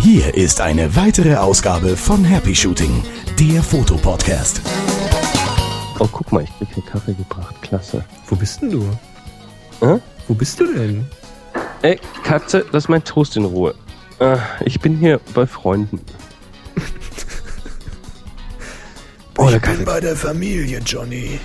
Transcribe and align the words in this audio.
Hier 0.00 0.34
ist 0.34 0.60
eine 0.60 0.94
weitere 0.96 1.34
Ausgabe 1.36 1.96
von 1.96 2.24
Happy 2.24 2.54
Shooting, 2.54 3.02
der 3.38 3.62
Fotopodcast. 3.62 4.60
Oh, 5.98 6.08
guck 6.10 6.30
mal, 6.32 6.44
ich 6.44 6.50
krieg 6.58 6.68
hier 6.74 6.84
Kaffee 6.84 7.14
gebracht. 7.14 7.54
Klasse. 7.62 8.04
Wo 8.28 8.36
bist 8.36 8.62
denn 8.62 8.70
du? 8.70 8.88
Hä? 9.80 9.98
Wo 10.28 10.34
bist 10.34 10.60
du 10.60 10.72
denn? 10.72 11.06
Ey, 11.82 11.98
Katze, 12.22 12.64
lass 12.72 12.88
mein 12.88 13.02
Toast 13.02 13.36
in 13.36 13.44
Ruhe. 13.44 13.74
Äh, 14.18 14.36
ich 14.64 14.80
bin 14.80 14.96
hier 14.96 15.20
bei 15.34 15.46
Freunden. 15.46 16.00
Oh, 19.38 19.50
Ich 19.50 19.60
bin 19.60 19.84
bei 19.84 20.00
der 20.00 20.16
Familie, 20.16 20.78
Johnny. 20.78 21.38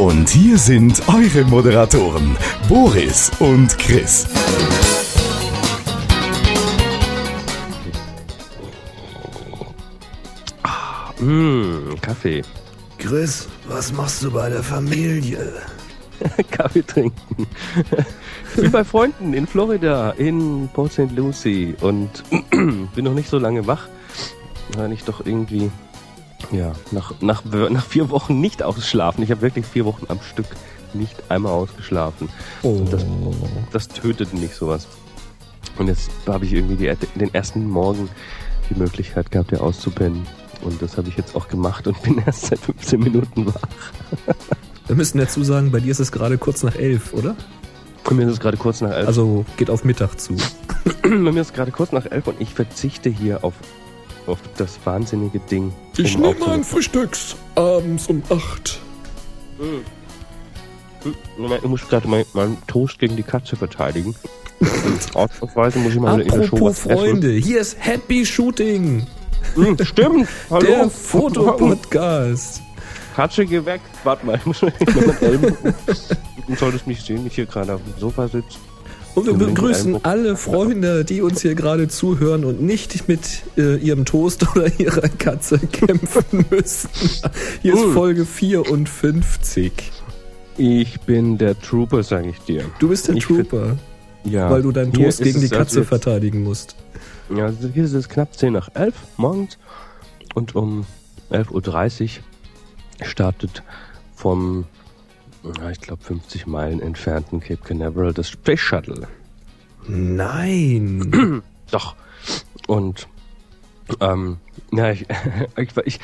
Und 0.00 0.30
hier 0.30 0.56
sind 0.56 1.02
eure 1.08 1.44
Moderatoren, 1.44 2.34
Boris 2.70 3.30
und 3.38 3.76
Chris. 3.76 4.26
Mmh, 11.18 11.96
Kaffee. 12.00 12.40
Chris, 12.96 13.46
was 13.68 13.92
machst 13.92 14.22
du 14.22 14.30
bei 14.30 14.48
der 14.48 14.62
Familie? 14.62 15.52
Kaffee 16.50 16.82
trinken. 16.82 17.46
Ich 18.56 18.62
bin 18.62 18.70
bei 18.70 18.84
Freunden 18.84 19.34
in 19.34 19.46
Florida, 19.46 20.12
in 20.12 20.70
Port 20.72 20.92
St. 20.94 21.12
Lucie 21.14 21.76
und 21.82 22.24
bin 22.50 23.04
noch 23.04 23.12
nicht 23.12 23.28
so 23.28 23.38
lange 23.38 23.66
wach, 23.66 23.86
weil 24.78 24.92
ich 24.92 25.04
doch 25.04 25.26
irgendwie, 25.26 25.70
ja, 26.52 26.72
nach, 26.90 27.14
nach, 27.20 27.44
nach 27.44 27.86
vier 27.86 28.10
Wochen 28.10 28.40
nicht 28.40 28.62
ausschlafen. 28.62 29.22
Ich 29.22 29.30
habe 29.30 29.42
wirklich 29.42 29.66
vier 29.66 29.84
Wochen 29.84 30.06
am 30.08 30.20
Stück 30.20 30.46
nicht 30.94 31.30
einmal 31.30 31.52
ausgeschlafen. 31.52 32.28
Oh. 32.62 32.80
Das, 32.90 33.04
das 33.72 33.88
tötet 33.88 34.34
mich 34.34 34.54
sowas. 34.54 34.88
Und 35.78 35.88
jetzt 35.88 36.10
habe 36.26 36.44
ich 36.44 36.52
irgendwie 36.52 36.76
die, 36.76 36.92
den 37.18 37.32
ersten 37.32 37.68
Morgen 37.68 38.08
die 38.68 38.78
Möglichkeit 38.78 39.30
gehabt, 39.30 39.50
hier 39.50 39.62
auszupennen. 39.62 40.26
Und 40.62 40.82
das 40.82 40.96
habe 40.96 41.08
ich 41.08 41.16
jetzt 41.16 41.34
auch 41.34 41.48
gemacht 41.48 41.86
und 41.86 42.00
bin 42.02 42.22
erst 42.24 42.46
seit 42.46 42.58
15 42.58 43.00
Minuten 43.00 43.46
wach. 43.46 43.62
Wir 44.86 44.96
müssen 44.96 45.18
dazu 45.18 45.44
sagen, 45.44 45.70
bei 45.70 45.80
dir 45.80 45.92
ist 45.92 46.00
es 46.00 46.12
gerade 46.12 46.36
kurz 46.36 46.62
nach 46.62 46.74
elf, 46.74 47.14
oder? 47.14 47.36
Und 48.08 48.16
mir 48.16 48.26
ist 48.26 48.32
es 48.32 48.40
gerade 48.40 48.56
kurz 48.56 48.80
nach 48.80 48.90
elf. 48.90 49.06
Also 49.06 49.44
geht 49.56 49.70
auf 49.70 49.84
Mittag 49.84 50.20
zu. 50.20 50.36
Bei 51.02 51.08
mir 51.08 51.40
ist 51.40 51.54
gerade 51.54 51.70
kurz 51.70 51.92
nach 51.92 52.06
elf 52.06 52.26
und 52.26 52.40
ich 52.40 52.54
verzichte 52.54 53.10
hier 53.10 53.44
auf, 53.44 53.54
auf 54.26 54.38
das 54.56 54.78
wahnsinnige 54.84 55.38
Ding. 55.40 55.72
Ich 55.96 56.16
um 56.16 56.22
nehme 56.22 56.36
mein 56.46 56.64
Frühstücks 56.64 57.36
abends 57.54 58.06
um 58.08 58.22
acht. 58.30 58.80
Ich 61.04 61.68
muss 61.68 61.88
gerade 61.88 62.08
meinen 62.08 62.26
mein 62.34 62.58
Toast 62.66 62.98
gegen 62.98 63.16
die 63.16 63.22
Katze 63.22 63.56
verteidigen. 63.56 64.14
Ausnahmsweise 65.14 65.78
muss 65.78 65.92
ich 65.94 66.00
mal 66.00 66.20
in 66.20 66.28
der 66.28 66.42
Show 66.44 66.60
was 66.60 66.86
essen. 66.86 66.98
Freunde, 66.98 67.30
hier 67.32 67.60
ist 67.60 67.76
Happy 67.78 68.26
Shooting, 68.26 69.06
Hm, 69.54 69.76
stimmt. 69.84 70.28
Hallo. 70.50 70.60
der 70.66 70.90
Fotopodcast. 70.90 72.62
Katze, 73.16 73.44
geh 73.46 73.64
weg. 73.64 73.80
Warte 74.04 74.24
mal, 74.24 74.36
ich 74.36 74.46
muss 74.46 74.62
mal 74.62 74.72
mit. 74.80 75.54
Du 76.46 76.56
solltest 76.56 76.86
mich 76.86 77.00
sehen, 77.00 77.22
wie 77.22 77.28
ich 77.28 77.34
hier 77.36 77.46
gerade 77.46 77.74
auf 77.74 77.80
dem 77.82 77.98
Sofa 78.00 78.26
sitze. 78.26 78.58
Und 79.14 79.26
wir 79.26 79.34
begrüßen 79.34 80.04
alle 80.04 80.36
Freunde, 80.36 81.04
die 81.04 81.20
uns 81.20 81.42
hier 81.42 81.54
gerade 81.54 81.88
zuhören 81.88 82.44
und 82.44 82.62
nicht 82.62 83.08
mit 83.08 83.42
äh, 83.58 83.76
ihrem 83.76 84.04
Toast 84.04 84.46
oder 84.56 84.70
ihrer 84.78 85.08
Katze 85.08 85.58
kämpfen 85.58 86.44
müssen. 86.50 86.90
Hier 87.62 87.74
ist 87.74 87.82
Hm. 87.84 87.92
Folge 87.92 88.24
54. 88.24 89.72
Ich 90.56 91.00
bin 91.02 91.38
der 91.38 91.58
Trooper, 91.60 92.02
sage 92.02 92.28
ich 92.30 92.38
dir. 92.40 92.64
Du 92.78 92.88
bist 92.88 93.08
der 93.08 93.16
Ich 93.16 93.24
Trooper, 93.24 93.76
Ja. 94.24 94.50
weil 94.50 94.62
du 94.62 94.70
deinen 94.72 94.92
Hier 94.92 95.06
Toast 95.06 95.22
gegen 95.22 95.40
die 95.40 95.46
also 95.46 95.56
Katze 95.56 95.78
jetzt- 95.80 95.88
verteidigen 95.88 96.42
musst. 96.42 96.76
Ja, 97.34 97.46
also 97.46 97.68
hier 97.68 97.84
ist 97.84 97.92
es 97.94 98.08
knapp 98.08 98.36
10 98.36 98.52
nach 98.52 98.68
11 98.74 98.94
morgens 99.16 99.58
und 100.34 100.54
um 100.56 100.84
11.30 101.30 102.18
Uhr 103.00 103.06
startet 103.06 103.62
vom, 104.14 104.64
ja, 105.42 105.70
ich 105.70 105.80
glaube, 105.80 106.02
50 106.02 106.46
Meilen 106.46 106.80
entfernten 106.80 107.40
Cape 107.40 107.62
Canaveral 107.64 108.12
das 108.12 108.28
Space 108.28 108.60
Shuttle. 108.60 109.06
Nein. 109.88 111.42
Doch. 111.70 111.94
Und 112.66 113.08
ähm, 114.00 114.36
ja, 114.72 114.90
ich, 114.92 115.06
ich, 115.56 115.68
ich, 115.84 116.00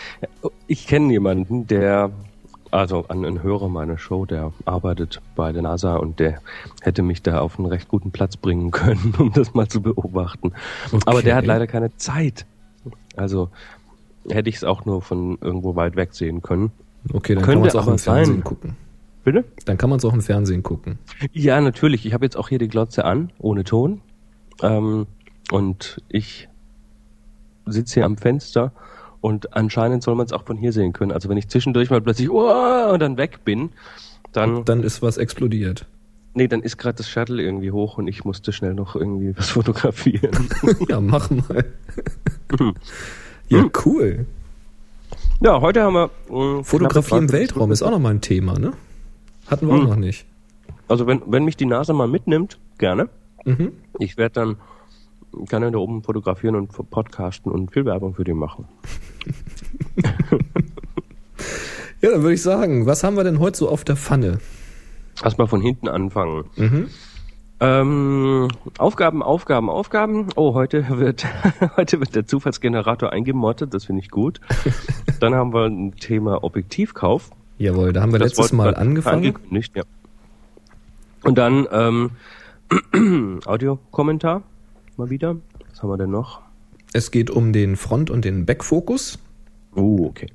ich 0.67 0.87
kenne 0.87 1.13
jemanden, 1.13 1.67
der, 1.67 2.11
also 2.71 3.05
an 3.09 3.25
einen 3.25 3.43
Hörer 3.43 3.69
meiner 3.69 3.99
Show, 3.99 4.25
der 4.27 4.53
arbeitet 4.65 5.21
bei 5.37 5.53
der 5.53 5.63
NASA 5.63 5.97
und 5.97 6.19
der 6.19 6.41
hätte 6.83 7.03
mich 7.03 7.23
da 7.23 7.41
auf 7.41 7.59
einen 7.59 7.67
recht 7.69 7.89
guten 7.89 8.11
Platz 8.11 8.37
bringen 8.37 8.71
können, 8.73 9.15
um 9.19 9.33
das 9.33 9.55
mal 9.55 9.69
zu 9.69 9.81
beobachten. 9.83 10.53
Aber 11.05 11.23
der 11.23 11.35
hat 11.37 11.43
Okay. 11.45 11.49
leider 11.49 11.67
keine 11.67 11.95
Zeit. 11.97 12.47
Also 13.17 13.51
hätte 14.29 14.49
ich 14.49 14.57
es 14.57 14.65
auch 14.65 14.85
nur 14.85 15.03
von 15.03 15.39
irgendwo 15.41 15.77
weit 15.77 15.95
weg 15.97 16.15
sehen 16.15 16.43
können. 16.43 16.73
Okay, 17.13 17.35
dann 17.35 17.45
Könnte 17.45 17.53
kann 17.53 17.61
man 17.61 17.69
es 17.69 17.77
auch 17.77 17.87
im 17.93 17.99
Fernsehen 17.99 18.35
sein. 18.37 18.45
gucken. 18.45 18.77
Bitte? 19.27 19.45
Dann 19.65 19.77
kann 19.77 19.91
man 19.91 19.99
es 19.99 20.05
auch 20.05 20.15
im 20.15 20.21
Fernsehen 20.21 20.63
gucken. 20.63 21.01
Ja, 21.33 21.61
natürlich. 21.61 22.07
Ich 22.07 22.15
habe 22.15 22.25
jetzt 22.25 22.37
auch 22.37 22.49
hier 22.49 22.61
die 22.61 22.69
Glotze 22.69 23.05
an, 23.05 23.33
ohne 23.39 23.65
Ton. 23.65 24.01
Ähm, 24.63 25.09
und 25.51 26.01
ich 26.09 26.49
sitze 27.67 27.95
hier 27.95 28.05
am 28.05 28.19
Fenster 28.19 28.71
und 29.21 29.57
anscheinend 29.57 30.05
soll 30.05 30.15
man 30.15 30.27
es 30.27 30.33
auch 30.33 30.45
von 30.45 30.57
hier 30.57 30.73
sehen 30.73 30.93
können. 30.93 31.11
Also 31.11 31.29
wenn 31.29 31.37
ich 31.39 31.49
zwischendurch 31.49 31.91
mal 31.91 32.01
plötzlich 32.01 32.31
oh, 32.31 32.93
und 32.93 33.01
dann 33.03 33.17
weg 33.17 33.41
bin, 33.45 33.71
dann 34.31 34.65
Dann 34.65 34.85
ist 34.85 35.03
was 35.03 35.17
explodiert. 35.17 35.87
nee, 36.35 36.47
dann 36.47 36.63
ist 36.63 36.77
gerade 36.77 36.99
das 36.99 37.09
Shuttle 37.09 37.43
irgendwie 37.43 37.73
hoch 37.73 37.99
und 37.99 38.07
ich 38.07 38.25
musste 38.25 38.53
schnell 38.53 38.75
noch 38.75 38.95
irgendwie 38.95 39.37
was 39.37 39.49
fotografieren. 39.59 40.49
Ja, 40.89 41.01
mach 41.01 41.31
mal. 41.31 41.65
ja, 43.49 43.65
cool. 43.85 44.25
ja, 45.41 45.61
heute 45.61 45.83
haben 45.83 45.95
wir 45.95 46.11
äh, 46.31 46.63
Fotografie 46.63 47.17
im 47.17 47.29
20 47.29 47.33
Weltraum 47.33 47.73
ist 47.73 47.83
auch 47.83 47.91
nochmal 47.91 48.15
ein 48.15 48.21
Thema, 48.21 48.57
ne? 48.57 48.73
Hatten 49.49 49.67
wir 49.69 49.75
auch 49.75 49.79
Hm. 49.81 49.89
noch 49.89 49.97
nicht. 49.97 50.27
Also 50.89 51.07
wenn 51.07 51.23
wenn 51.27 51.45
mich 51.45 51.57
die 51.57 51.67
NASA 51.67 51.93
mal 51.93 52.09
mitnimmt, 52.09 52.59
gerne. 52.79 53.09
Mhm. 53.45 53.73
Ich 53.99 54.17
werde 54.17 54.33
dann 54.35 54.57
gerne 55.49 55.71
da 55.71 55.79
oben 55.79 56.03
fotografieren 56.03 56.55
und 56.57 56.71
podcasten 56.91 57.51
und 57.53 57.73
viel 57.73 57.85
Werbung 57.85 58.15
für 58.15 58.25
die 58.25 58.35
machen. 58.35 58.67
Ja, 62.03 62.11
dann 62.11 62.23
würde 62.23 62.35
ich 62.35 62.43
sagen, 62.43 62.85
was 62.87 63.03
haben 63.03 63.17
wir 63.17 63.25
denn 63.25 63.39
heute 63.41 63.57
so 63.59 63.69
auf 63.71 63.83
der 63.83 63.97
Pfanne? 63.97 64.39
Erstmal 65.25 65.47
von 65.49 65.63
hinten 65.63 65.89
anfangen. 65.89 66.45
Mhm. 66.57 66.89
Ähm, 67.59 68.49
Aufgaben, 68.77 69.23
Aufgaben, 69.23 69.71
Aufgaben. 69.71 70.29
Oh, 70.37 70.53
heute 70.53 70.99
wird, 70.99 71.27
heute 71.77 71.99
wird 72.01 72.15
der 72.15 72.27
Zufallsgenerator 72.27 73.13
eingemottet, 73.13 73.73
das 73.73 73.87
finde 73.87 74.03
ich 74.03 74.11
gut. 74.11 74.43
Dann 75.21 75.35
haben 75.35 75.55
wir 75.55 75.65
ein 75.65 75.97
Thema 75.97 76.45
Objektivkauf. 76.45 77.31
Jawohl, 77.59 77.93
da 77.93 78.03
haben 78.03 78.13
wir 78.13 78.19
Das 78.19 78.31
letztes 78.37 78.53
Mal 78.53 78.75
angefangen. 78.75 79.27
Angekündigt, 79.27 79.73
ja. 79.77 79.83
Und 81.23 81.39
dann 81.39 81.67
ähm, 81.73 82.11
Audiokommentar 83.47 84.43
mal 84.97 85.11
wieder. 85.11 85.37
Was 85.71 85.83
haben 85.83 85.91
wir 85.91 85.99
denn 85.99 86.11
noch? 86.11 86.41
Es 86.93 87.11
geht 87.11 87.31
um 87.31 87.53
den 87.53 87.77
Front- 87.77 88.11
und 88.11 88.25
den 88.25 88.47
Backfokus. 88.47 89.19
Oh, 89.75 90.07
okay. 90.07 90.29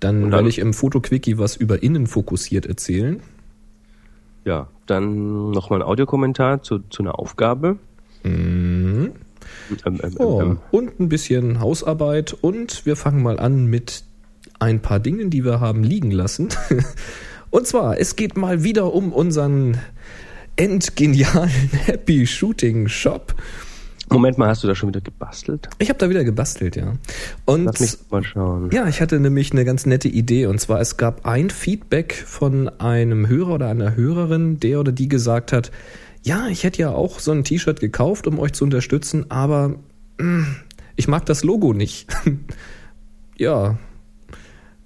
Dann, 0.00 0.22
dann- 0.22 0.32
werde 0.32 0.48
ich 0.48 0.58
im 0.58 0.72
Fotoquickie 0.74 1.38
was 1.38 1.56
über 1.56 1.82
innen 1.82 2.06
fokussiert 2.06 2.66
erzählen. 2.66 3.20
Ja, 4.44 4.66
dann 4.86 5.50
nochmal 5.52 5.80
ein 5.80 5.86
Audiokommentar 5.86 6.62
zu, 6.62 6.80
zu 6.90 7.02
einer 7.02 7.18
Aufgabe. 7.18 7.78
Mhm. 8.24 9.12
Ähm, 9.86 10.00
ähm, 10.02 10.12
Oh, 10.18 10.40
ähm, 10.40 10.58
und 10.72 10.98
ein 10.98 11.08
bisschen 11.08 11.60
Hausarbeit. 11.60 12.32
Und 12.40 12.84
wir 12.86 12.96
fangen 12.96 13.22
mal 13.22 13.38
an 13.38 13.66
mit 13.66 14.04
ein 14.62 14.80
paar 14.80 15.00
Dingen, 15.00 15.28
die 15.28 15.44
wir 15.44 15.60
haben 15.60 15.82
liegen 15.82 16.10
lassen. 16.10 16.48
Und 17.50 17.66
zwar, 17.66 17.98
es 17.98 18.16
geht 18.16 18.36
mal 18.36 18.62
wieder 18.62 18.94
um 18.94 19.12
unseren 19.12 19.78
endgenialen 20.56 21.50
Happy 21.84 22.26
Shooting 22.26 22.88
Shop. 22.88 23.34
Moment 24.08 24.38
mal, 24.38 24.48
hast 24.48 24.62
du 24.62 24.68
da 24.68 24.74
schon 24.74 24.90
wieder 24.90 25.00
gebastelt? 25.00 25.68
Ich 25.78 25.88
habe 25.88 25.98
da 25.98 26.08
wieder 26.10 26.22
gebastelt, 26.22 26.76
ja. 26.76 26.94
Und 27.44 27.64
Lass 27.64 27.80
mich 27.80 27.96
mal 28.10 28.22
schauen. 28.22 28.70
ja, 28.70 28.86
ich 28.86 29.00
hatte 29.00 29.18
nämlich 29.18 29.52
eine 29.52 29.64
ganz 29.64 29.86
nette 29.86 30.08
Idee. 30.08 30.46
Und 30.46 30.60
zwar, 30.60 30.80
es 30.80 30.96
gab 30.96 31.26
ein 31.26 31.50
Feedback 31.50 32.14
von 32.14 32.68
einem 32.80 33.26
Hörer 33.26 33.54
oder 33.54 33.68
einer 33.68 33.96
Hörerin, 33.96 34.60
der 34.60 34.80
oder 34.80 34.92
die 34.92 35.08
gesagt 35.08 35.52
hat, 35.52 35.72
ja, 36.22 36.46
ich 36.48 36.62
hätte 36.62 36.82
ja 36.82 36.90
auch 36.90 37.18
so 37.18 37.32
ein 37.32 37.42
T-Shirt 37.42 37.80
gekauft, 37.80 38.26
um 38.26 38.38
euch 38.38 38.52
zu 38.52 38.64
unterstützen, 38.64 39.30
aber 39.30 39.76
mh, 40.18 40.46
ich 40.94 41.08
mag 41.08 41.26
das 41.26 41.42
Logo 41.42 41.72
nicht. 41.72 42.06
ja, 43.36 43.78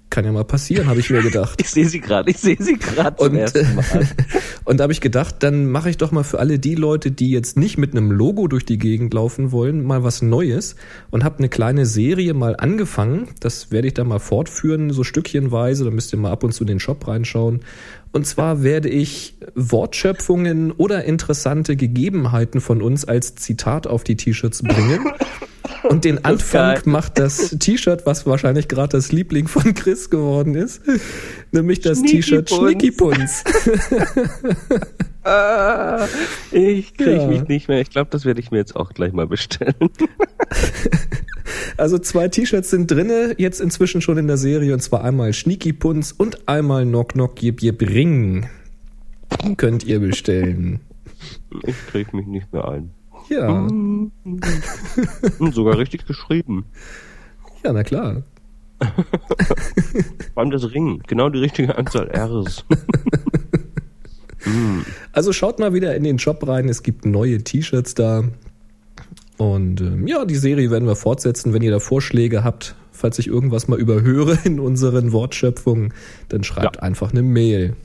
kann 0.09 0.25
ja 0.25 0.31
mal 0.31 0.45
passieren, 0.45 0.87
habe 0.87 0.99
ich 0.99 1.09
mir 1.09 1.21
gedacht. 1.21 1.61
Ich 1.67 1.71
sehe 1.71 1.87
sie 1.87 1.99
gerade, 1.99 2.29
ich 2.31 2.37
sehe 2.37 2.57
sie 2.59 2.77
gerade 2.77 3.17
zum 3.17 3.33
Und, 3.33 3.35
ersten 3.35 3.75
Mal. 3.75 4.07
Und 4.63 4.77
da 4.77 4.83
habe 4.83 4.93
ich 4.93 5.01
gedacht, 5.01 5.35
dann 5.39 5.69
mache 5.69 5.89
ich 5.89 5.97
doch 5.97 6.11
mal 6.11 6.23
für 6.23 6.39
alle 6.39 6.59
die 6.59 6.75
Leute, 6.75 7.11
die 7.11 7.29
jetzt 7.31 7.57
nicht 7.57 7.77
mit 7.77 7.91
einem 7.91 8.11
Logo 8.11 8.47
durch 8.47 8.65
die 8.65 8.77
Gegend 8.77 9.13
laufen 9.13 9.51
wollen, 9.51 9.83
mal 9.83 10.03
was 10.03 10.21
Neues 10.21 10.75
und 11.11 11.23
habe 11.23 11.39
eine 11.39 11.49
kleine 11.49 11.85
Serie 11.85 12.33
mal 12.33 12.55
angefangen. 12.55 13.27
Das 13.39 13.71
werde 13.71 13.87
ich 13.87 13.93
dann 13.93 14.07
mal 14.07 14.19
fortführen, 14.19 14.91
so 14.91 15.03
stückchenweise. 15.03 15.83
Da 15.83 15.91
müsst 15.91 16.13
ihr 16.13 16.19
mal 16.19 16.31
ab 16.31 16.43
und 16.43 16.53
zu 16.53 16.63
in 16.63 16.67
den 16.67 16.79
Shop 16.79 17.07
reinschauen. 17.07 17.61
Und 18.11 18.25
zwar 18.25 18.63
werde 18.63 18.89
ich 18.89 19.35
Wortschöpfungen 19.55 20.71
oder 20.71 21.03
interessante 21.03 21.75
Gegebenheiten 21.75 22.61
von 22.61 22.81
uns 22.81 23.05
als 23.05 23.35
Zitat 23.35 23.87
auf 23.87 24.03
die 24.03 24.15
T-Shirts 24.15 24.63
bringen. 24.63 25.11
Und 25.83 26.05
den 26.05 26.23
Anfang 26.25 26.81
macht 26.85 27.17
das 27.19 27.55
T-Shirt, 27.59 28.05
was 28.05 28.25
wahrscheinlich 28.25 28.67
gerade 28.67 28.97
das 28.97 29.11
Liebling 29.11 29.47
von 29.47 29.73
Chris 29.73 30.09
geworden 30.09 30.55
ist, 30.55 30.81
nämlich 31.51 31.81
das 31.81 32.01
T-Shirt 32.01 32.49
Schnickipunz. 32.49 33.43
ah, 35.23 36.07
ich 36.51 36.93
kriege 36.95 37.17
ja. 37.17 37.27
mich 37.27 37.47
nicht 37.47 37.67
mehr. 37.67 37.81
Ich 37.81 37.89
glaube, 37.89 38.09
das 38.11 38.25
werde 38.25 38.39
ich 38.39 38.51
mir 38.51 38.57
jetzt 38.57 38.75
auch 38.75 38.93
gleich 38.93 39.13
mal 39.13 39.27
bestellen. 39.27 39.75
Also 41.77 41.99
zwei 41.99 42.27
T-Shirts 42.27 42.69
sind 42.69 42.89
drinne, 42.89 43.35
jetzt 43.37 43.61
inzwischen 43.61 44.01
schon 44.01 44.17
in 44.17 44.27
der 44.27 44.37
Serie, 44.37 44.73
und 44.73 44.79
zwar 44.81 45.03
einmal 45.03 45.33
Schnicki 45.33 45.73
Punz 45.73 46.11
und 46.11 46.47
einmal 46.47 46.85
Knock 46.85 47.13
Knock 47.13 47.41
Jib 47.41 47.61
Jib 47.61 47.81
Ring. 47.81 48.47
Könnt 49.57 49.83
ihr 49.83 49.99
bestellen. 49.99 50.79
Ich 51.65 51.75
krieg 51.87 52.13
mich 52.13 52.25
nicht 52.25 52.51
mehr 52.51 52.67
ein. 52.67 52.91
Ja. 53.29 53.67
Sogar 55.51 55.77
richtig 55.77 56.05
geschrieben. 56.05 56.65
Ja, 57.63 57.73
na 57.73 57.83
klar. 57.83 58.23
Vor 60.33 60.41
allem 60.43 60.51
das 60.51 60.71
Ring, 60.71 61.01
genau 61.07 61.29
die 61.29 61.39
richtige 61.39 61.77
Anzahl 61.77 62.09
Rs. 62.15 62.63
also 65.11 65.33
schaut 65.33 65.59
mal 65.59 65.73
wieder 65.73 65.95
in 65.95 66.03
den 66.03 66.19
Shop 66.19 66.47
rein, 66.47 66.69
es 66.69 66.83
gibt 66.83 67.05
neue 67.05 67.43
T-Shirts 67.43 67.95
da. 67.95 68.23
Und 69.37 69.81
ähm, 69.81 70.07
ja, 70.07 70.25
die 70.25 70.35
Serie 70.35 70.71
werden 70.71 70.87
wir 70.87 70.95
fortsetzen. 70.95 71.53
Wenn 71.53 71.61
ihr 71.61 71.71
da 71.71 71.79
Vorschläge 71.79 72.43
habt, 72.43 72.75
falls 72.91 73.19
ich 73.19 73.27
irgendwas 73.27 73.67
mal 73.67 73.79
überhöre 73.79 74.37
in 74.43 74.59
unseren 74.59 75.11
Wortschöpfungen, 75.11 75.93
dann 76.29 76.43
schreibt 76.43 76.77
ja. 76.77 76.81
einfach 76.81 77.11
eine 77.11 77.21
Mail. 77.21 77.75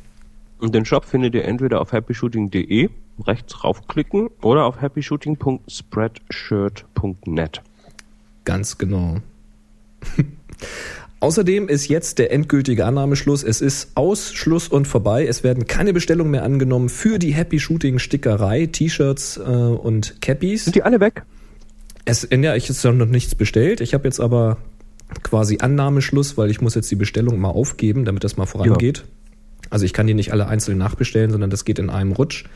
Und 0.59 0.75
den 0.75 0.85
Shop 0.85 1.05
findet 1.05 1.35
ihr 1.35 1.44
entweder 1.44 1.81
auf 1.81 1.93
happyshooting.de, 1.93 2.89
rechts 3.25 3.64
raufklicken, 3.64 4.29
oder 4.41 4.64
auf 4.64 4.81
happyshooting.spreadshirt.net. 4.81 7.62
Ganz 8.44 8.79
genau. 8.79 9.19
Außerdem 11.20 11.69
ist 11.69 11.88
jetzt 11.88 12.19
der 12.19 12.32
endgültige 12.32 12.85
Annahmeschluss. 12.85 13.44
Es 13.44 13.61
ist 13.61 13.93
Ausschluss 13.94 14.67
und 14.67 14.88
vorbei. 14.88 15.25
Es 15.25 15.44
werden 15.44 15.69
keine 15.69 15.93
Bestellungen 15.93 16.32
mehr 16.32 16.43
angenommen 16.43 16.88
für 16.88 17.20
die 17.20 17.32
Happy 17.32 17.61
Shooting 17.61 18.00
Stickerei, 18.00 18.67
T-Shirts 18.67 19.37
äh, 19.37 19.41
und 19.41 20.20
Cappies. 20.20 20.65
Sind 20.65 20.75
die 20.75 20.82
alle 20.82 20.99
weg? 20.99 21.23
Es, 22.05 22.26
ja, 22.29 22.56
ich 22.56 22.69
habe 22.69 22.97
noch 22.97 23.06
nichts 23.06 23.37
bestellt. 23.37 23.81
Ich 23.81 23.94
habe 23.94 24.03
jetzt 24.05 24.19
aber 24.19 24.58
quasi 25.23 25.58
Annahmeschluss, 25.61 26.37
weil 26.37 26.50
ich 26.50 26.61
muss 26.61 26.75
jetzt 26.75 26.91
die 26.91 26.97
Bestellung 26.97 27.38
mal 27.38 27.50
aufgeben, 27.50 28.05
damit 28.05 28.25
das 28.25 28.37
mal 28.37 28.47
vorangeht. 28.47 28.99
Ja. 28.99 29.05
Also 29.70 29.85
ich 29.85 29.93
kann 29.93 30.08
die 30.08 30.15
nicht 30.15 30.32
alle 30.32 30.49
einzeln 30.49 30.76
nachbestellen, 30.76 31.31
sondern 31.31 31.50
das 31.50 31.65
geht 31.65 31.79
in 31.79 31.88
einem 31.88 32.11
Rutsch. 32.11 32.47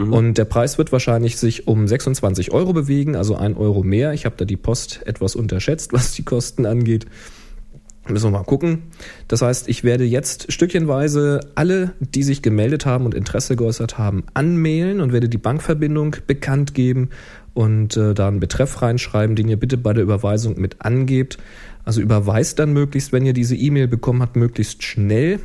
Mhm. 0.00 0.12
Und 0.12 0.38
der 0.38 0.46
Preis 0.46 0.78
wird 0.78 0.92
wahrscheinlich 0.92 1.36
sich 1.36 1.68
um 1.68 1.86
26 1.86 2.52
Euro 2.52 2.72
bewegen, 2.72 3.16
also 3.16 3.36
ein 3.36 3.56
Euro 3.56 3.82
mehr. 3.82 4.14
Ich 4.14 4.24
habe 4.24 4.34
da 4.38 4.46
die 4.46 4.56
Post 4.56 5.02
etwas 5.04 5.36
unterschätzt, 5.36 5.92
was 5.92 6.12
die 6.12 6.22
Kosten 6.22 6.64
angeht. 6.66 7.06
Müssen 8.08 8.32
wir 8.32 8.38
mal 8.38 8.44
gucken. 8.44 8.84
Das 9.28 9.42
heißt, 9.42 9.68
ich 9.68 9.84
werde 9.84 10.04
jetzt 10.04 10.50
stückchenweise 10.50 11.40
alle, 11.54 11.92
die 12.00 12.22
sich 12.22 12.40
gemeldet 12.40 12.86
haben 12.86 13.04
und 13.04 13.14
Interesse 13.14 13.56
geäußert 13.56 13.98
haben, 13.98 14.24
anmailen 14.32 15.00
und 15.00 15.12
werde 15.12 15.28
die 15.28 15.38
Bankverbindung 15.38 16.16
bekannt 16.26 16.74
geben 16.74 17.10
und 17.52 17.96
äh, 17.98 18.14
da 18.14 18.26
einen 18.26 18.40
Betreff 18.40 18.80
reinschreiben, 18.80 19.36
den 19.36 19.48
ihr 19.48 19.58
bitte 19.58 19.76
bei 19.76 19.92
der 19.92 20.02
Überweisung 20.02 20.58
mit 20.58 20.76
angebt. 20.80 21.38
Also 21.84 22.00
überweist 22.00 22.58
dann 22.58 22.72
möglichst, 22.72 23.12
wenn 23.12 23.26
ihr 23.26 23.34
diese 23.34 23.54
E-Mail 23.54 23.86
bekommen 23.86 24.22
habt, 24.22 24.34
möglichst 24.34 24.82
schnell, 24.82 25.38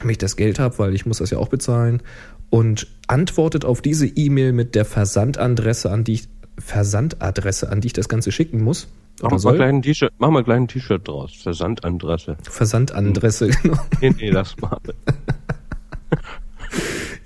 wenn 0.00 0.10
ich 0.10 0.18
das 0.18 0.36
Geld 0.36 0.58
habe, 0.58 0.78
weil 0.78 0.94
ich 0.94 1.06
muss 1.06 1.18
das 1.18 1.30
ja 1.30 1.38
auch 1.38 1.48
bezahlen. 1.48 2.02
Und 2.50 2.86
antwortet 3.08 3.64
auf 3.64 3.82
diese 3.82 4.06
E-Mail 4.06 4.52
mit 4.52 4.74
der 4.74 4.84
Versandadresse, 4.84 5.90
an 5.90 6.04
die 6.04 6.14
ich 6.14 6.28
Versandadresse, 6.58 7.70
an 7.70 7.80
die 7.80 7.88
ich 7.88 7.92
das 7.92 8.08
Ganze 8.08 8.30
schicken 8.30 8.62
muss. 8.62 8.88
Mach 9.22 9.30
mal, 9.30 9.56
gleich 9.56 9.68
ein 9.68 9.82
T-Shirt, 9.82 10.12
gleich 10.18 10.48
ein 10.48 10.68
T-Shirt 10.68 11.06
draus. 11.06 11.32
Versandadresse. 11.34 12.36
Versandadresse, 12.42 13.48
genau. 13.62 13.78
Nee, 14.00 14.14
nee, 14.18 14.30
lass 14.30 14.56
mal. 14.58 14.78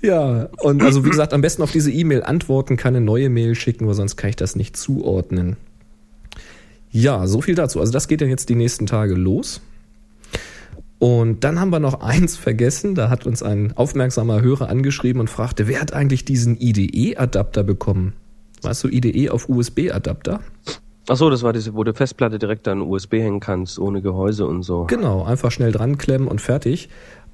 Ja, 0.01 0.47
und 0.59 0.81
also 0.81 1.03
wie 1.03 1.09
gesagt, 1.09 1.33
am 1.33 1.41
besten 1.41 1.61
auf 1.61 1.71
diese 1.71 1.91
E-Mail 1.91 2.23
antworten, 2.23 2.77
keine 2.77 3.01
neue 3.01 3.29
Mail 3.29 3.55
schicken, 3.55 3.85
weil 3.85 3.95
sonst 3.95 4.15
kann 4.15 4.29
ich 4.29 4.35
das 4.35 4.55
nicht 4.55 4.77
zuordnen. 4.77 5.57
Ja, 6.91 7.27
so 7.27 7.41
viel 7.41 7.55
dazu. 7.55 7.79
Also 7.79 7.91
das 7.91 8.07
geht 8.07 8.21
dann 8.21 8.29
jetzt 8.29 8.49
die 8.49 8.55
nächsten 8.55 8.85
Tage 8.85 9.13
los. 9.15 9.61
Und 10.99 11.45
dann 11.45 11.59
haben 11.59 11.71
wir 11.71 11.79
noch 11.79 12.01
eins 12.01 12.35
vergessen. 12.35 12.93
Da 12.93 13.09
hat 13.09 13.25
uns 13.25 13.41
ein 13.41 13.75
aufmerksamer 13.75 14.41
Hörer 14.41 14.69
angeschrieben 14.69 15.21
und 15.21 15.29
fragte, 15.29 15.67
wer 15.67 15.81
hat 15.81 15.93
eigentlich 15.93 16.25
diesen 16.25 16.59
IDE-Adapter 16.59 17.63
bekommen? 17.63 18.13
Weißt 18.61 18.83
du, 18.83 18.89
IDE 18.89 19.29
auf 19.29 19.47
USB-Adapter? 19.47 20.41
Ach 21.07 21.15
so, 21.15 21.29
das 21.29 21.41
war 21.41 21.53
diese, 21.53 21.73
wo 21.73 21.83
du 21.83 21.93
Festplatte 21.93 22.37
direkt 22.37 22.67
an 22.67 22.81
USB 22.81 23.13
hängen 23.13 23.39
kannst, 23.39 23.79
ohne 23.79 24.01
Gehäuse 24.01 24.45
und 24.45 24.63
so. 24.63 24.83
Genau, 24.85 25.23
einfach 25.23 25.51
schnell 25.51 25.71
dran 25.71 25.97
klemmen 25.97 26.27
und 26.27 26.41
fertig. 26.41 26.89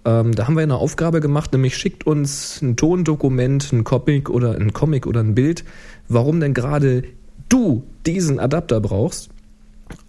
Ähm, 0.05 0.33
da 0.33 0.47
haben 0.47 0.55
wir 0.55 0.63
eine 0.63 0.77
Aufgabe 0.77 1.19
gemacht, 1.19 1.51
nämlich 1.51 1.75
schickt 1.75 2.05
uns 2.05 2.61
ein 2.61 2.77
Tondokument, 2.77 3.73
ein 3.73 3.83
Comic 3.83 4.29
oder 4.29 4.55
ein 4.55 4.71
Comic 4.71 5.07
oder 5.07 5.19
ein 5.21 5.33
Bild, 5.33 5.65
warum 6.07 6.39
denn 6.39 6.53
gerade 6.53 7.03
du 7.49 7.83
diesen 8.05 8.39
Adapter 8.39 8.79
brauchst. 8.79 9.29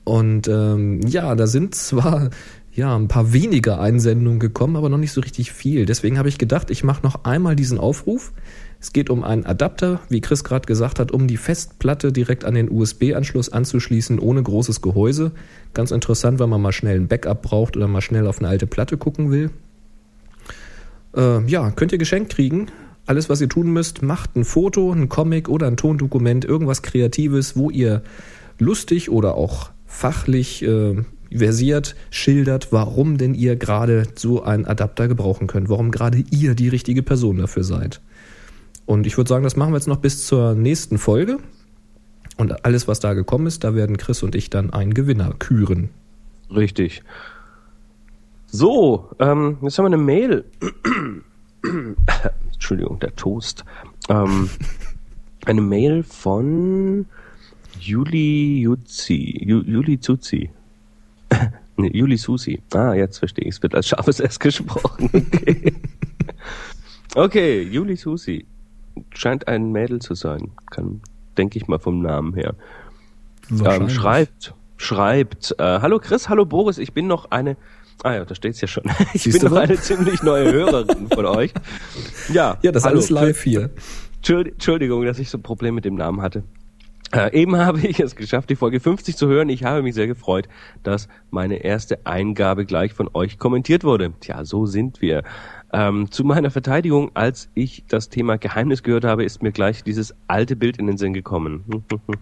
Und 0.05 0.47
ähm, 0.49 1.01
ja, 1.07 1.35
da 1.35 1.47
sind 1.47 1.75
zwar 1.75 2.31
ja 2.77 2.95
ein 2.95 3.09
paar 3.09 3.33
weniger 3.33 3.81
Einsendungen 3.81 4.41
gekommen, 4.41 4.77
aber 4.77 4.89
noch 4.89 4.99
nicht 4.99 5.13
so 5.13 5.21
richtig 5.21 5.53
viel. 5.53 5.87
Deswegen 5.87 6.19
habe 6.19 6.29
ich 6.29 6.39
gedacht, 6.39 6.71
ich 6.71 6.85
mache 6.85 7.03
noch 7.03 7.25
einmal 7.25 7.57
diesen 7.57 7.79
Aufruf. 7.79 8.33
Es 8.81 8.93
geht 8.93 9.11
um 9.11 9.25
einen 9.25 9.47
Adapter, 9.47 10.01
wie 10.09 10.21
Chris 10.21 10.45
gerade 10.45 10.67
gesagt 10.67 11.01
hat, 11.01 11.11
um 11.11 11.27
die 11.27 11.39
Festplatte 11.39 12.13
direkt 12.13 12.45
an 12.45 12.55
den 12.55 12.71
USB-Anschluss 12.71 13.49
anzuschließen, 13.49 14.19
ohne 14.19 14.43
großes 14.43 14.83
Gehäuse. 14.83 15.33
Ganz 15.75 15.91
interessant, 15.91 16.39
wenn 16.39 16.51
man 16.51 16.61
mal 16.61 16.73
schnell 16.73 17.01
ein 17.01 17.09
Backup 17.09 17.43
braucht 17.43 17.77
oder 17.77 17.89
mal 17.89 18.03
schnell 18.03 18.27
auf 18.27 18.39
eine 18.39 18.49
alte 18.49 18.67
Platte 18.67 18.97
gucken 18.99 19.31
will. 19.31 19.51
Äh, 21.17 21.45
ja, 21.47 21.71
könnt 21.71 21.93
ihr 21.93 21.99
geschenkt 21.99 22.33
kriegen. 22.33 22.67
Alles, 23.07 23.29
was 23.29 23.41
ihr 23.41 23.49
tun 23.49 23.73
müsst, 23.73 24.03
macht 24.03 24.37
ein 24.37 24.45
Foto, 24.45 24.93
ein 24.93 25.09
Comic 25.09 25.49
oder 25.49 25.69
ein 25.69 25.77
Tondokument, 25.77 26.45
irgendwas 26.45 26.83
Kreatives, 26.83 27.57
wo 27.57 27.71
ihr 27.71 28.03
lustig 28.59 29.11
oder 29.11 29.37
auch 29.37 29.71
fachlich 29.87 30.63
äh, 30.63 30.97
versiert 31.39 31.97
schildert, 32.11 32.73
warum 32.73 33.19
denn 33.19 33.35
ihr 33.35 33.57
gerade 33.57 34.05
so 34.15 34.43
einen 34.43 34.65
Adapter 34.65 35.09
gebrauchen 35.09 35.47
könnt, 35.47 35.69
warum 35.69 35.91
gerade 35.91 36.25
ihr 36.31 36.55
die 36.55 36.69
richtige 36.69 37.03
Person 37.03 37.39
dafür 37.39 37.65
seid. 37.65 38.01
Und 38.87 39.07
ich 39.07 39.17
würde 39.17 39.29
sagen, 39.29 39.45
das 39.45 39.57
machen 39.57 39.73
wir 39.73 39.79
jetzt 39.79 39.89
noch 39.89 39.99
bis 39.99 40.27
zur 40.27 40.55
nächsten 40.55 40.99
Folge. 40.99 41.39
Und 42.37 42.65
alles, 42.65 42.87
was 42.87 43.01
da 43.01 43.15
gekommen 43.15 43.47
ist, 43.47 43.65
da 43.65 43.75
werden 43.75 43.97
Chris 43.97 44.23
und 44.23 44.35
ich 44.35 44.51
dann 44.51 44.71
einen 44.71 44.95
Gewinner 44.95 45.35
küren. 45.39 45.91
Richtig. 46.55 47.03
So, 48.47 49.11
ähm, 49.19 49.59
jetzt 49.63 49.79
haben 49.79 49.85
wir 49.85 49.89
eine 49.89 49.97
Mail. 49.97 50.45
Entschuldigung, 52.53 53.01
der 53.01 53.17
Toast. 53.17 53.65
Ähm, 54.09 54.49
eine 55.45 55.61
Mail 55.61 56.03
von 56.03 57.07
Juli 57.81 58.61
Jutzi. 58.61 59.43
Juli 59.45 59.99
Zuzi. 59.99 60.51
nee, 61.77 61.91
Juli 61.93 62.17
Susi. 62.17 62.63
Ah, 62.73 62.95
jetzt 62.95 63.19
verstehe 63.19 63.47
ich. 63.47 63.57
Es 63.57 63.63
wird 63.63 63.75
als 63.75 63.89
scharfes 63.89 64.21
S 64.21 64.39
gesprochen. 64.39 65.11
Okay. 65.13 65.73
okay, 67.15 67.63
Juli 67.63 67.97
Susi. 67.97 68.47
Scheint 69.15 69.49
ein 69.49 69.73
Mädel 69.73 70.01
zu 70.01 70.15
sein. 70.15 70.53
Kann, 70.71 71.01
denke 71.37 71.59
ich 71.59 71.69
mal 71.69 71.79
vom 71.79 72.01
Namen 72.01 72.35
her. 72.35 72.55
Ähm, 73.51 73.89
schreibt, 73.89 74.55
schreibt, 74.77 75.55
äh, 75.59 75.81
hallo 75.81 75.99
Chris, 75.99 76.29
hallo 76.29 76.45
Boris, 76.45 76.79
ich 76.79 76.93
bin 76.93 77.07
noch 77.07 77.31
eine 77.31 77.57
Ah 78.03 78.15
ja, 78.15 78.25
da 78.25 78.35
steht's 78.35 78.61
ja 78.61 78.69
schon. 78.69 78.85
Ich 79.15 79.23
Siehst 79.23 79.41
bin 79.41 79.51
noch 79.51 79.59
eine 79.59 79.77
ziemlich 79.77 80.23
neue 80.23 80.53
Hörerin 80.53 81.09
von 81.09 81.27
euch. 81.27 81.53
Ja, 82.33 82.59
ja 82.63 82.73
das 82.73 82.83
ist 82.83 82.87
alles 82.87 83.11
live 83.11 83.43
hier. 83.43 83.71
Entschuldigung, 84.29 85.05
dass 85.05 85.19
ich 85.19 85.31
so 85.31 85.39
ein 85.39 85.43
Problem 85.43 85.75
mit 85.75 85.85
dem 85.85 85.95
Namen 85.95 86.21
hatte. 86.21 86.45
Äh, 87.13 87.41
eben 87.41 87.57
habe 87.65 87.81
ich 87.81 88.01
es 88.01 88.17
geschafft, 88.17 88.51
die 88.51 88.57
Folge 88.57 88.81
50 88.81 89.17
zu 89.17 89.29
hören. 89.29 89.49
Ich 89.49 89.65
habe 89.65 89.83
mich 89.83 89.95
sehr 89.95 90.07
gefreut, 90.07 90.49
dass 90.83 91.09
meine 91.31 91.57
erste 91.65 92.05
Eingabe 92.07 92.67
gleich 92.67 92.93
von 92.93 93.09
euch 93.15 93.39
kommentiert 93.39 93.85
wurde. 93.85 94.13
Tja, 94.21 94.45
so 94.45 94.67
sind 94.67 95.01
wir. 95.01 95.23
Ähm, 95.73 96.11
zu 96.11 96.25
meiner 96.25 96.51
Verteidigung, 96.51 97.11
als 97.15 97.49
ich 97.55 97.85
das 97.89 98.09
Thema 98.09 98.39
Geheimnis 98.39 98.83
gehört 98.83 99.05
habe, 99.05 99.25
ist 99.25 99.43
mir 99.43 99.53
gleich 99.53 99.83
dieses 99.83 100.15
alte 100.29 100.55
Bild 100.55 100.77
in 100.79 100.87
den 100.87 100.97
Sinn 100.97 101.13
gekommen. 101.13 101.65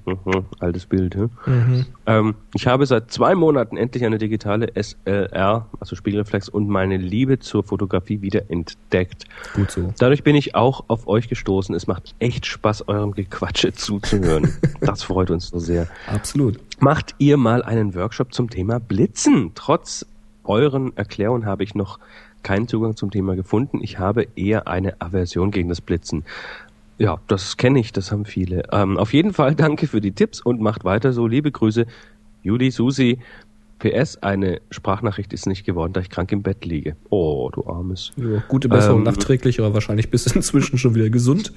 Altes 0.61 0.87
Bild. 0.87 1.15
Hm? 1.15 1.31
Mhm. 1.47 1.87
Ähm, 2.07 2.35
ich 2.55 2.67
habe 2.67 2.87
seit 2.87 3.11
zwei 3.11 3.35
Monaten 3.35 3.77
endlich 3.77 4.05
eine 4.05 4.19
digitale 4.19 4.73
SLR, 4.75 5.67
also 5.79 5.95
Spiegelreflex, 5.95 6.49
und 6.49 6.69
meine 6.69 6.97
Liebe 6.97 7.39
zur 7.39 7.63
Fotografie 7.63 8.23
wieder 8.23 8.51
entdeckt. 8.51 9.25
Gut 9.55 9.71
so. 9.71 9.93
Dadurch 9.99 10.23
bin 10.23 10.37
ich 10.37 10.55
auch 10.55 10.85
auf 10.89 11.07
euch 11.07 11.29
gestoßen. 11.29 11.75
Es 11.75 11.87
macht 11.87 12.15
echt 12.19 12.47
Spaß, 12.47 12.89
eurem 12.89 13.13
Gequatsche 13.13 13.73
zuzuhören. 13.73 14.53
das 14.81 15.03
freut 15.03 15.31
uns 15.31 15.49
so 15.49 15.59
sehr. 15.59 15.87
Absolut. 16.07 16.59
Macht 16.81 17.15
ihr 17.19 17.37
mal 17.37 17.63
einen 17.63 17.95
Workshop 17.95 18.33
zum 18.33 18.49
Thema 18.49 18.81
Blitzen? 18.81 19.53
Trotz 19.55 20.07
euren 20.45 20.97
Erklärungen 20.97 21.47
habe 21.47 21.65
ich 21.65 21.75
noch 21.75 21.99
keinen 22.45 22.69
Zugang 22.69 22.97
zum 22.97 23.11
Thema 23.11 23.35
gefunden. 23.35 23.81
Ich 23.83 23.99
habe 23.99 24.29
eher 24.37 24.69
eine 24.69 25.01
Aversion 25.01 25.51
gegen 25.51 25.69
das 25.69 25.81
Blitzen. 25.81 26.25
Ja, 26.99 27.19
das 27.27 27.57
kenne 27.57 27.81
ich, 27.81 27.93
das 27.93 28.13
haben 28.13 28.25
viele. 28.25 28.63
Ähm, 28.71 28.97
auf 28.99 29.13
jeden 29.13 29.33
Fall 29.33 29.55
danke 29.57 29.89
für 29.89 30.01
die 30.01 30.13
Tipps 30.13 30.41
und 30.41 30.61
macht 30.61 30.85
weiter 30.85 31.13
so. 31.13 31.27
Liebe 31.27 31.51
Grüße, 31.51 31.87
Judy, 32.45 32.71
Susi. 32.71 33.19
PS, 33.81 34.23
eine 34.23 34.61
Sprachnachricht 34.71 35.33
ist 35.33 35.47
nicht 35.47 35.67
geworden, 35.67 35.93
da 35.93 36.01
ich 36.01 36.09
krank 36.09 36.31
im 36.33 36.43
Bett 36.43 36.65
liege. 36.65 36.97
Oh, 37.11 37.51
du 37.53 37.67
armes. 37.67 38.13
Ja, 38.17 38.43
gute 38.49 38.69
Besserung 38.69 39.01
ähm, 39.01 39.05
nachträglich, 39.05 39.59
aber 39.59 39.75
wahrscheinlich 39.75 40.11
bist 40.11 40.31
du 40.31 40.35
inzwischen 40.37 40.79
schon 40.79 40.95
wieder 40.95 41.11
gesund. 41.11 41.53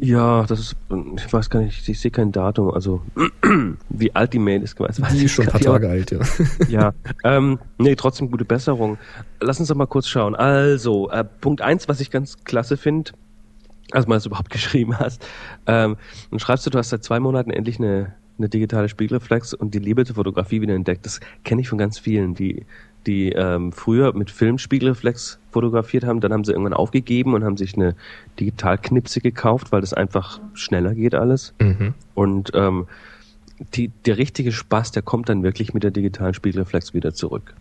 Ja, 0.00 0.44
das 0.44 0.60
ist, 0.60 0.76
ich 1.16 1.32
weiß 1.32 1.50
gar 1.50 1.60
nicht, 1.60 1.88
ich 1.88 1.98
sehe 1.98 2.10
kein 2.10 2.30
Datum, 2.30 2.70
also 2.70 3.02
wie 3.88 4.14
alt 4.14 4.32
die 4.32 4.38
Mail 4.38 4.62
ist, 4.62 4.78
weiß 4.78 5.00
Die 5.12 5.24
ist 5.24 5.32
schon 5.32 5.46
ein 5.46 5.50
paar 5.50 5.60
Tage 5.60 5.88
alt, 5.88 6.10
ja. 6.12 6.20
ja, 6.68 6.94
ähm, 7.24 7.58
nee, 7.78 7.96
trotzdem 7.96 8.30
gute 8.30 8.44
Besserung. 8.44 8.96
Lass 9.40 9.58
uns 9.58 9.68
doch 9.68 9.74
mal 9.74 9.86
kurz 9.86 10.06
schauen. 10.06 10.36
Also, 10.36 11.10
äh, 11.10 11.24
Punkt 11.24 11.62
eins, 11.62 11.88
was 11.88 12.00
ich 12.00 12.12
ganz 12.12 12.44
klasse 12.44 12.76
finde, 12.76 13.10
als 13.90 14.06
mal 14.06 14.16
es 14.16 14.26
überhaupt 14.26 14.50
geschrieben 14.50 14.96
hast, 14.98 15.26
ähm, 15.66 15.96
und 16.30 16.40
schreibst 16.40 16.64
du, 16.66 16.70
du 16.70 16.78
hast 16.78 16.90
seit 16.90 17.02
zwei 17.02 17.18
Monaten 17.18 17.50
endlich 17.50 17.80
eine, 17.80 18.14
eine 18.38 18.48
digitale 18.48 18.88
Spiegelreflex 18.88 19.52
und 19.52 19.74
die 19.74 19.80
Liebe 19.80 20.04
zur 20.04 20.14
Fotografie 20.14 20.60
wieder 20.60 20.74
entdeckt. 20.74 21.06
Das 21.06 21.18
kenne 21.44 21.60
ich 21.60 21.68
von 21.68 21.78
ganz 21.78 21.98
vielen, 21.98 22.34
die 22.34 22.66
die 23.08 23.32
ähm, 23.32 23.72
früher 23.72 24.12
mit 24.12 24.30
Filmspiegelreflex 24.30 25.38
fotografiert 25.50 26.04
haben, 26.04 26.20
dann 26.20 26.32
haben 26.32 26.44
sie 26.44 26.52
irgendwann 26.52 26.74
aufgegeben 26.74 27.32
und 27.32 27.42
haben 27.42 27.56
sich 27.56 27.74
eine 27.74 27.96
Digitalknipse 28.38 29.20
gekauft, 29.20 29.72
weil 29.72 29.80
das 29.80 29.94
einfach 29.94 30.40
schneller 30.52 30.94
geht 30.94 31.14
alles. 31.14 31.54
Mhm. 31.58 31.94
Und 32.14 32.50
ähm, 32.54 32.86
die, 33.74 33.88
der 34.04 34.18
richtige 34.18 34.52
Spaß, 34.52 34.92
der 34.92 35.02
kommt 35.02 35.30
dann 35.30 35.42
wirklich 35.42 35.72
mit 35.72 35.84
der 35.84 35.90
digitalen 35.90 36.34
Spiegelreflex 36.34 36.92
wieder 36.92 37.14
zurück. 37.14 37.54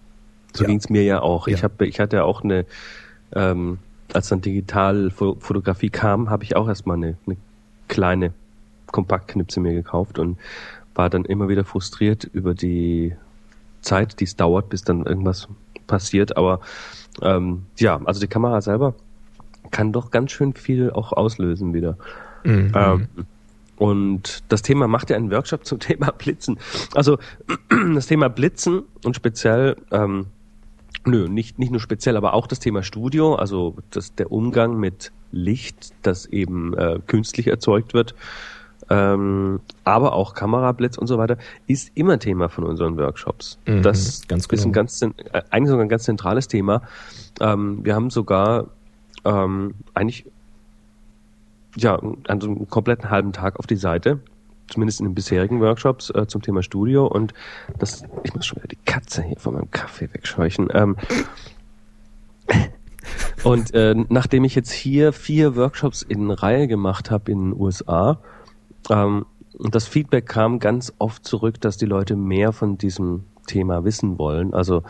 So 0.54 0.66
ja. 0.66 0.68
ging's 0.68 0.90
mir 0.90 1.04
ja 1.04 1.22
auch. 1.22 1.48
Ja. 1.48 1.56
Ich, 1.56 1.64
hab, 1.64 1.82
ich 1.82 2.00
hatte 2.02 2.26
auch 2.26 2.44
eine, 2.44 2.66
ähm, 3.34 3.80
als 4.14 4.28
dann 4.28 4.42
Digitalfotografie 4.42 5.90
kam, 5.90 6.30
habe 6.30 6.44
ich 6.44 6.58
auch 6.58 6.68
erstmal 6.68 6.98
eine, 6.98 7.16
eine 7.26 7.38
kleine 7.88 8.34
Kompaktknipse 8.88 9.62
mir 9.62 9.74
gekauft 9.74 10.20
und 10.20 10.38
war 10.94 11.10
dann 11.10 11.24
immer 11.24 11.48
wieder 11.48 11.64
frustriert 11.64 12.26
über 12.26 12.54
die 12.54 13.16
Zeit, 13.82 14.20
die 14.20 14.26
es 14.26 14.36
dauert, 14.36 14.70
bis 14.70 14.84
dann 14.84 15.06
irgendwas 15.06 15.48
passiert. 15.88 16.38
Aber 16.38 16.60
ähm, 17.22 17.64
ja, 17.78 18.00
also 18.06 18.20
die 18.20 18.28
Kamera 18.28 18.62
selber 18.62 18.94
kann 19.72 19.92
doch 19.92 20.12
ganz 20.12 20.32
schön 20.32 20.54
viel 20.54 20.92
auch 20.92 21.14
auslösen 21.14 21.74
wieder. 21.74 21.98
Mhm. 22.44 22.72
Ähm, 22.76 23.08
und 23.78 24.44
das 24.50 24.64
Thema 24.64 24.88
macht 24.88 25.10
ja 25.10 25.16
einen 25.16 25.32
Workshop 25.32 25.66
zum 25.66 25.80
Thema 25.80 26.12
Blitzen. 26.12 26.60
Also 26.94 27.18
das 27.94 28.08
Thema 28.08 28.30
Blitzen 28.30 28.84
und 29.04 29.16
speziell, 29.16 29.78
ähm, 29.92 30.28
nö, 31.06 31.28
nicht, 31.28 31.60
nicht 31.60 31.72
nur 31.72 31.82
speziell, 31.82 32.18
aber 32.18 32.34
auch 32.34 32.48
das 32.48 32.60
Thema 32.60 32.84
Studio, 32.84 33.36
also 33.36 33.76
das, 33.92 34.16
der 34.16 34.32
Umgang 34.32 34.80
mit 34.80 35.12
Licht, 35.32 35.94
das 36.04 36.26
eben 36.26 36.74
äh, 36.74 37.00
künstlich 37.06 37.48
erzeugt 37.48 37.94
wird, 37.94 38.16
ähm, 38.90 39.60
aber 39.84 40.14
auch 40.14 40.34
Kamerablitz 40.34 40.98
und 40.98 41.08
so 41.08 41.18
weiter, 41.18 41.38
ist 41.68 41.92
immer 41.96 42.20
Thema 42.20 42.50
von 42.50 42.64
unseren 42.64 42.98
Workshops. 42.98 43.60
Mhm, 43.66 43.84
das 43.84 44.28
ganz 44.28 44.48
genau. 44.48 44.60
ist 44.60 44.66
ein 44.66 44.74
ganz, 44.74 45.02
äh, 45.02 45.10
eigentlich 45.50 45.70
sogar 45.70 45.86
ein 45.86 45.90
ganz 45.90 46.04
zentrales 46.04 46.48
Thema. 46.48 46.82
Ähm, 47.40 47.84
wir 47.84 47.96
haben 47.96 48.10
sogar 48.10 48.68
ähm, 49.26 49.74
eigentlich 49.94 50.26
ja, 51.78 52.00
also 52.28 52.48
einen 52.48 52.70
kompletten 52.70 53.10
halben 53.10 53.34
Tag 53.34 53.60
auf 53.60 53.68
die 53.68 53.76
Seite, 53.76 54.20
zumindest 54.68 55.00
in 55.00 55.06
den 55.08 55.16
bisherigen 55.16 55.62
Workshops 55.62 56.10
äh, 56.10 56.28
zum 56.28 56.42
Thema 56.42 56.64
Studio 56.64 57.06
und 57.06 57.34
das, 57.78 58.04
ich 58.24 58.34
muss 58.34 58.46
schon 58.46 58.58
wieder 58.58 58.68
die 58.68 58.80
Katze 58.86 59.24
hier 59.24 59.38
von 59.38 59.54
meinem 59.54 59.72
Kaffee 59.72 60.10
wegscheuchen. 60.12 60.70
Ähm, 60.74 60.98
und 63.44 63.74
äh, 63.74 63.96
nachdem 64.10 64.44
ich 64.44 64.56
jetzt 64.56 64.72
hier 64.72 65.14
vier 65.14 65.56
Workshops 65.56 66.02
in 66.02 66.32
Reihe 66.32 66.68
gemacht 66.68 67.12
habe 67.12 67.32
in 67.32 67.52
den 67.52 67.60
USA, 67.60 68.20
ähm, 68.90 69.26
das 69.60 69.88
Feedback 69.88 70.28
kam 70.28 70.60
ganz 70.60 70.94
oft 71.00 71.26
zurück, 71.26 71.60
dass 71.62 71.78
die 71.78 71.86
Leute 71.86 72.16
mehr 72.16 72.52
von 72.52 72.78
diesem 72.78 73.24
Thema 73.48 73.84
wissen 73.84 74.20
wollen. 74.20 74.54
Also 74.54 74.84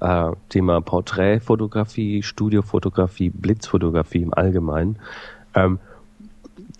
äh, 0.00 0.32
Thema 0.48 0.80
Porträtfotografie, 0.80 2.22
Studiofotografie, 2.22 3.30
Blitzfotografie 3.30 4.22
im 4.22 4.34
Allgemeinen. 4.34 4.98
Ähm, 5.54 5.78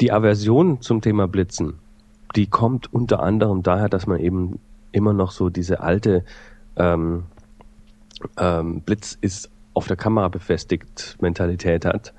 die 0.00 0.12
Aversion 0.12 0.80
zum 0.80 1.00
Thema 1.00 1.28
Blitzen, 1.28 1.74
die 2.36 2.46
kommt 2.46 2.92
unter 2.92 3.22
anderem 3.22 3.62
daher, 3.62 3.88
dass 3.88 4.06
man 4.06 4.20
eben 4.20 4.58
immer 4.92 5.12
noch 5.12 5.30
so 5.30 5.48
diese 5.50 5.80
alte 5.80 6.24
ähm, 6.76 7.24
ähm, 8.36 8.80
Blitz 8.80 9.16
ist 9.20 9.50
auf 9.74 9.86
der 9.86 9.96
Kamera 9.96 10.28
befestigt 10.28 11.16
Mentalität 11.20 11.84
hat 11.84 12.12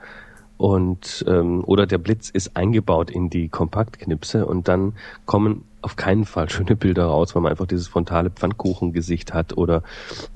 und 0.60 1.24
ähm, 1.25 1.63
oder 1.63 1.88
der 1.88 2.00
Blitz 2.00 2.30
ist 2.30 2.58
eingebaut 2.58 3.10
in 3.10 3.30
die 3.30 3.48
Kompaktknipse 3.48 4.46
und 4.46 4.68
dann 4.68 4.92
kommen 5.25 5.63
auf 5.82 5.96
keinen 5.96 6.25
Fall 6.25 6.50
schöne 6.51 6.75
Bilder 6.75 7.06
raus, 7.06 7.34
weil 7.34 7.42
man 7.42 7.51
einfach 7.51 7.66
dieses 7.66 7.88
frontale 7.88 8.30
Pfannkuchengesicht 8.30 9.34
hat 9.34 9.56
oder 9.56 9.84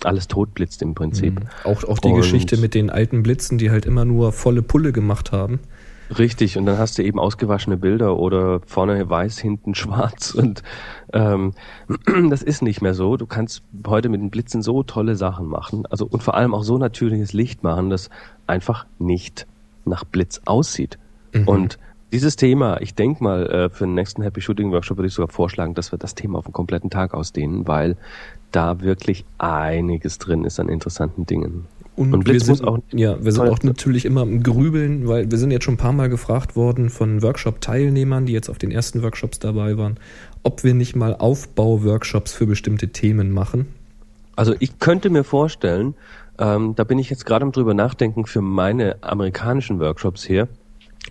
alles 0.06 0.30
totblitzt 0.30 0.82
im 0.82 0.96
Prinzip. 0.96 1.42
Mhm. 1.42 1.48
Auch, 1.66 1.84
auch 1.84 2.00
die 2.00 2.08
und 2.08 2.16
Geschichte 2.16 2.56
mit 2.56 2.74
den 2.74 2.90
alten 2.90 3.22
Blitzen, 3.22 3.58
die 3.58 3.70
halt 3.70 3.86
immer 3.86 4.06
nur 4.06 4.32
volle 4.32 4.62
Pulle 4.62 4.94
gemacht 4.94 5.34
haben. 5.34 5.60
Richtig, 6.18 6.58
und 6.58 6.66
dann 6.68 6.78
hast 6.78 6.98
du 6.98 7.04
eben 7.04 7.20
ausgewaschene 7.20 7.76
Bilder 7.76 8.18
oder 8.18 8.62
vorne 8.66 9.10
weiß, 9.10 9.40
hinten 9.40 9.76
schwarz 9.76 10.32
und 10.36 10.64
ähm, 11.12 11.52
das 12.30 12.44
ist 12.44 12.62
nicht 12.62 12.82
mehr 12.82 12.94
so. 12.94 13.18
Du 13.18 13.26
kannst 13.26 13.62
heute 13.86 14.08
mit 14.08 14.22
den 14.22 14.30
Blitzen 14.30 14.62
so 14.62 14.84
tolle 14.84 15.18
Sachen 15.18 15.48
machen, 15.48 15.86
also 15.90 16.06
und 16.06 16.24
vor 16.24 16.36
allem 16.36 16.54
auch 16.54 16.64
so 16.64 16.78
natürliches 16.78 17.34
Licht 17.34 17.62
machen, 17.62 17.90
das 17.90 18.10
einfach 18.48 18.86
nicht 19.00 19.48
nach 19.86 20.04
Blitz 20.04 20.42
aussieht. 20.46 20.98
Mhm. 21.34 21.48
Und 21.48 21.80
dieses 22.12 22.36
Thema, 22.36 22.80
ich 22.80 22.94
denke 22.94 23.24
mal, 23.24 23.48
äh, 23.48 23.70
für 23.70 23.86
den 23.86 23.96
nächsten 23.96 24.22
Happy 24.22 24.40
Shooting 24.40 24.72
Workshop 24.72 24.98
würde 24.98 25.08
ich 25.08 25.14
sogar 25.14 25.30
vorschlagen, 25.30 25.74
dass 25.74 25.92
wir 25.92 25.98
das 25.98 26.14
Thema 26.14 26.38
auf 26.38 26.46
einen 26.46 26.54
kompletten 26.54 26.92
Tag 26.92 27.14
ausdehnen, 27.14 27.68
weil 27.68 27.98
da 28.52 28.82
wirklich 28.82 29.26
einiges 29.40 30.20
drin 30.20 30.46
ist 30.46 30.60
an 30.60 30.70
interessanten 30.70 31.26
Dingen. 31.26 31.66
Und, 31.96 32.14
und 32.14 32.24
Blitz 32.24 32.48
wir 32.48 32.56
sind, 32.56 32.68
auch, 32.68 32.80
ja, 32.92 33.24
wir 33.24 33.32
sind 33.32 33.48
auch 33.48 33.62
natürlich 33.62 34.06
immer 34.06 34.24
im 34.24 34.42
Grübeln, 34.42 35.08
weil 35.08 35.30
wir 35.30 35.38
sind 35.38 35.52
jetzt 35.52 35.64
schon 35.64 35.76
ein 35.76 35.78
paar 35.78 35.92
Mal 35.92 36.10
gefragt 36.10 36.56
worden 36.56 36.90
von 36.90 37.22
Workshop-Teilnehmern, 37.22 38.26
die 38.26 38.34
jetzt 38.34 38.50
auf 38.50 38.58
den 38.58 38.72
ersten 38.72 39.04
Workshops 39.04 39.40
dabei 39.40 39.78
waren, 39.78 39.98
ob 40.42 40.64
wir 40.64 40.74
nicht 40.74 40.96
mal 40.96 41.16
Aufbau-Workshops 41.16 42.34
für 42.34 42.48
bestimmte 42.48 42.90
Themen 42.90 43.32
machen. 43.32 43.68
Also 44.36 44.56
ich 44.60 44.80
könnte 44.80 45.12
mir 45.12 45.24
vorstellen, 45.24 45.94
ähm, 46.40 46.76
da 46.76 46.84
bin 46.84 47.00
ich 47.00 47.10
jetzt 47.10 47.26
gerade 47.26 47.50
drüber 47.52 47.74
nachdenken 47.74 48.26
für 48.26 48.42
meine 48.42 48.98
amerikanischen 49.02 49.80
Workshops 49.80 50.24
hier, 50.24 50.48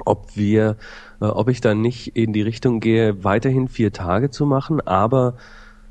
ob 0.05 0.37
wir, 0.37 0.77
äh, 1.21 1.27
ob 1.27 1.49
ich 1.49 1.61
dann 1.61 1.81
nicht 1.81 2.17
in 2.17 2.33
die 2.33 2.43
Richtung 2.43 2.81
gehe, 2.81 3.25
weiterhin 3.25 3.69
vier 3.69 3.93
Tage 3.93 4.31
zu 4.31 4.47
machen, 4.47 4.81
aber 4.81 5.35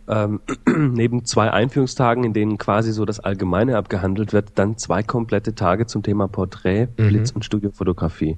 ähm, 0.08 0.42
neben 0.68 1.26
zwei 1.26 1.52
Einführungstagen, 1.52 2.24
in 2.24 2.34
denen 2.34 2.58
quasi 2.58 2.92
so 2.92 3.06
das 3.06 3.20
Allgemeine 3.20 3.78
abgehandelt 3.78 4.34
wird, 4.34 4.50
dann 4.56 4.78
zwei 4.78 5.04
komplette 5.04 5.56
Tage 5.56 5.86
zum 5.86 6.04
Thema 6.04 6.28
Porträt, 6.28 6.88
mhm. 6.98 7.08
Blitz 7.08 7.32
und 7.32 7.46
Studiofotografie. 7.46 8.38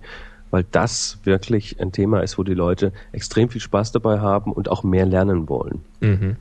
Weil 0.51 0.65
das 0.69 1.19
wirklich 1.23 1.79
ein 1.81 1.91
Thema 1.91 2.21
ist, 2.21 2.37
wo 2.37 2.43
die 2.43 2.53
Leute 2.53 2.93
extrem 3.11 3.49
viel 3.49 3.61
Spaß 3.61 3.91
dabei 3.91 4.19
haben 4.19 4.51
und 4.51 4.69
auch 4.69 4.83
mehr 4.83 5.07
lernen 5.07 5.49
wollen. 5.49 5.81
Mhm. 5.99 6.35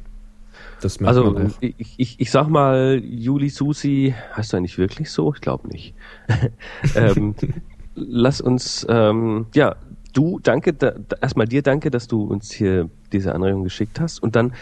Das 0.82 0.98
merkt 0.98 1.16
also 1.16 1.30
man 1.30 1.46
auch. 1.46 1.50
Ich, 1.60 1.94
ich, 1.96 2.20
ich 2.20 2.30
sag 2.30 2.48
mal, 2.48 3.00
Juli 3.04 3.48
Susi, 3.48 4.14
heißt 4.36 4.52
du 4.52 4.56
eigentlich 4.56 4.78
wirklich 4.78 5.10
so? 5.10 5.32
Ich 5.32 5.40
glaube 5.40 5.68
nicht. 5.68 5.94
ähm, 6.96 7.36
lass 7.94 8.40
uns, 8.40 8.84
ähm, 8.88 9.46
ja, 9.54 9.76
du, 10.12 10.40
danke, 10.42 10.72
da, 10.72 10.94
erstmal 11.20 11.46
dir 11.46 11.62
danke, 11.62 11.92
dass 11.92 12.08
du 12.08 12.24
uns 12.24 12.50
hier 12.50 12.90
diese 13.12 13.32
Anregung 13.32 13.62
geschickt 13.62 14.00
hast. 14.00 14.20
Und 14.20 14.34
dann 14.34 14.54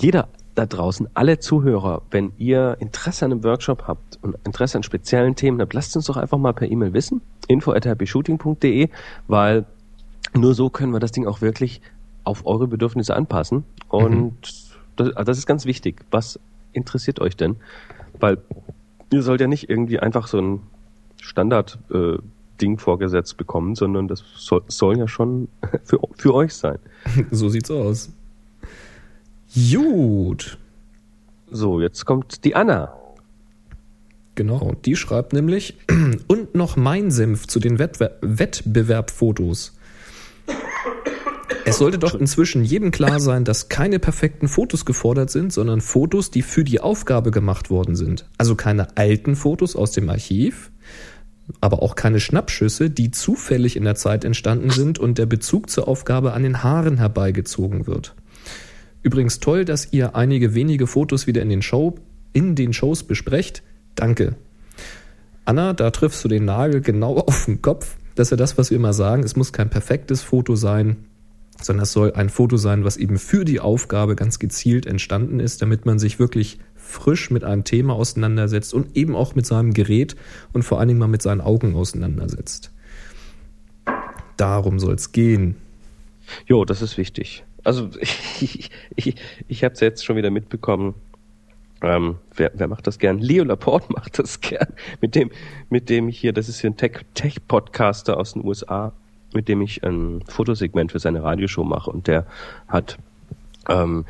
jeder 0.00 0.28
da 0.54 0.64
draußen, 0.64 1.06
alle 1.12 1.38
Zuhörer, 1.38 2.00
wenn 2.10 2.32
ihr 2.38 2.78
Interesse 2.80 3.26
an 3.26 3.32
einem 3.32 3.44
Workshop 3.44 3.86
habt 3.86 4.18
und 4.22 4.36
Interesse 4.46 4.78
an 4.78 4.84
speziellen 4.84 5.36
Themen 5.36 5.60
habt, 5.60 5.74
lasst 5.74 5.94
uns 5.96 6.06
doch 6.06 6.16
einfach 6.16 6.38
mal 6.38 6.54
per 6.54 6.70
E-Mail 6.70 6.94
wissen. 6.94 7.20
info 7.46 7.72
at 7.72 7.84
happyshooting.de, 7.84 8.88
weil 9.28 9.66
nur 10.32 10.54
so 10.54 10.70
können 10.70 10.94
wir 10.94 11.00
das 11.00 11.12
Ding 11.12 11.26
auch 11.26 11.42
wirklich 11.42 11.82
auf 12.22 12.46
eure 12.46 12.66
Bedürfnisse 12.68 13.14
anpassen. 13.14 13.64
Und 13.88 14.14
mhm 14.14 14.32
das, 14.96 15.08
also 15.08 15.24
das 15.24 15.38
ist 15.38 15.46
ganz 15.46 15.64
wichtig. 15.66 16.04
Was 16.10 16.38
interessiert 16.72 17.20
euch 17.20 17.36
denn? 17.36 17.56
Weil 18.18 18.38
ihr 19.12 19.22
sollt 19.22 19.40
ja 19.40 19.46
nicht 19.46 19.68
irgendwie 19.68 19.98
einfach 19.98 20.26
so 20.26 20.38
ein 20.38 20.60
Standard-Ding 21.20 22.78
vorgesetzt 22.78 23.36
bekommen, 23.36 23.74
sondern 23.74 24.08
das 24.08 24.24
soll, 24.36 24.62
soll 24.68 24.98
ja 24.98 25.08
schon 25.08 25.48
für, 25.84 26.00
für 26.16 26.34
euch 26.34 26.54
sein. 26.54 26.78
so 27.30 27.48
sieht's 27.48 27.70
aus. 27.70 28.10
Gut. 29.54 30.58
So, 31.50 31.80
jetzt 31.80 32.04
kommt 32.04 32.44
die 32.44 32.56
Anna. 32.56 32.92
Genau, 34.34 34.72
die 34.84 34.96
schreibt 34.96 35.32
nämlich, 35.32 35.76
und 36.26 36.54
noch 36.54 36.76
mein 36.76 37.12
Senf 37.12 37.46
zu 37.46 37.60
den 37.60 37.78
Wettbe 37.78 38.18
Wettbewerbfotos. 38.20 39.73
Es 41.66 41.78
sollte 41.78 41.98
doch 41.98 42.14
inzwischen 42.14 42.62
jedem 42.62 42.90
klar 42.90 43.20
sein, 43.20 43.44
dass 43.44 43.68
keine 43.68 43.98
perfekten 43.98 44.48
Fotos 44.48 44.84
gefordert 44.84 45.30
sind, 45.30 45.52
sondern 45.52 45.80
Fotos, 45.80 46.30
die 46.30 46.42
für 46.42 46.62
die 46.62 46.80
Aufgabe 46.80 47.30
gemacht 47.30 47.70
worden 47.70 47.96
sind. 47.96 48.28
Also 48.36 48.54
keine 48.54 48.96
alten 48.96 49.34
Fotos 49.34 49.74
aus 49.74 49.92
dem 49.92 50.10
Archiv, 50.10 50.70
aber 51.60 51.82
auch 51.82 51.94
keine 51.94 52.20
Schnappschüsse, 52.20 52.90
die 52.90 53.10
zufällig 53.10 53.76
in 53.76 53.84
der 53.84 53.94
Zeit 53.94 54.24
entstanden 54.24 54.70
sind 54.70 54.98
und 54.98 55.16
der 55.16 55.26
Bezug 55.26 55.70
zur 55.70 55.88
Aufgabe 55.88 56.34
an 56.34 56.42
den 56.42 56.62
Haaren 56.62 56.98
herbeigezogen 56.98 57.86
wird. 57.86 58.14
Übrigens 59.02 59.40
toll, 59.40 59.64
dass 59.64 59.92
ihr 59.92 60.14
einige 60.14 60.54
wenige 60.54 60.86
Fotos 60.86 61.26
wieder 61.26 61.42
in 61.42 61.48
den, 61.48 61.62
Show, 61.62 61.94
in 62.32 62.54
den 62.54 62.72
Shows 62.72 63.04
besprecht. 63.04 63.62
Danke. 63.94 64.36
Anna, 65.46 65.72
da 65.72 65.90
triffst 65.90 66.24
du 66.24 66.28
den 66.28 66.44
Nagel 66.44 66.82
genau 66.82 67.18
auf 67.26 67.46
den 67.46 67.62
Kopf. 67.62 67.96
Das 68.14 68.28
ist 68.28 68.30
ja 68.32 68.36
das, 68.36 68.58
was 68.58 68.70
wir 68.70 68.76
immer 68.76 68.92
sagen. 68.92 69.22
Es 69.22 69.34
muss 69.34 69.52
kein 69.52 69.70
perfektes 69.70 70.22
Foto 70.22 70.56
sein, 70.56 70.96
sondern 71.60 71.84
es 71.84 71.92
soll 71.92 72.12
ein 72.12 72.28
Foto 72.28 72.56
sein, 72.56 72.84
was 72.84 72.96
eben 72.96 73.18
für 73.18 73.44
die 73.44 73.60
Aufgabe 73.60 74.16
ganz 74.16 74.38
gezielt 74.38 74.86
entstanden 74.86 75.40
ist, 75.40 75.62
damit 75.62 75.86
man 75.86 75.98
sich 75.98 76.18
wirklich 76.18 76.58
frisch 76.74 77.30
mit 77.30 77.44
einem 77.44 77.64
Thema 77.64 77.94
auseinandersetzt 77.94 78.74
und 78.74 78.96
eben 78.96 79.16
auch 79.16 79.34
mit 79.34 79.46
seinem 79.46 79.72
Gerät 79.72 80.16
und 80.52 80.62
vor 80.62 80.78
allen 80.78 80.88
Dingen 80.88 81.00
mal 81.00 81.08
mit 81.08 81.22
seinen 81.22 81.40
Augen 81.40 81.74
auseinandersetzt. 81.74 82.70
Darum 84.36 84.78
soll 84.78 84.94
es 84.94 85.12
gehen. 85.12 85.56
Jo, 86.46 86.64
das 86.64 86.82
ist 86.82 86.98
wichtig. 86.98 87.44
Also 87.62 87.88
ich, 88.00 88.70
ich, 88.96 89.14
ich 89.48 89.64
habe 89.64 89.74
es 89.74 89.80
jetzt 89.80 90.04
schon 90.04 90.16
wieder 90.16 90.30
mitbekommen. 90.30 90.94
Ähm, 91.82 92.16
wer, 92.34 92.52
wer 92.54 92.68
macht 92.68 92.86
das 92.86 92.98
gern? 92.98 93.18
Leo 93.18 93.44
Laporte 93.44 93.92
macht 93.92 94.18
das 94.18 94.40
gern. 94.40 94.68
Mit 95.00 95.14
dem, 95.14 95.30
mit 95.70 95.88
dem 95.88 96.08
hier, 96.08 96.32
das 96.32 96.48
ist 96.48 96.60
hier 96.60 96.70
ein 96.70 96.76
Tech-Podcaster 96.76 98.12
Tech 98.12 98.20
aus 98.20 98.32
den 98.34 98.44
USA, 98.44 98.92
mit 99.34 99.48
dem 99.48 99.60
ich 99.62 99.84
ein 99.84 100.22
Fotosegment 100.26 100.92
für 100.92 100.98
seine 100.98 101.22
Radioshow 101.22 101.64
mache 101.64 101.90
und 101.90 102.06
der 102.06 102.26
hat 102.68 102.98
ähm, 103.68 104.04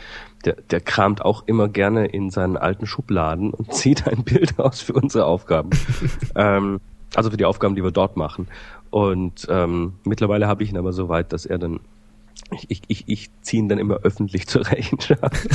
der, 0.44 0.56
der 0.70 0.80
kramt 0.80 1.24
auch 1.24 1.44
immer 1.46 1.68
gerne 1.68 2.06
in 2.06 2.30
seinen 2.30 2.56
alten 2.56 2.86
Schubladen 2.86 3.50
und 3.50 3.72
zieht 3.74 4.06
ein 4.06 4.24
Bild 4.24 4.58
aus 4.58 4.80
für 4.80 4.92
unsere 4.92 5.26
Aufgaben. 5.26 5.70
ähm, 6.34 6.80
also 7.14 7.30
für 7.30 7.36
die 7.36 7.44
Aufgaben, 7.44 7.74
die 7.74 7.84
wir 7.84 7.92
dort 7.92 8.16
machen. 8.16 8.48
Und 8.90 9.46
ähm, 9.48 9.94
mittlerweile 10.04 10.46
habe 10.46 10.62
ich 10.62 10.70
ihn 10.70 10.76
aber 10.76 10.92
so 10.92 11.08
weit, 11.08 11.32
dass 11.32 11.46
er 11.46 11.58
dann 11.58 11.80
ich, 12.50 12.66
ich, 12.68 12.82
ich, 12.88 13.04
ich 13.06 13.30
ziehe 13.42 13.62
ihn 13.62 13.68
dann 13.68 13.78
immer 13.78 13.96
öffentlich 14.02 14.46
zur 14.48 14.66
Rechenschaft. 14.66 15.48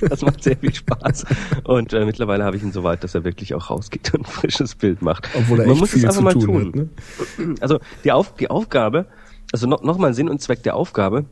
das 0.00 0.22
macht 0.22 0.42
sehr 0.42 0.56
viel 0.56 0.74
Spaß. 0.74 1.24
Und 1.64 1.92
äh, 1.92 2.04
mittlerweile 2.04 2.44
habe 2.44 2.56
ich 2.56 2.62
ihn 2.62 2.72
so 2.72 2.84
weit, 2.84 3.04
dass 3.04 3.14
er 3.14 3.24
wirklich 3.24 3.54
auch 3.54 3.70
rausgeht 3.70 4.12
und 4.14 4.22
ein 4.22 4.24
frisches 4.24 4.74
Bild 4.74 5.02
macht. 5.02 5.28
Obwohl 5.34 5.60
er 5.60 5.66
Man 5.66 5.72
echt 5.72 5.80
muss 5.80 5.90
viel 5.90 6.04
es 6.04 6.18
einfach 6.18 6.22
mal 6.22 6.34
tun. 6.34 6.66
Hat, 6.66 6.74
ne? 6.74 7.54
Also 7.60 7.80
die, 8.04 8.12
Auf, 8.12 8.34
die 8.36 8.50
Aufgabe, 8.50 9.06
also 9.52 9.66
noch, 9.66 9.82
noch 9.82 9.98
mal 9.98 10.14
Sinn 10.14 10.28
und 10.28 10.40
Zweck 10.40 10.62
der 10.62 10.76
Aufgabe, 10.76 11.24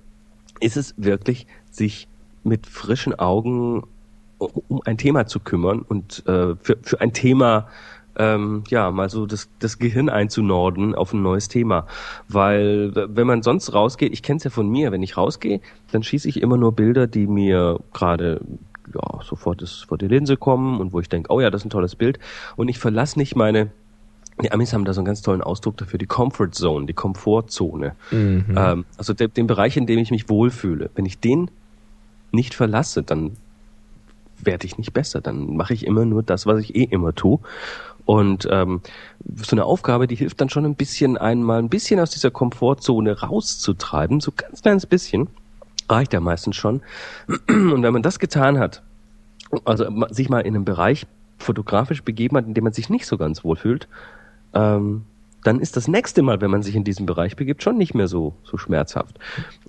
ist 0.60 0.76
es 0.76 0.94
wirklich, 0.96 1.46
sich 1.70 2.08
mit 2.44 2.66
frischen 2.66 3.18
Augen 3.18 3.84
um 4.38 4.82
ein 4.84 4.98
Thema 4.98 5.26
zu 5.26 5.38
kümmern 5.38 5.82
und 5.82 6.26
äh, 6.26 6.56
für, 6.60 6.76
für 6.82 7.00
ein 7.00 7.12
Thema 7.12 7.68
ähm, 8.16 8.64
ja, 8.68 8.90
mal 8.90 9.08
so 9.08 9.26
das, 9.26 9.48
das 9.58 9.78
Gehirn 9.78 10.08
einzunorden 10.08 10.94
auf 10.94 11.12
ein 11.12 11.22
neues 11.22 11.48
Thema. 11.48 11.86
Weil 12.28 12.92
wenn 12.94 13.26
man 13.26 13.42
sonst 13.42 13.72
rausgeht, 13.72 14.12
ich 14.12 14.22
kenne 14.22 14.38
es 14.38 14.44
ja 14.44 14.50
von 14.50 14.68
mir, 14.68 14.92
wenn 14.92 15.02
ich 15.02 15.16
rausgehe, 15.16 15.60
dann 15.90 16.02
schieße 16.02 16.28
ich 16.28 16.42
immer 16.42 16.56
nur 16.56 16.72
Bilder, 16.72 17.06
die 17.06 17.26
mir 17.26 17.80
gerade 17.92 18.40
ja, 18.94 19.20
sofort 19.22 19.62
das, 19.62 19.82
vor 19.88 19.98
die 19.98 20.08
Linse 20.08 20.36
kommen 20.36 20.80
und 20.80 20.92
wo 20.92 21.00
ich 21.00 21.08
denke, 21.08 21.32
oh 21.32 21.40
ja, 21.40 21.50
das 21.50 21.62
ist 21.62 21.66
ein 21.66 21.70
tolles 21.70 21.96
Bild. 21.96 22.18
Und 22.56 22.68
ich 22.68 22.78
verlasse 22.78 23.18
nicht 23.18 23.36
meine, 23.36 23.70
die 24.42 24.50
Amis 24.50 24.72
haben 24.72 24.84
da 24.84 24.92
so 24.92 25.00
einen 25.00 25.06
ganz 25.06 25.22
tollen 25.22 25.42
Ausdruck 25.42 25.76
dafür, 25.76 25.98
die 25.98 26.06
Comfort 26.06 26.50
Zone, 26.52 26.86
die 26.86 26.94
Komfortzone. 26.94 27.94
Mhm. 28.10 28.54
Ähm, 28.56 28.84
also 28.96 29.12
de, 29.12 29.28
den 29.28 29.46
Bereich, 29.46 29.76
in 29.76 29.86
dem 29.86 29.98
ich 29.98 30.10
mich 30.10 30.28
wohlfühle. 30.28 30.90
Wenn 30.94 31.06
ich 31.06 31.20
den 31.20 31.50
nicht 32.32 32.54
verlasse, 32.54 33.02
dann 33.02 33.36
werde 34.38 34.66
ich 34.66 34.78
nicht 34.78 34.92
besser. 34.92 35.20
Dann 35.20 35.56
mache 35.56 35.74
ich 35.74 35.86
immer 35.86 36.04
nur 36.04 36.22
das, 36.22 36.46
was 36.46 36.60
ich 36.60 36.74
eh 36.74 36.84
immer 36.84 37.14
tue. 37.14 37.38
Und 38.12 38.46
ähm, 38.50 38.82
so 39.36 39.56
eine 39.56 39.64
Aufgabe, 39.64 40.06
die 40.06 40.16
hilft 40.16 40.38
dann 40.42 40.50
schon 40.50 40.66
ein 40.66 40.74
bisschen 40.74 41.16
einmal 41.16 41.60
ein 41.60 41.70
bisschen 41.70 41.98
aus 41.98 42.10
dieser 42.10 42.30
Komfortzone 42.30 43.20
rauszutreiben, 43.20 44.20
so 44.20 44.32
ganz 44.36 44.60
kleines 44.60 44.84
bisschen, 44.84 45.28
reicht 45.88 46.12
ja 46.12 46.20
meistens 46.20 46.56
schon. 46.56 46.82
Und 47.48 47.82
wenn 47.82 47.92
man 47.94 48.02
das 48.02 48.18
getan 48.18 48.58
hat, 48.58 48.82
also 49.64 49.86
sich 50.10 50.28
mal 50.28 50.40
in 50.40 50.54
einem 50.54 50.66
Bereich 50.66 51.06
fotografisch 51.38 52.02
begeben 52.02 52.36
hat, 52.36 52.44
in 52.44 52.52
dem 52.52 52.64
man 52.64 52.74
sich 52.74 52.90
nicht 52.90 53.06
so 53.06 53.16
ganz 53.16 53.44
wohl 53.44 53.56
fühlt, 53.56 53.88
ähm, 54.52 55.04
dann 55.42 55.58
ist 55.58 55.78
das 55.78 55.88
nächste 55.88 56.20
Mal, 56.20 56.42
wenn 56.42 56.50
man 56.50 56.62
sich 56.62 56.76
in 56.76 56.84
diesem 56.84 57.06
Bereich 57.06 57.34
begibt, 57.34 57.62
schon 57.62 57.78
nicht 57.78 57.94
mehr 57.94 58.08
so, 58.08 58.34
so 58.44 58.58
schmerzhaft. 58.58 59.18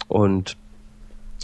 Und 0.10 0.58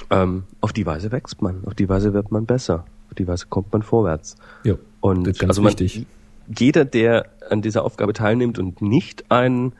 ähm, 0.09 0.43
auf 0.59 0.73
die 0.73 0.85
Weise 0.85 1.13
wächst 1.13 1.41
man, 1.41 1.63
auf 1.65 1.75
die 1.75 1.87
Weise 1.87 2.13
wird 2.13 2.29
man 2.29 2.45
besser, 2.45 2.83
auf 3.07 3.15
die 3.15 3.25
Weise 3.25 3.45
kommt 3.47 3.71
man 3.71 3.83
vorwärts. 3.83 4.35
Ja, 4.65 4.73
und 4.99 5.23
das 5.23 5.35
ist 5.35 5.39
ganz 5.39 5.51
also 5.51 5.61
man, 5.61 5.69
wichtig 5.69 6.05
jeder, 6.57 6.85
der 6.85 7.27
an 7.49 7.61
dieser 7.61 7.83
Aufgabe 7.83 8.13
teilnimmt 8.13 8.59
und 8.59 8.81
nicht 8.81 9.31
ein 9.31 9.73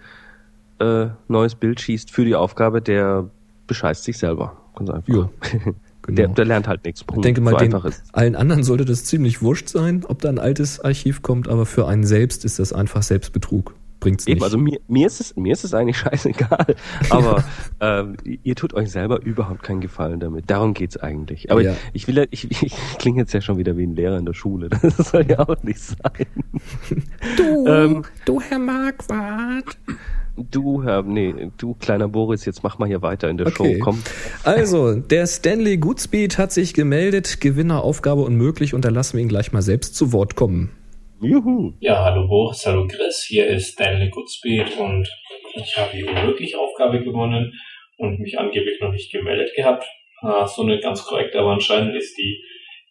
äh, 0.80 1.08
neues 1.28 1.56
Bild 1.56 1.82
schießt 1.82 2.12
für 2.12 2.26
die 2.26 2.36
Aufgabe, 2.36 2.82
der 2.82 3.30
bescheißt 3.68 4.04
sich 4.04 4.18
selber. 4.18 4.58
Ganz 4.76 4.90
einfach. 4.90 5.14
Ja, 5.14 5.30
genau. 5.62 5.76
der, 6.08 6.28
der 6.30 6.46
lernt 6.46 6.68
halt 6.68 6.86
nichts. 6.86 7.02
Ich 7.02 7.22
denke 7.22 7.42
mal, 7.42 7.52
so 7.52 7.58
den, 7.58 7.94
allen 8.14 8.36
anderen 8.36 8.64
sollte 8.64 8.86
das 8.86 9.06
ziemlich 9.06 9.42
wurscht 9.42 9.70
sein, 9.70 10.06
ob 10.08 10.22
da 10.22 10.30
ein 10.30 10.40
altes 10.40 10.80
Archiv 10.80 11.22
kommt, 11.22 11.48
aber 11.48 11.66
für 11.66 11.88
einen 11.88 12.06
selbst 12.06 12.46
ist 12.46 12.60
das 12.60 12.74
einfach 12.74 13.04
Selbstbetrug 13.04 13.74
bringt's 14.00 14.26
nicht. 14.26 14.38
Eben, 14.38 14.44
also 14.44 14.58
mir, 14.58 14.80
mir 14.88 15.08
ist 15.08 15.20
es 15.20 15.36
mir 15.36 15.54
ist 15.54 15.64
es 15.64 15.74
eigentlich 15.74 15.98
scheißegal, 16.00 16.76
aber 17.10 17.44
ähm, 17.80 18.18
ihr 18.24 18.56
tut 18.56 18.74
euch 18.74 18.92
selber 18.92 19.22
überhaupt 19.22 19.64
keinen 19.64 19.82
Gefallen 19.82 20.20
damit. 20.20 20.50
Darum 20.50 20.74
geht's 20.74 20.98
eigentlich. 20.98 21.52
Aber 21.52 21.62
ja. 21.62 21.74
ich, 21.94 22.04
ich 22.04 22.08
will 22.08 22.28
ich, 22.32 22.50
ich, 22.50 22.64
ich 22.64 22.98
klinge 22.98 23.20
jetzt 23.20 23.34
ja 23.34 23.42
schon 23.42 23.58
wieder 23.58 23.78
wie 23.78 23.84
ein 23.84 23.96
Lehrer 23.96 24.18
in 24.18 24.26
der 24.26 24.34
Schule. 24.34 24.70
Das 25.00 25.12
soll 25.12 25.26
ja 25.30 25.40
auch 25.40 25.62
nicht 25.64 25.80
sein. 25.80 26.26
Du, 27.38 27.68
ähm, 27.68 28.04
du 28.26 28.42
Herr 28.42 28.60
Marquardt. 28.60 29.78
Du, 30.36 30.84
Herr, 30.84 31.04
nee, 31.04 31.52
du 31.58 31.76
kleiner 31.76 32.08
Boris, 32.08 32.46
jetzt 32.46 32.64
mach 32.64 32.80
mal 32.80 32.88
hier 32.88 33.02
weiter 33.02 33.30
in 33.30 33.38
der 33.38 33.48
okay. 33.48 33.76
Show. 33.76 33.84
Komm. 33.84 34.00
Also, 34.44 34.96
der 34.96 35.28
Stanley 35.28 35.78
Goodspeed 35.78 36.38
hat 36.38 36.52
sich 36.52 36.74
gemeldet. 36.74 37.42
Gewinneraufgabe 37.42 38.22
unmöglich 38.22 38.74
und 38.74 38.86
da 38.86 38.90
lassen 38.90 39.18
wir 39.18 39.22
ihn 39.22 39.30
gleich 39.30 39.52
mal 39.52 39.62
selbst 39.62 39.96
zu 39.96 40.14
Wort 40.14 40.36
kommen. 40.36 40.72
Juhu. 41.22 41.74
Ja, 41.82 42.06
hallo 42.06 42.28
Boris, 42.30 42.66
hallo 42.66 42.88
Chris, 42.88 43.26
hier 43.28 43.46
ist 43.48 43.74
Stanley 43.74 44.10
Goodspeed 44.10 44.78
und 44.78 45.06
ich 45.56 45.76
habe 45.76 45.90
die 45.94 46.06
unmöglich 46.06 46.56
Aufgabe 46.56 47.04
gewonnen 47.04 47.60
und 47.98 48.20
mich 48.20 48.40
angeblich 48.40 48.80
noch 48.80 48.94
nicht 48.94 49.12
gemeldet 49.12 49.54
gehabt. 49.54 49.86
Ah, 50.22 50.48
so 50.48 50.62
eine 50.62 50.80
ganz 50.80 51.04
korrekte, 51.04 51.40
aber 51.40 51.52
anscheinend 51.52 51.94
ist 51.98 52.18
die 52.18 52.42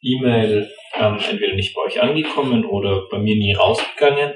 E-Mail 0.03 0.71
ähm, 1.01 1.19
entweder 1.31 1.55
nicht 1.55 1.75
bei 1.75 1.81
euch 1.81 2.03
angekommen 2.03 2.67
oder 2.67 3.09
bei 3.11 3.19
mir 3.19 3.35
nie 3.35 3.55
rausgegangen. 3.55 4.35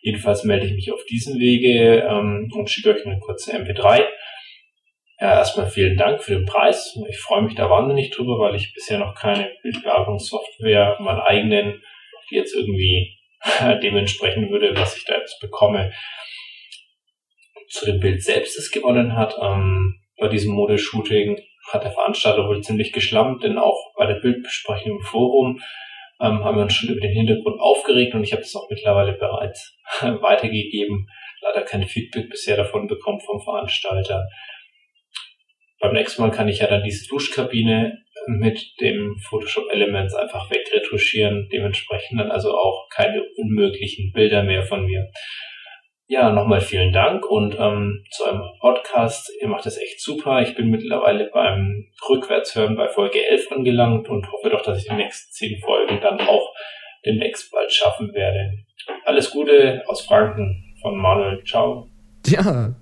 Jedenfalls 0.00 0.42
melde 0.42 0.66
ich 0.66 0.72
mich 0.72 0.90
auf 0.90 1.04
diesem 1.04 1.38
Wege 1.38 2.08
ähm, 2.10 2.50
und 2.52 2.68
schicke 2.68 2.90
euch 2.90 3.06
eine 3.06 3.20
kurze 3.20 3.56
MP3. 3.56 4.04
Ja, 5.20 5.38
erstmal 5.38 5.70
vielen 5.70 5.96
Dank 5.96 6.24
für 6.24 6.34
den 6.34 6.44
Preis. 6.44 6.98
Ich 7.08 7.18
freue 7.18 7.42
mich 7.42 7.54
da 7.54 7.70
wahnsinnig 7.70 8.10
drüber, 8.10 8.40
weil 8.40 8.56
ich 8.56 8.74
bisher 8.74 8.98
noch 8.98 9.14
keine 9.14 9.52
Bildbearbeitungssoftware, 9.62 10.96
meinen 10.98 11.20
eigenen, 11.20 11.82
die 12.30 12.34
jetzt 12.34 12.56
irgendwie 12.56 13.17
dementsprechend 13.82 14.50
würde, 14.50 14.74
was 14.76 14.96
ich 14.96 15.04
da 15.04 15.16
jetzt 15.16 15.40
bekomme. 15.40 15.92
Zu 17.68 17.86
dem 17.86 18.00
Bild 18.00 18.22
selbst, 18.22 18.56
das 18.56 18.70
gewonnen 18.70 19.16
hat, 19.16 19.34
ähm, 19.40 20.00
bei 20.16 20.28
diesem 20.28 20.54
Modeshooting 20.54 21.40
hat 21.72 21.84
der 21.84 21.92
Veranstalter 21.92 22.48
wohl 22.48 22.62
ziemlich 22.62 22.92
geschlammt, 22.92 23.42
denn 23.42 23.58
auch 23.58 23.92
bei 23.96 24.06
der 24.06 24.20
Bildbesprechung 24.20 24.98
im 24.98 25.02
Forum 25.02 25.60
ähm, 26.20 26.44
haben 26.44 26.56
wir 26.56 26.62
uns 26.62 26.74
schon 26.74 26.90
über 26.90 27.00
den 27.00 27.12
Hintergrund 27.12 27.60
aufgeregt 27.60 28.14
und 28.14 28.24
ich 28.24 28.32
habe 28.32 28.42
das 28.42 28.56
auch 28.56 28.68
mittlerweile 28.70 29.12
bereits 29.12 29.76
weitergegeben. 30.00 31.06
Leider 31.42 31.62
kein 31.62 31.86
Feedback 31.86 32.30
bisher 32.30 32.56
davon 32.56 32.88
bekommen 32.88 33.20
vom 33.20 33.40
Veranstalter. 33.40 34.26
Beim 35.80 35.92
nächsten 35.92 36.22
Mal 36.22 36.32
kann 36.32 36.48
ich 36.48 36.58
ja 36.58 36.66
dann 36.66 36.82
diese 36.82 37.06
Duschkabine 37.06 37.98
mit 38.26 38.60
dem 38.80 39.16
Photoshop 39.28 39.70
Elements 39.72 40.14
einfach 40.14 40.50
wegretuschieren. 40.50 41.48
Dementsprechend 41.52 42.20
dann 42.20 42.30
also 42.30 42.56
auch 42.56 42.88
keine 42.90 43.22
unmöglichen 43.36 44.12
Bilder 44.12 44.42
mehr 44.42 44.62
von 44.62 44.84
mir. 44.84 45.08
Ja, 46.10 46.32
nochmal 46.32 46.62
vielen 46.62 46.92
Dank 46.92 47.26
und 47.26 47.54
ähm, 47.58 48.02
zu 48.10 48.24
einem 48.24 48.42
Podcast. 48.60 49.30
Ihr 49.42 49.48
macht 49.48 49.66
das 49.66 49.76
echt 49.76 50.00
super. 50.00 50.40
Ich 50.40 50.54
bin 50.54 50.70
mittlerweile 50.70 51.28
beim 51.30 51.84
Rückwärtshören 52.08 52.76
bei 52.76 52.88
Folge 52.88 53.18
11 53.28 53.52
angelangt 53.52 54.08
und 54.08 54.30
hoffe 54.32 54.48
doch, 54.48 54.62
dass 54.62 54.78
ich 54.78 54.88
die 54.88 54.94
nächsten 54.94 55.30
zehn 55.32 55.60
Folgen 55.60 56.00
dann 56.00 56.18
auch 56.20 56.54
demnächst 57.04 57.52
bald 57.52 57.70
schaffen 57.70 58.14
werde. 58.14 58.52
Alles 59.04 59.30
Gute 59.30 59.82
aus 59.86 60.06
Franken 60.06 60.74
von 60.80 60.96
Manuel. 60.96 61.44
Ciao. 61.44 61.90
Ja, 62.26 62.74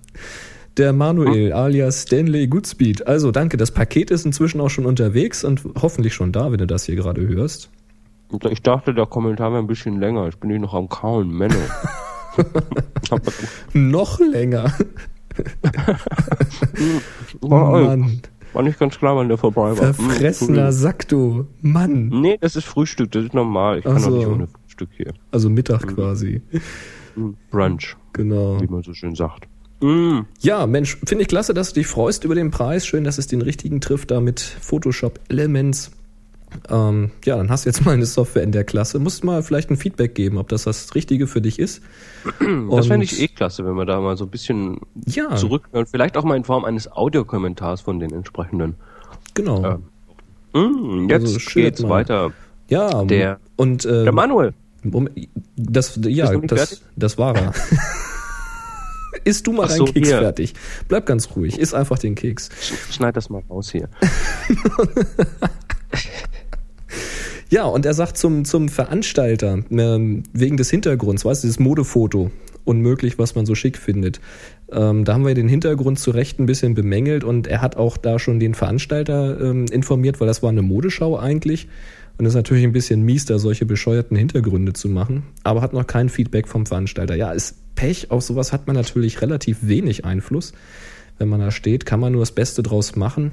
der 0.77 0.93
Manuel 0.93 1.53
alias 1.53 2.03
Stanley 2.03 2.47
Goodspeed. 2.47 3.07
Also 3.07 3.31
danke, 3.31 3.57
das 3.57 3.71
Paket 3.71 4.11
ist 4.11 4.25
inzwischen 4.25 4.61
auch 4.61 4.69
schon 4.69 4.85
unterwegs 4.85 5.43
und 5.43 5.63
hoffentlich 5.81 6.13
schon 6.13 6.31
da, 6.31 6.51
wenn 6.51 6.57
du 6.59 6.67
das 6.67 6.85
hier 6.85 6.95
gerade 6.95 7.27
hörst. 7.27 7.69
Ich 8.49 8.61
dachte, 8.61 8.93
der 8.93 9.05
Kommentar 9.05 9.51
wäre 9.51 9.61
ein 9.61 9.67
bisschen 9.67 9.99
länger. 9.99 10.27
Ich 10.27 10.37
bin 10.37 10.49
hier 10.49 10.59
noch 10.59 10.73
am 10.73 10.89
Kauen, 10.89 11.29
Menno. 11.29 11.55
Noch 13.73 14.19
länger. 14.19 14.71
oh, 17.41 17.47
Mann, 17.47 18.21
War 18.53 18.63
nicht 18.63 18.79
ganz 18.79 18.97
klar, 18.97 19.15
wann 19.15 19.27
der 19.27 19.37
vorbei 19.37 19.69
war. 19.77 19.93
verfressener 19.93 20.71
Sack, 20.71 21.07
du. 21.07 21.45
Mann. 21.61 22.09
Nee, 22.09 22.37
das 22.39 22.55
ist 22.55 22.65
Frühstück, 22.65 23.11
das 23.11 23.25
ist 23.25 23.33
normal. 23.33 23.79
Ich 23.79 23.83
kann 23.85 23.97
Ach 23.97 24.03
doch 24.05 24.17
nicht 24.17 24.27
ohne 24.27 24.47
Frühstück 24.47 24.89
hier. 24.95 25.13
Also 25.31 25.49
Mittag 25.49 25.87
quasi. 25.87 26.41
Brunch, 27.49 27.95
Genau. 28.13 28.59
wie 28.61 28.67
man 28.67 28.83
so 28.83 28.93
schön 28.93 29.15
sagt. 29.15 29.47
Mm. 29.79 30.21
Ja, 30.39 30.65
Mensch, 30.65 30.97
finde 31.05 31.21
ich 31.23 31.27
klasse, 31.27 31.53
dass 31.53 31.69
du 31.73 31.79
dich 31.79 31.87
freust 31.87 32.23
über 32.23 32.35
den 32.35 32.49
Preis. 32.51 32.85
Schön, 32.87 33.03
dass 33.03 33.17
es 33.17 33.27
den 33.27 33.41
richtigen 33.41 33.79
trifft 33.81 34.11
da 34.11 34.19
mit 34.19 34.39
Photoshop 34.39 35.19
Elements. 35.29 35.91
Ähm, 36.69 37.11
ja, 37.25 37.35
dann 37.37 37.49
hast 37.49 37.65
du 37.65 37.69
jetzt 37.69 37.83
mal 37.85 37.91
eine 37.93 38.05
Software 38.05 38.41
in 38.43 38.51
der 38.51 38.63
Klasse. 38.63 38.97
Musst 38.99 39.23
mal 39.23 39.43
vielleicht 39.43 39.69
ein 39.69 39.77
Feedback 39.77 40.15
geben, 40.15 40.37
ob 40.37 40.47
das 40.49 40.63
das 40.63 40.95
Richtige 40.95 41.27
für 41.27 41.41
dich 41.41 41.59
ist. 41.59 41.81
Das 42.71 42.87
fände 42.87 43.03
ich 43.05 43.21
eh 43.21 43.27
klasse, 43.27 43.65
wenn 43.65 43.75
wir 43.75 43.85
da 43.85 43.99
mal 44.01 44.17
so 44.17 44.25
ein 44.25 44.29
bisschen 44.31 44.79
Ja, 45.05 45.35
zurückhören. 45.35 45.85
Vielleicht 45.85 46.17
auch 46.17 46.23
mal 46.23 46.35
in 46.37 46.43
Form 46.43 46.65
eines 46.65 46.91
Audiokommentars 46.91 47.81
von 47.81 47.99
den 47.99 48.11
entsprechenden. 48.11 48.75
genau. 49.33 49.79
Mm, 50.53 51.07
jetzt 51.09 51.25
Also 51.25 51.39
geht's 51.53 51.81
mal. 51.83 51.89
weiter. 51.89 52.31
Ja, 52.69 53.03
Der- 53.05 53.39
und 53.57 53.85
äh, 53.85 54.03
Der 54.03 54.11
Manuel. 54.11 54.53
um, 54.91 55.07
das, 55.55 55.99
ja, 56.03 56.35
das, 56.37 56.81
das 56.95 57.17
war 57.17 57.35
er. 57.35 57.53
Isst 59.27 59.45
du 59.47 59.51
mal 59.51 59.63
Ach 59.65 59.67
deinen 59.69 59.77
so, 59.77 59.85
Keks 59.85 60.07
hier. 60.07 60.19
fertig. 60.19 60.53
Bleib 60.87 61.05
ganz 61.05 61.29
ruhig. 61.35 61.59
Iss 61.59 61.73
einfach 61.73 61.99
den 61.99 62.15
Keks. 62.15 62.49
Sch- 62.49 62.93
Schneid 62.95 63.15
das 63.17 63.29
mal 63.29 63.43
raus 63.49 63.71
hier. 63.71 63.89
Ja, 67.49 67.63
und 67.63 67.85
er 67.85 67.93
sagt 67.93 68.17
zum, 68.17 68.43
zum 68.43 68.67
Veranstalter, 68.67 69.59
ähm, 69.71 70.23
wegen 70.33 70.57
des 70.57 70.69
Hintergrunds, 70.69 71.23
weißt 71.23 71.43
du, 71.43 71.47
dieses 71.47 71.59
Modefoto, 71.59 72.29
unmöglich, 72.65 73.17
was 73.19 73.35
man 73.35 73.45
so 73.45 73.55
schick 73.55 73.77
findet. 73.77 74.19
Ähm, 74.69 75.05
da 75.05 75.13
haben 75.13 75.25
wir 75.25 75.33
den 75.33 75.47
Hintergrund 75.47 75.97
zu 75.97 76.11
Recht 76.11 76.39
ein 76.39 76.45
bisschen 76.45 76.73
bemängelt 76.73 77.23
und 77.23 77.47
er 77.47 77.61
hat 77.61 77.77
auch 77.77 77.95
da 77.95 78.19
schon 78.19 78.41
den 78.41 78.53
Veranstalter 78.53 79.39
ähm, 79.39 79.65
informiert, 79.71 80.19
weil 80.19 80.27
das 80.27 80.43
war 80.43 80.49
eine 80.49 80.61
Modeschau 80.61 81.17
eigentlich. 81.17 81.69
Und 82.17 82.25
es 82.25 82.31
ist 82.31 82.35
natürlich 82.35 82.63
ein 82.63 82.71
bisschen 82.71 83.03
mies, 83.03 83.25
da 83.25 83.37
solche 83.37 83.65
bescheuerten 83.65 84.17
Hintergründe 84.17 84.73
zu 84.73 84.89
machen, 84.89 85.23
aber 85.43 85.61
hat 85.61 85.73
noch 85.73 85.85
kein 85.85 86.09
Feedback 86.09 86.47
vom 86.47 86.65
Veranstalter. 86.65 87.15
Ja, 87.15 87.31
ist 87.31 87.55
Pech, 87.75 88.09
auf 88.09 88.23
sowas 88.23 88.51
hat 88.51 88.65
man 88.65 88.75
natürlich 88.75 89.21
relativ 89.21 89.59
wenig 89.61 90.03
Einfluss. 90.03 90.53
Wenn 91.19 91.29
man 91.29 91.39
da 91.39 91.51
steht, 91.51 91.85
kann 91.85 91.99
man 91.99 92.13
nur 92.13 92.21
das 92.21 92.31
Beste 92.31 92.63
draus 92.63 92.95
machen. 92.95 93.31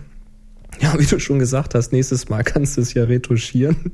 Ja, 0.80 0.98
wie 0.98 1.06
du 1.06 1.18
schon 1.18 1.38
gesagt 1.38 1.74
hast, 1.74 1.92
nächstes 1.92 2.28
Mal 2.28 2.42
kannst 2.42 2.76
du 2.76 2.80
es 2.80 2.94
ja 2.94 3.04
retuschieren. 3.04 3.76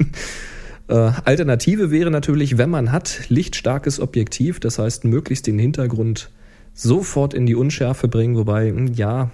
Äh, 0.88 1.12
Alternative 1.24 1.92
wäre 1.92 2.10
natürlich, 2.10 2.58
wenn 2.58 2.68
man 2.68 2.90
hat, 2.90 3.28
lichtstarkes 3.28 4.00
Objektiv, 4.00 4.58
das 4.58 4.80
heißt 4.80 5.04
möglichst 5.04 5.46
den 5.46 5.56
Hintergrund 5.56 6.30
sofort 6.74 7.32
in 7.32 7.46
die 7.46 7.54
Unschärfe 7.54 8.08
bringen, 8.08 8.34
wobei, 8.34 8.70
hm, 8.70 8.94
ja, 8.94 9.30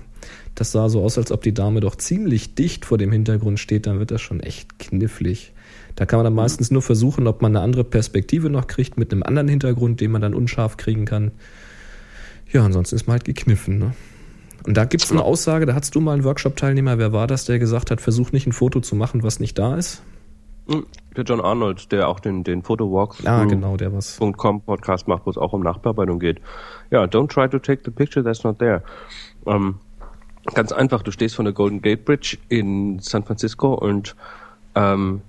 das 0.57 0.73
sah 0.73 0.89
so 0.89 1.03
aus, 1.03 1.17
als 1.19 1.31
ob 1.31 1.43
die 1.43 1.55
Dame 1.55 1.81
doch 1.81 1.95
ziemlich 1.97 2.55
dicht 2.55 2.85
vor 2.85 2.99
dem 2.99 3.13
Hintergrund 3.13 3.61
steht, 3.61 3.87
dann 3.87 3.99
wird 4.01 4.11
das 4.11 4.21
schon 4.21 4.41
echt 4.41 4.79
knifflig. 4.79 5.53
Da 5.95 6.05
kann 6.07 6.19
man 6.19 6.25
dann 6.25 6.35
meistens 6.35 6.71
nur 6.71 6.83
versuchen, 6.83 7.27
ob 7.27 7.41
man 7.43 7.55
eine 7.55 7.65
andere 7.65 7.85
Perspektive 7.85 8.51
noch 8.51 8.67
kriegt 8.67 8.99
mit 8.99 9.13
einem 9.13 9.23
anderen 9.23 9.49
Hintergrund, 9.49 10.01
den 10.01 10.11
man 10.11 10.21
dann 10.23 10.35
unscharf 10.35 10.77
kriegen 10.77 11.05
kann. 11.05 11.31
Ja, 12.51 12.65
ansonsten 12.65 12.97
ist 12.97 13.07
man 13.07 13.15
halt 13.15 13.25
gekniffen, 13.25 13.79
ne? 13.79 13.95
Und 14.67 14.77
da 14.77 14.85
gibt's 14.85 15.13
eine 15.13 15.23
Aussage, 15.23 15.65
da 15.65 15.75
hattest 15.75 15.95
du 15.95 16.01
mal 16.01 16.15
einen 16.15 16.25
Workshop-Teilnehmer, 16.25 16.99
wer 16.99 17.13
war 17.13 17.27
das, 17.27 17.45
der 17.45 17.59
gesagt 17.59 17.91
hat, 17.91 18.01
versuch 18.01 18.33
nicht 18.33 18.47
ein 18.47 18.53
Foto 18.53 18.81
zu 18.81 18.97
machen, 18.97 19.23
was 19.23 19.39
nicht 19.39 19.59
da 19.59 19.77
ist? 19.77 20.03
Mm, 20.67 20.81
Der 21.17 21.25
John 21.25 21.41
Arnold, 21.41 21.93
der 21.93 22.09
auch 22.09 22.19
den, 22.19 22.43
den 22.43 22.63
Fotowalk 22.63 23.17
Ah, 23.25 23.45
genau, 23.45 23.77
der 23.77 23.93
was. 23.93 24.19
.com 24.37 24.61
Podcast 24.63 25.07
macht, 25.07 25.25
wo 25.27 25.31
es 25.31 25.39
auch 25.39 25.53
um 25.53 25.63
Nachbearbeitung 25.63 26.19
geht. 26.19 26.41
Ja, 26.91 27.05
don't 27.05 27.29
try 27.29 27.49
to 27.49 27.59
take 27.59 27.83
the 27.85 27.91
picture 27.93 28.25
that's 28.25 28.43
not 28.43 28.59
there. 28.59 28.83
Ähm, 29.47 29.77
ganz 30.55 30.73
einfach, 30.73 31.03
du 31.03 31.11
stehst 31.11 31.35
von 31.35 31.45
der 31.45 31.55
Golden 31.55 31.83
Gate 31.83 32.05
Bridge 32.05 32.37
in 32.49 32.99
San 33.01 33.25
Francisco 33.25 33.75
und 33.75 34.15
ähm, 34.75 35.21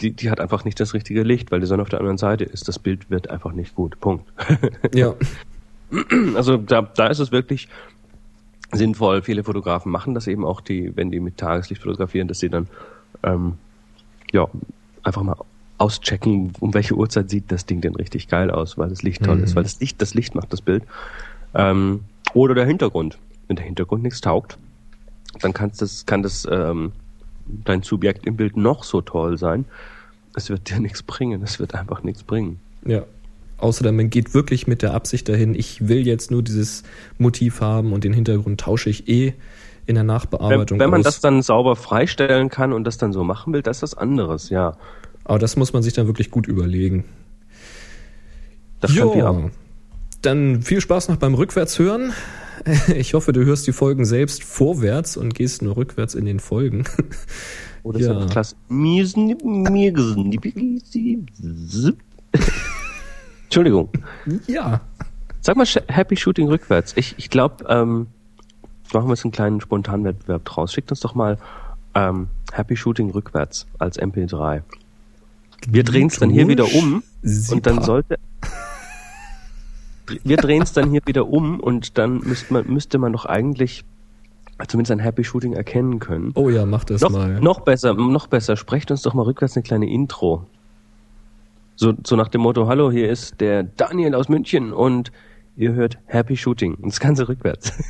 die, 0.00 0.12
die 0.12 0.30
hat 0.30 0.40
einfach 0.40 0.64
nicht 0.64 0.80
das 0.80 0.94
richtige 0.94 1.22
Licht, 1.22 1.50
weil 1.50 1.60
die 1.60 1.66
Sonne 1.66 1.82
auf 1.82 1.88
der 1.90 1.98
anderen 1.98 2.18
Seite 2.18 2.44
ist. 2.44 2.68
Das 2.68 2.78
Bild 2.78 3.10
wird 3.10 3.28
einfach 3.30 3.52
nicht 3.52 3.74
gut. 3.74 4.00
Punkt. 4.00 4.26
Ja, 4.94 5.14
Also 6.36 6.56
da, 6.56 6.82
da 6.82 7.08
ist 7.08 7.18
es 7.18 7.32
wirklich 7.32 7.68
sinnvoll. 8.72 9.22
Viele 9.22 9.42
Fotografen 9.44 9.90
machen 9.90 10.14
das 10.14 10.26
eben 10.28 10.44
auch, 10.44 10.60
die, 10.60 10.96
wenn 10.96 11.10
die 11.10 11.20
mit 11.20 11.36
Tageslicht 11.36 11.82
fotografieren, 11.82 12.28
dass 12.28 12.38
sie 12.38 12.48
dann 12.48 12.68
ähm, 13.24 13.54
ja 14.32 14.46
einfach 15.02 15.22
mal 15.22 15.36
auschecken, 15.78 16.52
um 16.60 16.74
welche 16.74 16.94
Uhrzeit 16.94 17.28
sieht 17.30 17.50
das 17.50 17.66
Ding 17.66 17.80
denn 17.80 17.94
richtig 17.96 18.28
geil 18.28 18.50
aus, 18.50 18.78
weil 18.78 18.88
das 18.90 19.02
Licht 19.02 19.24
toll 19.24 19.38
Mhm. 19.38 19.44
ist, 19.44 19.56
weil 19.56 19.62
das 19.64 19.80
Licht, 19.80 20.00
das 20.00 20.14
Licht 20.14 20.34
macht 20.34 20.52
das 20.52 20.60
Bild. 20.60 20.84
Ähm, 21.54 22.04
oder 22.34 22.54
der 22.54 22.66
Hintergrund. 22.66 23.18
Wenn 23.50 23.56
der 23.56 23.64
Hintergrund 23.64 24.04
nichts 24.04 24.20
taugt, 24.20 24.58
dann 25.40 25.52
kannst 25.52 25.82
das, 25.82 26.06
kann 26.06 26.22
das 26.22 26.46
ähm, 26.48 26.92
dein 27.64 27.82
Subjekt 27.82 28.24
im 28.24 28.36
Bild 28.36 28.56
noch 28.56 28.84
so 28.84 29.00
toll 29.00 29.38
sein. 29.38 29.64
Es 30.36 30.50
wird 30.50 30.70
dir 30.70 30.78
nichts 30.80 31.02
bringen. 31.02 31.42
Es 31.42 31.58
wird 31.58 31.74
einfach 31.74 32.04
nichts 32.04 32.22
bringen. 32.22 32.60
ja. 32.86 33.02
Außer 33.58 33.90
man 33.92 34.08
geht 34.08 34.32
wirklich 34.32 34.68
mit 34.68 34.80
der 34.80 34.94
Absicht 34.94 35.28
dahin, 35.28 35.54
ich 35.54 35.86
will 35.86 36.06
jetzt 36.06 36.30
nur 36.30 36.42
dieses 36.42 36.82
Motiv 37.18 37.60
haben 37.60 37.92
und 37.92 38.04
den 38.04 38.14
Hintergrund 38.14 38.60
tausche 38.60 38.88
ich 38.88 39.06
eh 39.06 39.34
in 39.84 39.96
der 39.96 40.02
Wenn, 40.02 40.06
Nachbearbeitung 40.06 40.78
wenn 40.78 40.88
man 40.88 41.00
aus. 41.00 41.04
das 41.04 41.20
dann 41.20 41.42
sauber 41.42 41.76
freistellen 41.76 42.48
kann 42.48 42.72
und 42.72 42.84
das 42.84 42.96
dann 42.96 43.12
so 43.12 43.22
machen 43.22 43.52
will, 43.52 43.60
das 43.60 43.78
ist 43.78 43.82
was 43.82 43.94
anderes, 43.94 44.48
ja. 44.48 44.78
Aber 45.24 45.38
das 45.38 45.56
muss 45.56 45.74
man 45.74 45.82
sich 45.82 45.92
dann 45.92 46.06
wirklich 46.06 46.30
gut 46.30 46.46
überlegen. 46.46 47.04
Das 48.80 48.96
ab. 48.98 49.50
Dann 50.22 50.62
viel 50.62 50.80
Spaß 50.80 51.10
noch 51.10 51.16
beim 51.16 51.34
Rückwärtshören. 51.34 52.14
Ich 52.94 53.14
hoffe, 53.14 53.32
du 53.32 53.44
hörst 53.44 53.66
die 53.66 53.72
Folgen 53.72 54.04
selbst 54.04 54.44
vorwärts 54.44 55.16
und 55.16 55.34
gehst 55.34 55.62
nur 55.62 55.76
rückwärts 55.76 56.14
in 56.14 56.24
den 56.24 56.40
Folgen. 56.40 56.84
Oder 57.82 57.98
Ja. 57.98 58.10
Oh, 58.10 58.18
ist 58.18 58.24
das 58.24 58.30
klasse. 58.32 58.56
Entschuldigung. 63.44 63.88
Ja. 64.46 64.80
Sag 65.40 65.56
mal 65.56 65.66
Happy 65.88 66.16
Shooting 66.16 66.48
rückwärts. 66.48 66.92
Ich, 66.96 67.14
ich 67.16 67.30
glaube, 67.30 67.64
ähm, 67.68 68.06
machen 68.92 69.08
wir 69.08 69.14
jetzt 69.14 69.24
einen 69.24 69.32
kleinen 69.32 69.60
Spontanwettbewerb 69.60 70.44
draus. 70.44 70.72
Schickt 70.72 70.90
uns 70.90 71.00
doch 71.00 71.14
mal 71.14 71.38
ähm, 71.94 72.28
Happy 72.52 72.76
Shooting 72.76 73.10
rückwärts 73.10 73.66
als 73.78 73.98
MP3. 73.98 74.62
Wir 75.68 75.84
drehen 75.84 76.08
es 76.08 76.18
dann 76.18 76.30
hier 76.30 76.48
wieder 76.48 76.72
um 76.72 77.02
und 77.22 77.66
dann 77.66 77.74
Super. 77.74 77.82
sollte. 77.82 78.18
Wir 80.24 80.36
drehen 80.36 80.62
es 80.62 80.72
dann 80.72 80.90
hier 80.90 81.00
wieder 81.06 81.28
um 81.28 81.60
und 81.60 81.98
dann 81.98 82.18
müsste 82.18 82.52
man, 82.52 82.66
müsste 82.66 82.98
man 82.98 83.12
doch 83.12 83.24
eigentlich 83.26 83.84
zumindest 84.68 84.92
ein 84.92 84.98
Happy 84.98 85.24
Shooting 85.24 85.52
erkennen 85.54 85.98
können. 86.00 86.32
Oh 86.34 86.50
ja, 86.50 86.66
mach 86.66 86.84
das 86.84 87.00
noch, 87.00 87.10
mal. 87.10 87.40
noch 87.40 87.60
besser, 87.60 87.94
noch 87.94 88.26
besser, 88.26 88.56
sprecht 88.56 88.90
uns 88.90 89.02
doch 89.02 89.14
mal 89.14 89.22
rückwärts 89.22 89.56
eine 89.56 89.62
kleine 89.62 89.90
Intro. 89.90 90.46
So, 91.76 91.94
so 92.06 92.14
nach 92.16 92.28
dem 92.28 92.42
Motto, 92.42 92.66
hallo, 92.66 92.90
hier 92.90 93.08
ist 93.08 93.40
der 93.40 93.62
Daniel 93.62 94.14
aus 94.14 94.28
München 94.28 94.72
und 94.72 95.12
ihr 95.56 95.72
hört 95.72 95.98
Happy 96.06 96.36
Shooting. 96.36 96.74
Und 96.74 96.86
das 96.92 97.00
Ganze 97.00 97.28
rückwärts. 97.28 97.72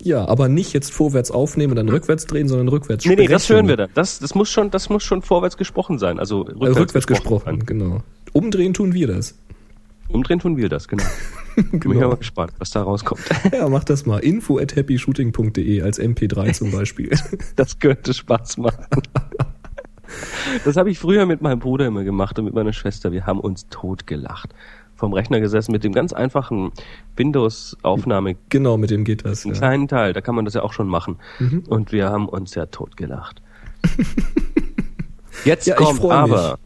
Ja, 0.00 0.26
aber 0.28 0.48
nicht 0.48 0.72
jetzt 0.74 0.92
vorwärts 0.92 1.32
aufnehmen 1.32 1.72
und 1.72 1.76
dann 1.76 1.88
rückwärts 1.88 2.26
drehen, 2.26 2.46
sondern 2.46 2.68
rückwärts 2.68 3.04
nee, 3.04 3.12
sprechen. 3.14 3.28
nee, 3.28 3.32
das 3.32 3.48
hören 3.48 3.66
wir 3.66 3.76
dann. 3.76 3.90
Das, 3.94 4.20
das 4.20 4.34
muss 4.36 4.48
schon, 4.48 4.70
das 4.70 4.88
muss 4.88 5.02
schon 5.02 5.22
vorwärts 5.22 5.56
gesprochen 5.56 5.98
sein. 5.98 6.20
Also 6.20 6.46
Äh, 6.46 6.52
rückwärts, 6.52 6.78
rückwärts 6.78 7.06
gesprochen, 7.08 7.44
sein. 7.44 7.66
genau. 7.66 8.02
Umdrehen 8.32 8.74
tun 8.74 8.94
wir 8.94 9.08
das. 9.08 9.36
Umdrehen 10.08 10.38
tun 10.38 10.56
wir 10.56 10.68
das, 10.68 10.86
genau. 10.86 11.02
Bin 11.56 11.64
ich 11.74 11.80
Genau. 11.80 12.08
mal 12.08 12.16
gespannt, 12.16 12.52
was 12.58 12.70
da 12.70 12.82
rauskommt. 12.82 13.20
Ja, 13.52 13.68
mach 13.68 13.84
das 13.84 14.06
mal. 14.06 14.18
Info 14.18 14.58
at 14.58 14.76
happyshooting.de 14.76 15.82
als 15.82 16.00
MP3 16.00 16.52
zum 16.54 16.70
Beispiel. 16.70 17.10
Das 17.56 17.78
könnte 17.78 18.14
Spaß 18.14 18.58
machen. 18.58 18.84
Das 20.64 20.76
habe 20.76 20.90
ich 20.90 20.98
früher 20.98 21.26
mit 21.26 21.42
meinem 21.42 21.58
Bruder 21.58 21.86
immer 21.86 22.04
gemacht 22.04 22.38
und 22.38 22.46
mit 22.46 22.54
meiner 22.54 22.72
Schwester. 22.72 23.12
Wir 23.12 23.26
haben 23.26 23.40
uns 23.40 23.66
totgelacht. 23.68 24.54
Vom 24.96 25.12
Rechner 25.12 25.38
gesessen 25.40 25.70
mit 25.70 25.84
dem 25.84 25.92
ganz 25.92 26.12
einfachen 26.12 26.72
Windows-Aufnahme, 27.16 28.34
genau, 28.48 28.76
mit 28.76 28.90
dem 28.90 29.04
geht 29.04 29.24
das. 29.24 29.44
einen 29.44 29.54
Ja. 29.54 29.58
kleinen 29.60 29.86
Teil. 29.88 30.12
Da 30.12 30.20
kann 30.20 30.34
man 30.34 30.44
das 30.44 30.54
ja 30.54 30.62
auch 30.62 30.72
schon 30.72 30.88
machen. 30.88 31.18
Mhm. 31.38 31.64
Und 31.68 31.92
wir 31.92 32.08
haben 32.08 32.28
uns 32.28 32.54
ja 32.56 32.66
totgelacht. 32.66 33.40
Jetzt 35.44 35.66
Ja, 35.68 35.76
kommt 35.76 36.02
aber 36.04 36.58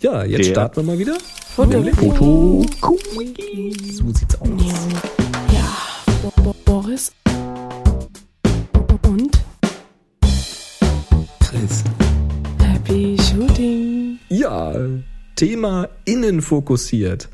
ja, 0.00 0.24
jetzt 0.24 0.48
starten 0.48 0.76
wir 0.78 0.82
mal 0.82 0.98
wieder. 0.98 1.16
Foto. 1.54 2.64
So 2.80 4.10
sieht's 4.10 4.40
aus. 4.40 4.48
Ja, 5.52 5.68
Bo 6.22 6.32
Bo 6.42 6.54
Boris. 6.64 7.12
Und 9.02 9.38
Chris. 11.40 11.84
Happy 12.58 13.18
Shooting. 13.20 14.18
Ja, 14.30 14.74
Thema 15.36 15.90
innen 16.06 16.40
fokussiert. 16.40 17.28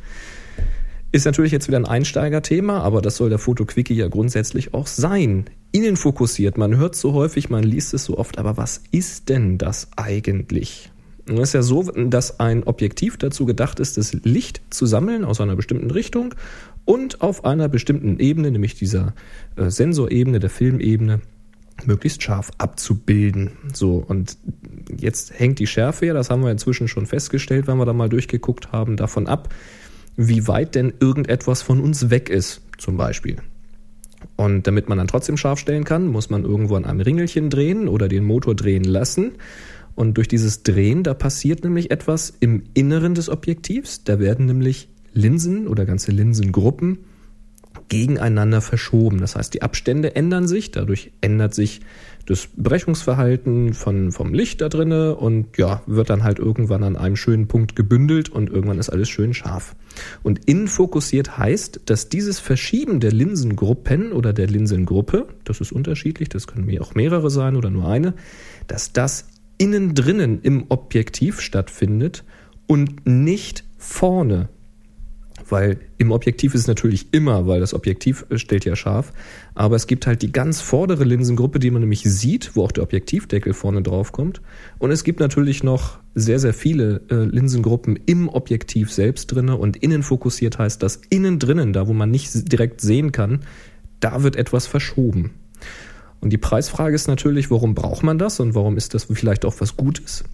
Ist 1.12 1.24
natürlich 1.24 1.52
jetzt 1.52 1.68
wieder 1.68 1.78
ein 1.78 1.86
Einsteigerthema, 1.86 2.80
aber 2.80 3.00
das 3.00 3.16
soll 3.16 3.28
der 3.30 3.38
Fotoquickie 3.38 3.94
ja 3.94 4.08
grundsätzlich 4.08 4.74
auch 4.74 4.88
sein. 4.88 5.44
Innen 5.70 5.96
fokussiert, 5.96 6.58
man 6.58 6.76
hört 6.76 6.96
so 6.96 7.12
häufig, 7.12 7.50
man 7.50 7.62
liest 7.62 7.94
es 7.94 8.06
so 8.06 8.18
oft, 8.18 8.36
aber 8.36 8.56
was 8.56 8.82
ist 8.90 9.28
denn 9.28 9.58
das 9.58 9.88
eigentlich? 9.96 10.90
Es 11.28 11.38
ist 11.38 11.52
ja 11.52 11.62
so, 11.62 11.82
dass 11.82 12.40
ein 12.40 12.64
Objektiv 12.64 13.16
dazu 13.16 13.44
gedacht 13.44 13.80
ist, 13.80 13.96
das 13.96 14.12
Licht 14.12 14.62
zu 14.70 14.86
sammeln 14.86 15.24
aus 15.24 15.40
einer 15.40 15.56
bestimmten 15.56 15.90
Richtung 15.90 16.34
und 16.84 17.20
auf 17.20 17.44
einer 17.44 17.68
bestimmten 17.68 18.18
Ebene, 18.18 18.50
nämlich 18.50 18.74
dieser 18.74 19.14
äh, 19.56 19.68
Sensorebene, 19.68 20.38
der 20.40 20.50
Filmebene, 20.50 21.20
möglichst 21.84 22.22
scharf 22.22 22.50
abzubilden. 22.58 23.52
So, 23.72 24.04
und 24.06 24.36
jetzt 24.96 25.38
hängt 25.38 25.58
die 25.58 25.66
Schärfe 25.66 26.06
ja, 26.06 26.14
das 26.14 26.30
haben 26.30 26.42
wir 26.42 26.50
inzwischen 26.50 26.88
schon 26.88 27.06
festgestellt, 27.06 27.66
wenn 27.66 27.78
wir 27.78 27.86
da 27.86 27.92
mal 27.92 28.08
durchgeguckt 28.08 28.72
haben, 28.72 28.96
davon 28.96 29.26
ab, 29.26 29.54
wie 30.16 30.48
weit 30.48 30.74
denn 30.74 30.92
irgendetwas 30.98 31.62
von 31.62 31.80
uns 31.80 32.10
weg 32.10 32.28
ist, 32.28 32.62
zum 32.78 32.96
Beispiel. 32.96 33.36
Und 34.36 34.66
damit 34.66 34.88
man 34.88 34.98
dann 34.98 35.06
trotzdem 35.06 35.36
scharf 35.36 35.58
stellen 35.58 35.84
kann, 35.84 36.08
muss 36.08 36.30
man 36.30 36.44
irgendwo 36.44 36.74
an 36.74 36.84
einem 36.84 37.00
Ringelchen 37.00 37.50
drehen 37.50 37.86
oder 37.86 38.08
den 38.08 38.24
Motor 38.24 38.54
drehen 38.54 38.84
lassen. 38.84 39.32
Und 39.98 40.16
durch 40.16 40.28
dieses 40.28 40.62
Drehen, 40.62 41.02
da 41.02 41.12
passiert 41.12 41.64
nämlich 41.64 41.90
etwas 41.90 42.32
im 42.38 42.62
Inneren 42.72 43.16
des 43.16 43.28
Objektivs. 43.28 44.04
Da 44.04 44.20
werden 44.20 44.46
nämlich 44.46 44.88
Linsen 45.12 45.66
oder 45.66 45.86
ganze 45.86 46.12
Linsengruppen 46.12 46.98
gegeneinander 47.88 48.60
verschoben. 48.60 49.18
Das 49.18 49.34
heißt, 49.34 49.52
die 49.54 49.62
Abstände 49.62 50.14
ändern 50.14 50.46
sich, 50.46 50.70
dadurch 50.70 51.10
ändert 51.20 51.52
sich 51.52 51.80
das 52.26 52.46
Brechungsverhalten 52.56 53.74
von, 53.74 54.12
vom 54.12 54.34
Licht 54.34 54.60
da 54.60 54.68
drinne 54.68 55.16
und 55.16 55.58
ja, 55.58 55.82
wird 55.86 56.10
dann 56.10 56.22
halt 56.22 56.38
irgendwann 56.38 56.84
an 56.84 56.94
einem 56.94 57.16
schönen 57.16 57.48
Punkt 57.48 57.74
gebündelt 57.74 58.28
und 58.28 58.50
irgendwann 58.50 58.78
ist 58.78 58.90
alles 58.90 59.08
schön 59.08 59.34
scharf. 59.34 59.74
Und 60.22 60.44
innenfokussiert 60.44 61.38
heißt, 61.38 61.80
dass 61.86 62.08
dieses 62.08 62.38
Verschieben 62.38 63.00
der 63.00 63.10
Linsengruppen 63.10 64.12
oder 64.12 64.32
der 64.32 64.46
Linsengruppe, 64.46 65.26
das 65.42 65.60
ist 65.60 65.72
unterschiedlich, 65.72 66.28
das 66.28 66.46
können 66.46 66.78
auch 66.78 66.94
mehrere 66.94 67.30
sein 67.30 67.56
oder 67.56 67.70
nur 67.70 67.88
eine, 67.88 68.14
dass 68.68 68.92
das 68.92 69.26
innen 69.58 69.94
drinnen 69.94 70.40
im 70.42 70.66
Objektiv 70.68 71.40
stattfindet 71.40 72.24
und 72.66 73.06
nicht 73.06 73.64
vorne 73.76 74.48
weil 75.50 75.78
im 75.96 76.10
Objektiv 76.10 76.54
ist 76.54 76.62
es 76.62 76.66
natürlich 76.66 77.12
immer, 77.12 77.46
weil 77.46 77.60
das 77.60 77.74
Objektiv 77.74 78.26
stellt 78.32 78.64
ja 78.64 78.76
scharf, 78.76 79.12
aber 79.54 79.76
es 79.76 79.86
gibt 79.86 80.06
halt 80.06 80.22
die 80.22 80.32
ganz 80.32 80.60
vordere 80.60 81.04
Linsengruppe, 81.04 81.58
die 81.58 81.70
man 81.70 81.80
nämlich 81.80 82.02
sieht, 82.02 82.54
wo 82.54 82.64
auch 82.64 82.72
der 82.72 82.84
Objektivdeckel 82.84 83.52
vorne 83.52 83.82
drauf 83.82 84.12
kommt. 84.12 84.40
Und 84.78 84.90
es 84.90 85.04
gibt 85.04 85.20
natürlich 85.20 85.62
noch 85.62 85.98
sehr, 86.14 86.38
sehr 86.38 86.54
viele 86.54 87.02
äh, 87.10 87.24
Linsengruppen 87.24 87.98
im 88.06 88.28
Objektiv 88.28 88.92
selbst 88.92 89.26
drinne 89.26 89.56
und 89.56 89.76
innen 89.76 90.02
fokussiert 90.02 90.58
heißt 90.58 90.82
das 90.82 91.00
innen 91.10 91.38
drinnen, 91.38 91.72
da 91.72 91.88
wo 91.88 91.92
man 91.92 92.10
nicht 92.10 92.52
direkt 92.52 92.80
sehen 92.80 93.12
kann, 93.12 93.40
da 94.00 94.22
wird 94.22 94.36
etwas 94.36 94.66
verschoben. 94.66 95.32
Und 96.20 96.30
die 96.30 96.38
Preisfrage 96.38 96.94
ist 96.94 97.08
natürlich, 97.08 97.50
warum 97.50 97.74
braucht 97.74 98.02
man 98.02 98.18
das 98.18 98.40
und 98.40 98.54
warum 98.54 98.76
ist 98.76 98.94
das 98.94 99.04
vielleicht 99.04 99.44
auch 99.44 99.54
was 99.58 99.76
Gutes? 99.76 100.24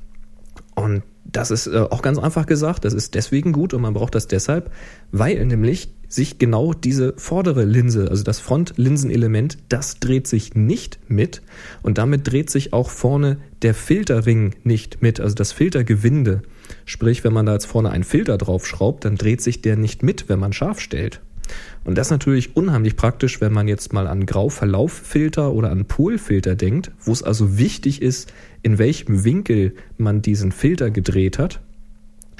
Und 0.75 1.03
das 1.25 1.51
ist 1.51 1.66
äh, 1.66 1.79
auch 1.79 2.03
ganz 2.03 2.18
einfach 2.18 2.47
gesagt, 2.47 2.85
das 2.85 2.94
ist 2.94 3.14
deswegen 3.14 3.53
gut 3.53 3.75
und 3.75 3.83
man 3.83 3.94
braucht 3.94 4.14
das 4.14 4.29
deshalb, 4.29 4.70
weil 5.12 5.44
nämlich 5.44 5.92
sich 6.09 6.38
genau 6.38 6.73
diese 6.73 7.14
vordere 7.16 7.64
Linse, 7.64 8.09
also 8.09 8.23
das 8.23 8.38
Frontlinsenelement, 8.38 9.59
das 9.68 9.99
dreht 9.99 10.29
sich 10.29 10.55
nicht 10.55 10.99
mit 11.09 11.42
und 11.83 11.99
damit 11.99 12.31
dreht 12.31 12.51
sich 12.51 12.73
auch 12.73 12.90
vorne 12.90 13.38
der 13.62 13.75
Filterring 13.75 14.55
nicht 14.62 15.03
mit, 15.03 15.18
also 15.20 15.35
das 15.35 15.53
Filtergewinde. 15.53 16.42
Sprich, 16.85 17.25
wenn 17.25 17.33
man 17.33 17.47
da 17.47 17.55
jetzt 17.55 17.66
vorne 17.66 17.90
einen 17.90 18.05
Filter 18.05 18.38
draufschraubt, 18.38 19.05
dann 19.05 19.16
dreht 19.16 19.40
sich 19.40 19.61
der 19.61 19.77
nicht 19.77 20.03
mit, 20.03 20.29
wenn 20.29 20.38
man 20.38 20.53
scharf 20.53 20.81
stellt. 20.81 21.20
Und 21.85 21.99
das 21.99 22.09
ist 22.09 22.13
natürlich 22.13 22.57
unheimlich 22.57 22.97
praktisch, 22.97 23.41
wenn 23.41 23.53
man 23.53 23.69
jetzt 23.69 23.93
mal 23.93 24.07
an 24.07 24.27
Grauverlauffilter 24.27 25.53
oder 25.53 25.71
an 25.71 25.85
Polfilter 25.85 26.55
denkt, 26.57 26.91
wo 27.01 27.13
es 27.13 27.23
also 27.23 27.59
wichtig 27.59 28.01
ist, 28.01 28.33
in 28.63 28.79
welchem 28.79 29.25
Winkel 29.25 29.75
man 29.99 30.23
diesen 30.23 30.53
Filter 30.53 30.91
gedreht 30.91 31.39
hat. 31.39 31.61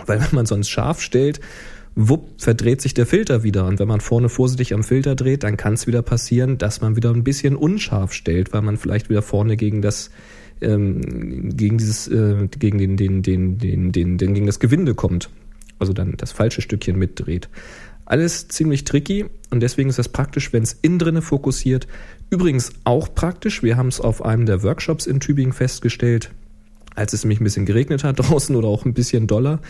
Weil 0.07 0.21
wenn 0.21 0.35
man 0.35 0.47
sonst 0.47 0.71
scharf 0.71 1.01
stellt, 1.01 1.40
wupp, 1.95 2.40
verdreht 2.40 2.81
sich 2.81 2.95
der 2.95 3.07
Filter 3.07 3.43
wieder. 3.43 3.67
Und 3.67 3.79
wenn 3.79 3.88
man 3.88 4.01
vorne 4.01 4.29
vorsichtig 4.29 4.75
am 4.75 4.83
Filter 4.83 5.14
dreht, 5.14 5.43
dann 5.43 5.57
kann 5.57 5.75
es 5.75 5.87
wieder 5.87 6.03
passieren, 6.03 6.59
dass 6.59 6.81
man 6.81 6.97
wieder 6.97 7.11
ein 7.11 7.25
bisschen 7.25 7.57
unscharf 7.57 8.12
stellt, 8.12 8.53
weil 8.53 8.62
man 8.62 8.77
vielleicht 8.77 9.11
wieder 9.11 9.23
vorne 9.23 9.57
gegen 9.57 9.83
das 9.83 10.11
ähm, 10.61 11.51
gegen 11.57 11.79
dieses 11.79 12.09
äh, 12.09 12.49
gegen 12.59 12.79
den, 12.79 12.97
den, 12.97 13.23
den, 13.23 13.59
den, 13.59 13.93
den, 13.93 14.19
den, 14.19 14.35
gegen 14.35 14.47
das 14.47 14.61
Gewinde 14.61 14.95
kommt. 14.95 15.31
Also 15.79 15.93
dann 15.93 16.14
das 16.17 16.33
falsche 16.33 16.62
Stückchen 16.62 16.99
mitdreht. 16.99 17.49
Alles 18.07 18.49
ziemlich 18.49 18.85
tricky 18.85 19.27
und 19.51 19.61
deswegen 19.61 19.88
ist 19.88 19.99
das 19.99 20.09
praktisch, 20.09 20.53
wenn 20.53 20.62
es 20.62 20.75
innen 20.83 20.99
drinne 20.99 21.23
fokussiert. 21.23 21.87
Übrigens 22.31 22.73
auch 22.85 23.14
praktisch, 23.14 23.62
wir 23.62 23.77
haben 23.77 23.88
es 23.88 24.01
auf 24.01 24.25
einem 24.25 24.47
der 24.47 24.62
Workshops 24.62 25.07
in 25.07 25.21
Tübingen 25.21 25.53
festgestellt, 25.53 26.31
als 26.95 27.12
es 27.12 27.25
nämlich 27.25 27.40
ein 27.40 27.45
bisschen 27.45 27.67
geregnet 27.67 28.05
hat 28.05 28.19
draußen 28.19 28.55
oder 28.57 28.69
auch 28.69 28.85
ein 28.85 28.95
bisschen 28.95 29.27
doller. 29.27 29.61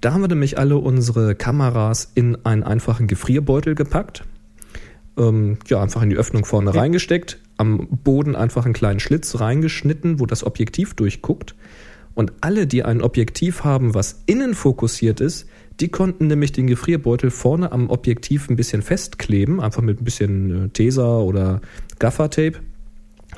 Da 0.00 0.12
haben 0.12 0.20
wir 0.20 0.28
nämlich 0.28 0.58
alle 0.58 0.76
unsere 0.76 1.34
Kameras 1.34 2.10
in 2.14 2.44
einen 2.44 2.62
einfachen 2.62 3.06
Gefrierbeutel 3.06 3.74
gepackt. 3.74 4.24
Ähm, 5.16 5.58
ja, 5.66 5.82
einfach 5.82 6.02
in 6.02 6.10
die 6.10 6.16
Öffnung 6.16 6.44
vorne 6.44 6.72
ja. 6.72 6.80
reingesteckt, 6.80 7.40
am 7.56 7.88
Boden 7.88 8.36
einfach 8.36 8.64
einen 8.64 8.74
kleinen 8.74 9.00
Schlitz 9.00 9.40
reingeschnitten, 9.40 10.20
wo 10.20 10.26
das 10.26 10.44
Objektiv 10.44 10.94
durchguckt. 10.94 11.56
Und 12.14 12.32
alle, 12.40 12.66
die 12.66 12.84
ein 12.84 13.02
Objektiv 13.02 13.64
haben, 13.64 13.94
was 13.94 14.22
innen 14.26 14.54
fokussiert 14.54 15.20
ist, 15.20 15.46
die 15.80 15.88
konnten 15.88 16.26
nämlich 16.26 16.52
den 16.52 16.66
Gefrierbeutel 16.66 17.30
vorne 17.30 17.72
am 17.72 17.88
Objektiv 17.90 18.48
ein 18.50 18.56
bisschen 18.56 18.82
festkleben, 18.82 19.60
einfach 19.60 19.82
mit 19.82 20.00
ein 20.00 20.04
bisschen 20.04 20.66
äh, 20.66 20.68
Tesa 20.70 21.18
oder 21.18 21.60
Gaffertape. 21.98 22.58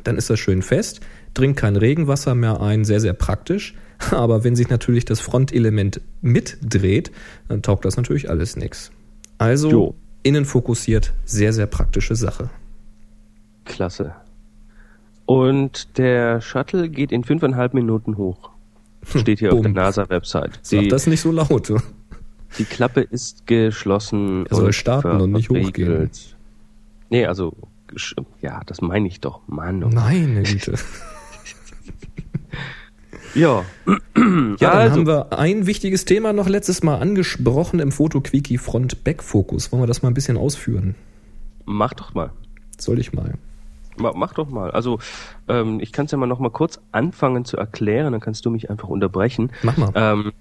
Dann 0.04 0.16
ist 0.16 0.30
das 0.30 0.38
schön 0.38 0.62
fest, 0.62 1.00
dringt 1.34 1.56
kein 1.56 1.76
Regenwasser 1.76 2.34
mehr 2.34 2.60
ein, 2.60 2.84
sehr, 2.84 3.00
sehr 3.00 3.12
praktisch. 3.12 3.74
Aber 4.10 4.44
wenn 4.44 4.56
sich 4.56 4.70
natürlich 4.70 5.04
das 5.04 5.20
Frontelement 5.20 6.00
mitdreht, 6.22 7.10
dann 7.48 7.62
taugt 7.62 7.84
das 7.84 7.96
natürlich 7.96 8.30
alles 8.30 8.56
nichts. 8.56 8.90
Also 9.36 9.70
jo. 9.70 9.94
innen 10.22 10.44
fokussiert, 10.44 11.12
sehr, 11.24 11.52
sehr 11.52 11.66
praktische 11.66 12.16
Sache. 12.16 12.48
Klasse. 13.64 14.14
Und 15.26 15.98
der 15.98 16.40
Shuttle 16.40 16.88
geht 16.88 17.12
in 17.12 17.24
fünfeinhalb 17.24 17.74
Minuten 17.74 18.16
hoch. 18.16 18.50
Steht 19.04 19.38
hier 19.38 19.52
auf 19.52 19.60
der 19.60 19.70
NASA-Website. 19.70 20.58
Sag 20.62 20.88
das 20.88 21.06
nicht 21.06 21.20
so 21.20 21.30
laut. 21.30 21.72
Die 22.58 22.64
Klappe 22.64 23.00
ist 23.00 23.46
geschlossen. 23.46 24.46
Er 24.46 24.56
soll 24.56 24.72
starten 24.72 25.20
und 25.20 25.32
nicht 25.32 25.50
hochgehen. 25.50 26.10
Nee, 27.08 27.26
also, 27.26 27.54
ja, 28.40 28.60
das 28.66 28.80
meine 28.80 29.08
ich 29.08 29.20
doch. 29.20 29.40
Mann. 29.46 29.84
Oh. 29.84 29.88
Nein, 29.88 30.42
Güte. 30.44 30.74
ja. 33.34 33.64
Ja, 34.60 34.72
dann 34.72 34.78
also. 34.78 34.96
haben 34.96 35.06
wir 35.06 35.38
ein 35.38 35.66
wichtiges 35.66 36.04
Thema 36.04 36.34
noch 36.34 36.46
letztes 36.46 36.82
Mal 36.82 36.98
angesprochen 36.98 37.80
im 37.80 37.90
Fotoquickie 37.90 38.58
Front-Back-Fokus. 38.58 39.72
Wollen 39.72 39.82
wir 39.82 39.86
das 39.86 40.02
mal 40.02 40.10
ein 40.10 40.14
bisschen 40.14 40.36
ausführen? 40.36 40.94
Mach 41.64 41.94
doch 41.94 42.12
mal. 42.12 42.30
Soll 42.76 42.98
ich 42.98 43.14
mal? 43.14 43.34
Mach, 43.96 44.14
mach 44.14 44.34
doch 44.34 44.50
mal. 44.50 44.72
Also 44.72 44.98
ähm, 45.48 45.80
ich 45.80 45.92
kann 45.92 46.06
es 46.06 46.12
ja 46.12 46.18
mal 46.18 46.26
noch 46.26 46.38
mal 46.38 46.50
kurz 46.50 46.80
anfangen 46.92 47.44
zu 47.44 47.56
erklären, 47.56 48.12
dann 48.12 48.20
kannst 48.20 48.44
du 48.44 48.50
mich 48.50 48.68
einfach 48.68 48.88
unterbrechen. 48.88 49.50
Mach 49.62 49.76
mal. 49.76 49.92
Ähm, 49.94 50.32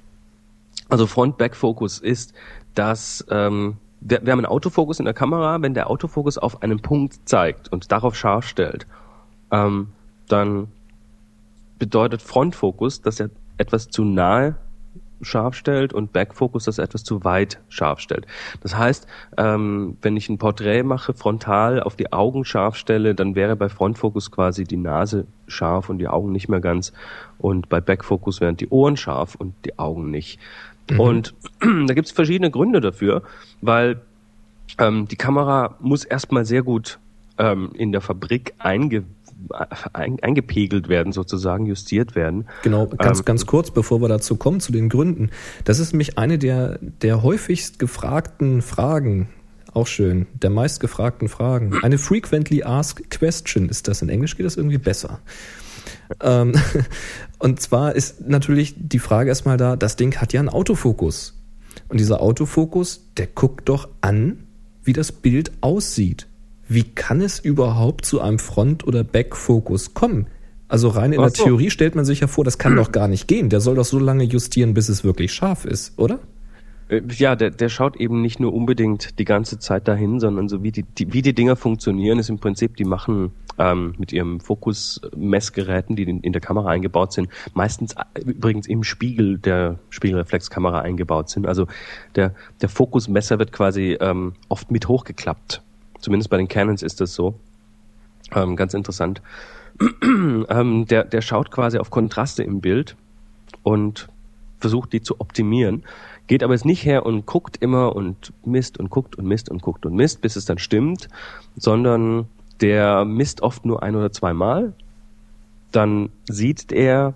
also 0.89 1.07
Front-Back-Fokus 1.07 1.99
ist, 1.99 2.33
dass 2.75 3.25
ähm, 3.29 3.77
wir, 4.01 4.21
wir 4.23 4.31
haben 4.31 4.39
einen 4.39 4.45
Autofokus 4.45 4.99
in 4.99 5.05
der 5.05 5.13
Kamera, 5.13 5.61
wenn 5.61 5.73
der 5.73 5.89
Autofokus 5.89 6.37
auf 6.37 6.61
einen 6.63 6.81
Punkt 6.81 7.27
zeigt 7.27 7.71
und 7.71 7.91
darauf 7.91 8.15
scharf 8.15 8.47
stellt, 8.47 8.87
ähm, 9.51 9.89
dann 10.27 10.67
bedeutet 11.77 12.21
Frontfokus, 12.21 13.01
dass 13.01 13.19
er 13.19 13.29
etwas 13.57 13.89
zu 13.89 14.03
nahe 14.03 14.55
scharf 15.21 15.55
stellt 15.55 15.93
und 15.93 16.13
Backfokus, 16.13 16.65
dass 16.65 16.77
er 16.77 16.85
etwas 16.85 17.03
zu 17.03 17.23
weit 17.23 17.59
scharf 17.69 17.99
stellt. 17.99 18.25
Das 18.61 18.77
heißt, 18.77 19.07
ähm, 19.37 19.97
wenn 20.01 20.15
ich 20.17 20.29
ein 20.29 20.37
Porträt 20.37 20.83
mache, 20.83 21.13
frontal 21.13 21.81
auf 21.81 21.95
die 21.95 22.13
Augen 22.13 22.45
scharf 22.45 22.75
stelle, 22.75 23.15
dann 23.15 23.35
wäre 23.35 23.55
bei 23.55 23.69
Frontfokus 23.69 24.31
quasi 24.31 24.63
die 24.63 24.77
Nase 24.77 25.25
scharf 25.47 25.89
und 25.89 25.97
die 25.97 26.07
Augen 26.07 26.31
nicht 26.31 26.47
mehr 26.47 26.61
ganz 26.61 26.93
und 27.37 27.69
bei 27.69 27.81
Backfokus 27.81 28.41
wären 28.41 28.57
die 28.57 28.69
Ohren 28.69 28.97
scharf 28.97 29.35
und 29.35 29.53
die 29.65 29.77
Augen 29.77 30.09
nicht. 30.09 30.39
Mhm. 30.91 30.99
Und 30.99 31.33
da 31.87 31.93
gibt 31.93 32.07
es 32.07 32.11
verschiedene 32.11 32.51
Gründe 32.51 32.81
dafür, 32.81 33.23
weil 33.61 34.01
ähm, 34.77 35.07
die 35.07 35.15
Kamera 35.15 35.75
muss 35.79 36.03
erstmal 36.03 36.45
sehr 36.45 36.63
gut 36.63 36.99
ähm, 37.37 37.71
in 37.73 37.91
der 37.91 38.01
Fabrik 38.01 38.53
einge 38.59 39.03
ein, 39.93 40.19
eingepegelt 40.21 40.89
werden, 40.89 41.13
sozusagen, 41.13 41.65
justiert 41.65 42.15
werden. 42.15 42.47
Genau, 42.63 42.87
ganz, 42.87 43.19
ähm, 43.19 43.25
ganz 43.25 43.45
kurz, 43.45 43.71
bevor 43.71 44.01
wir 44.01 44.09
dazu 44.09 44.35
kommen, 44.35 44.59
zu 44.59 44.71
den 44.71 44.89
Gründen. 44.89 45.29
Das 45.63 45.79
ist 45.79 45.93
nämlich 45.93 46.17
eine 46.17 46.37
der, 46.37 46.77
der 46.81 47.23
häufigst 47.23 47.79
gefragten 47.79 48.61
Fragen. 48.61 49.29
Auch 49.73 49.87
schön. 49.87 50.27
Der 50.33 50.49
meist 50.49 50.79
gefragten 50.79 51.29
Fragen. 51.29 51.79
Eine 51.83 51.97
frequently 51.97 52.63
asked 52.63 53.09
question 53.11 53.69
ist 53.69 53.87
das. 53.87 54.01
In 54.01 54.09
Englisch 54.09 54.35
geht 54.35 54.45
das 54.45 54.57
irgendwie 54.57 54.79
besser. 54.79 55.19
Ähm, 56.21 56.53
und 57.39 57.61
zwar 57.61 57.95
ist 57.95 58.27
natürlich 58.27 58.75
die 58.77 58.99
Frage 58.99 59.29
erstmal 59.29 59.57
da, 59.57 59.75
das 59.75 59.95
Ding 59.95 60.15
hat 60.17 60.33
ja 60.33 60.39
einen 60.39 60.49
Autofokus. 60.49 61.35
Und 61.87 61.99
dieser 61.99 62.21
Autofokus, 62.21 63.05
der 63.17 63.27
guckt 63.27 63.69
doch 63.69 63.89
an, 64.01 64.47
wie 64.83 64.93
das 64.93 65.11
Bild 65.11 65.51
aussieht. 65.61 66.27
Wie 66.67 66.83
kann 66.83 67.21
es 67.21 67.39
überhaupt 67.39 68.05
zu 68.05 68.21
einem 68.21 68.39
Front- 68.39 68.85
oder 68.85 69.03
Backfokus 69.03 69.93
kommen? 69.93 70.27
Also 70.67 70.89
rein 70.89 71.13
in 71.13 71.19
Ach 71.19 71.25
der 71.25 71.35
so. 71.35 71.43
Theorie 71.45 71.71
stellt 71.71 71.95
man 71.95 72.05
sich 72.05 72.19
ja 72.19 72.27
vor, 72.27 72.43
das 72.43 72.59
kann 72.59 72.75
doch 72.75 72.91
gar 72.91 73.07
nicht 73.07 73.27
gehen. 73.27 73.49
Der 73.49 73.59
soll 73.59 73.75
doch 73.75 73.85
so 73.85 73.97
lange 73.97 74.23
justieren, 74.23 74.75
bis 74.75 74.87
es 74.87 75.03
wirklich 75.03 75.33
scharf 75.33 75.65
ist, 75.65 75.97
oder? 75.97 76.19
Äh, 76.89 77.01
Ja, 77.17 77.35
der, 77.35 77.51
der 77.51 77.69
schaut 77.69 77.95
eben 77.97 78.21
nicht 78.21 78.39
nur 78.39 78.53
unbedingt 78.53 79.19
die 79.19 79.25
ganze 79.25 79.59
Zeit 79.59 79.87
dahin, 79.87 80.19
sondern 80.19 80.49
so 80.49 80.63
wie 80.63 80.71
die, 80.71 80.83
die 80.83 81.13
wie 81.13 81.21
die 81.21 81.33
Dinger 81.33 81.55
funktionieren, 81.55 82.19
ist 82.19 82.29
im 82.29 82.39
Prinzip, 82.39 82.75
die 82.75 82.85
machen 82.85 83.31
ähm, 83.57 83.93
mit 83.97 84.11
ihrem 84.11 84.39
Fokusmessgeräten, 84.39 85.95
die 85.95 86.03
in, 86.03 86.21
in 86.21 86.33
der 86.33 86.41
Kamera 86.41 86.69
eingebaut 86.69 87.13
sind, 87.13 87.29
meistens 87.53 87.93
äh, 87.93 88.21
übrigens 88.21 88.67
im 88.67 88.83
Spiegel 88.83 89.37
der 89.37 89.79
Spiegelreflexkamera 89.89 90.81
eingebaut 90.81 91.29
sind. 91.29 91.45
Also 91.47 91.67
der, 92.15 92.33
der 92.61 92.69
Fokusmesser 92.69 93.39
wird 93.39 93.51
quasi 93.51 93.97
ähm, 93.99 94.33
oft 94.47 94.71
mit 94.71 94.87
hochgeklappt. 94.87 95.61
Zumindest 95.99 96.29
bei 96.29 96.37
den 96.37 96.47
Canons 96.47 96.81
ist 96.81 97.01
das 97.01 97.13
so. 97.13 97.35
Ähm, 98.33 98.55
ganz 98.55 98.73
interessant. 98.73 99.21
ähm, 100.03 100.85
der, 100.87 101.03
der 101.03 101.21
schaut 101.21 101.51
quasi 101.51 101.77
auf 101.77 101.89
Kontraste 101.89 102.43
im 102.43 102.61
Bild 102.61 102.95
und 103.63 104.07
versucht 104.59 104.93
die 104.93 105.01
zu 105.01 105.19
optimieren, 105.19 105.83
geht 106.29 106.43
aber 106.43 106.53
jetzt 106.53 106.65
nicht 106.65 106.85
her 106.85 107.05
und 107.07 107.25
guckt 107.25 107.57
immer 107.57 107.95
und 107.95 108.31
misst 108.45 108.79
und 108.79 108.91
guckt 108.91 109.17
und 109.17 109.25
misst 109.25 109.49
und 109.49 109.63
guckt 109.63 109.85
und 109.85 109.95
misst, 109.95 110.21
bis 110.21 110.35
es 110.35 110.45
dann 110.45 110.59
stimmt, 110.59 111.09
sondern 111.57 112.27
der 112.61 113.03
misst 113.03 113.41
oft 113.41 113.65
nur 113.65 113.81
ein 113.81 113.95
oder 113.95 114.11
zweimal. 114.11 114.73
Dann 115.71 116.09
sieht 116.29 116.71
er 116.71 117.15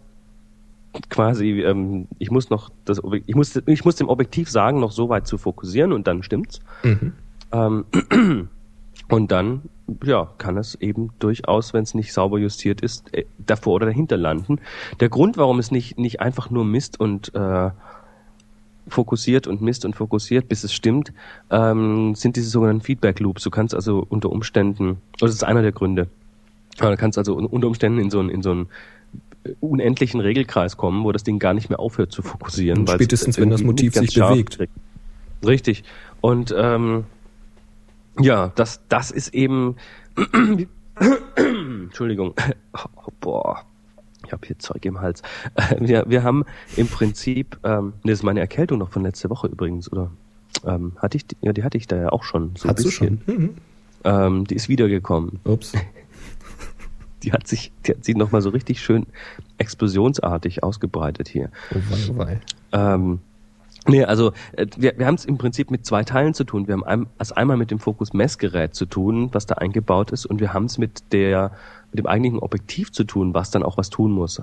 quasi, 1.09 1.61
ähm, 1.61 2.07
ich 2.17 2.31
muss 2.31 2.49
noch 2.49 2.71
das, 2.85 3.01
ich 3.27 3.35
muss, 3.35 3.55
ich 3.67 3.85
muss 3.85 3.95
dem 3.97 4.09
Objektiv 4.09 4.49
sagen, 4.49 4.79
noch 4.79 4.91
so 4.91 5.09
weit 5.09 5.27
zu 5.27 5.37
fokussieren 5.37 5.93
und 5.93 6.07
dann 6.07 6.23
stimmt's. 6.23 6.59
Ähm, 7.51 7.85
und 9.09 9.31
dann, 9.31 9.61
ja, 10.03 10.27
kann 10.39 10.57
es 10.57 10.73
eben 10.81 11.11
durchaus, 11.19 11.71
wenn 11.73 11.83
es 11.83 11.93
nicht 11.93 12.13
sauber 12.13 12.39
justiert 12.39 12.81
ist, 12.81 13.13
äh, 13.13 13.25
davor 13.37 13.73
oder 13.73 13.85
dahinter 13.85 14.17
landen. 14.17 14.59
Der 14.99 15.09
Grund, 15.09 15.37
warum 15.37 15.59
es 15.59 15.69
nicht, 15.69 15.99
nicht 15.99 16.19
einfach 16.19 16.49
nur 16.49 16.65
misst 16.65 16.99
und 16.99 17.33
äh, 17.35 17.69
fokussiert 18.87 19.47
und 19.47 19.61
misst 19.61 19.85
und 19.85 19.95
fokussiert, 19.95 20.47
bis 20.49 20.63
es 20.63 20.73
stimmt, 20.73 21.13
ähm, 21.49 22.15
sind 22.15 22.35
diese 22.35 22.49
sogenannten 22.49 22.81
Feedback 22.81 23.19
Loops. 23.19 23.43
Du 23.43 23.49
kannst 23.49 23.73
also 23.73 24.05
unter 24.09 24.29
Umständen, 24.29 24.89
oder 24.89 25.27
das 25.27 25.35
ist 25.35 25.43
einer 25.43 25.61
der 25.61 25.71
Gründe, 25.71 26.07
äh, 26.79 26.89
du 26.89 26.97
kannst 26.97 27.17
also 27.17 27.35
un- 27.35 27.45
unter 27.45 27.67
Umständen 27.67 27.99
in 27.99 28.09
so 28.09 28.19
einen, 28.19 28.29
in 28.29 28.41
so 28.41 28.51
einen 28.51 28.67
äh, 29.45 29.51
unendlichen 29.61 30.19
Regelkreis 30.19 30.75
kommen, 30.77 31.03
wo 31.03 31.11
das 31.11 31.23
Ding 31.23 31.39
gar 31.39 31.53
nicht 31.53 31.69
mehr 31.69 31.79
aufhört 31.79 32.11
zu 32.11 32.21
fokussieren. 32.21 32.85
Spätestens, 32.87 33.39
wenn 33.39 33.49
das 33.49 33.63
Motiv 33.63 33.93
sich 33.93 34.13
bewegt. 34.15 34.57
kriegt. 34.57 34.73
Richtig. 35.45 35.83
Und 36.21 36.53
ähm, 36.57 37.05
ja, 38.19 38.51
das, 38.55 38.81
das 38.89 39.11
ist 39.11 39.33
eben. 39.33 39.75
Entschuldigung. 41.35 42.33
Oh, 43.05 43.11
boah. 43.19 43.61
Ich 44.25 44.31
habe 44.31 44.45
hier 44.47 44.57
Zeug 44.59 44.85
im 44.85 45.01
Hals. 45.01 45.21
Wir, 45.79 46.05
wir 46.07 46.23
haben 46.23 46.45
im 46.77 46.87
Prinzip, 46.87 47.57
ähm, 47.63 47.93
das 48.03 48.13
ist 48.13 48.23
meine 48.23 48.39
Erkältung 48.39 48.79
noch 48.79 48.91
von 48.91 49.03
letzte 49.03 49.29
Woche 49.29 49.47
übrigens, 49.47 49.91
oder? 49.91 50.11
Ähm, 50.65 50.93
hatte 50.97 51.17
ich, 51.17 51.25
die- 51.27 51.37
ja, 51.41 51.51
die 51.53 51.63
hatte 51.63 51.77
ich 51.77 51.87
da 51.87 51.97
ja 51.97 52.09
auch 52.09 52.23
schon. 52.23 52.51
So 52.55 52.67
ein 52.69 52.75
Hast 52.75 52.85
du 52.85 52.89
schon? 52.91 53.21
Mhm. 53.25 53.49
Ähm, 54.05 54.45
die 54.47 54.55
ist 54.55 54.69
wiedergekommen. 54.69 55.39
Ups. 55.45 55.73
Die 57.23 57.31
hat 57.31 57.47
sich, 57.47 57.71
die 57.87 57.91
hat 57.93 58.03
sich 58.03 58.17
nochmal 58.17 58.41
so 58.41 58.49
richtig 58.49 58.81
schön 58.81 59.05
explosionsartig 59.57 60.61
ausgebreitet 60.61 61.29
hier. 61.29 61.51
Oh 61.73 61.77
wei, 61.89 61.97
oh 62.11 62.17
wei. 62.17 62.41
Ähm, 62.73 63.19
nee, 63.87 64.03
also 64.03 64.33
äh, 64.57 64.67
wir, 64.75 64.97
wir 64.97 65.05
haben 65.05 65.15
es 65.15 65.23
im 65.23 65.37
Prinzip 65.37 65.71
mit 65.71 65.85
zwei 65.85 66.03
Teilen 66.03 66.33
zu 66.33 66.43
tun. 66.43 66.67
Wir 66.67 66.73
haben 66.73 66.83
ein, 66.83 67.07
also 67.17 67.35
einmal 67.35 67.55
mit 67.55 67.71
dem 67.71 67.79
Fokus-Messgerät 67.79 68.75
zu 68.75 68.85
tun, 68.85 69.29
was 69.31 69.45
da 69.45 69.55
eingebaut 69.55 70.11
ist, 70.11 70.25
und 70.25 70.41
wir 70.41 70.53
haben 70.53 70.65
es 70.65 70.77
mit 70.77 71.13
der 71.13 71.51
mit 71.93 71.99
dem 71.99 72.07
eigentlichen 72.07 72.39
Objektiv 72.39 72.91
zu 72.91 73.03
tun, 73.03 73.33
was 73.33 73.51
dann 73.51 73.63
auch 73.63 73.77
was 73.77 73.89
tun 73.89 74.11
muss. 74.11 74.41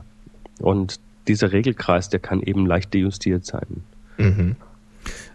Und 0.60 1.00
dieser 1.26 1.52
Regelkreis, 1.52 2.08
der 2.08 2.20
kann 2.20 2.40
eben 2.40 2.64
leicht 2.66 2.94
dejustiert 2.94 3.44
sein. 3.44 3.82
Mhm. 4.18 4.56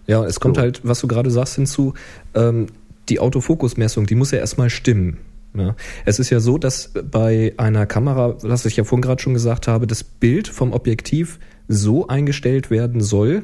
Ja, 0.08 0.24
es 0.24 0.40
kommt 0.40 0.56
So. 0.56 0.62
halt, 0.62 0.82
was 0.84 1.02
du 1.02 1.08
gerade 1.08 1.30
sagst, 1.30 1.56
hinzu, 1.56 1.94
ähm, 2.34 2.68
die 3.10 3.20
Autofokusmessung, 3.20 4.06
die 4.06 4.16
muss 4.16 4.32
ja 4.32 4.40
erstmal 4.40 4.70
stimmen. 4.70 5.18
Ja. 5.54 5.76
Es 6.06 6.20
ist 6.20 6.30
ja 6.30 6.40
so, 6.40 6.58
dass 6.58 6.92
bei 7.12 7.54
einer 7.58 7.86
Kamera, 7.86 8.36
was 8.42 8.66
ich 8.66 8.76
ja 8.78 8.84
vorhin 8.84 9.02
gerade 9.02 9.22
schon 9.22 9.34
gesagt 9.34 9.68
habe, 9.68 9.88
das 9.88 10.04
Bild 10.04 10.48
vom 10.48 10.74
Objektiv 10.74 11.40
so 11.68 12.08
eingestellt 12.08 12.70
werden 12.70 13.02
soll, 13.02 13.44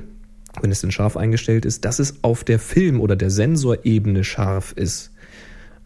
wenn 0.62 0.72
es 0.72 0.82
denn 0.82 0.92
scharf 0.92 1.16
eingestellt 1.16 1.66
ist, 1.66 1.86
dass 1.86 2.00
es 2.00 2.16
auf 2.24 2.44
der 2.44 2.60
Film- 2.60 3.00
oder 3.00 3.16
der 3.16 3.30
Sensorebene 3.30 4.24
scharf 4.24 4.74
ist. 4.74 5.11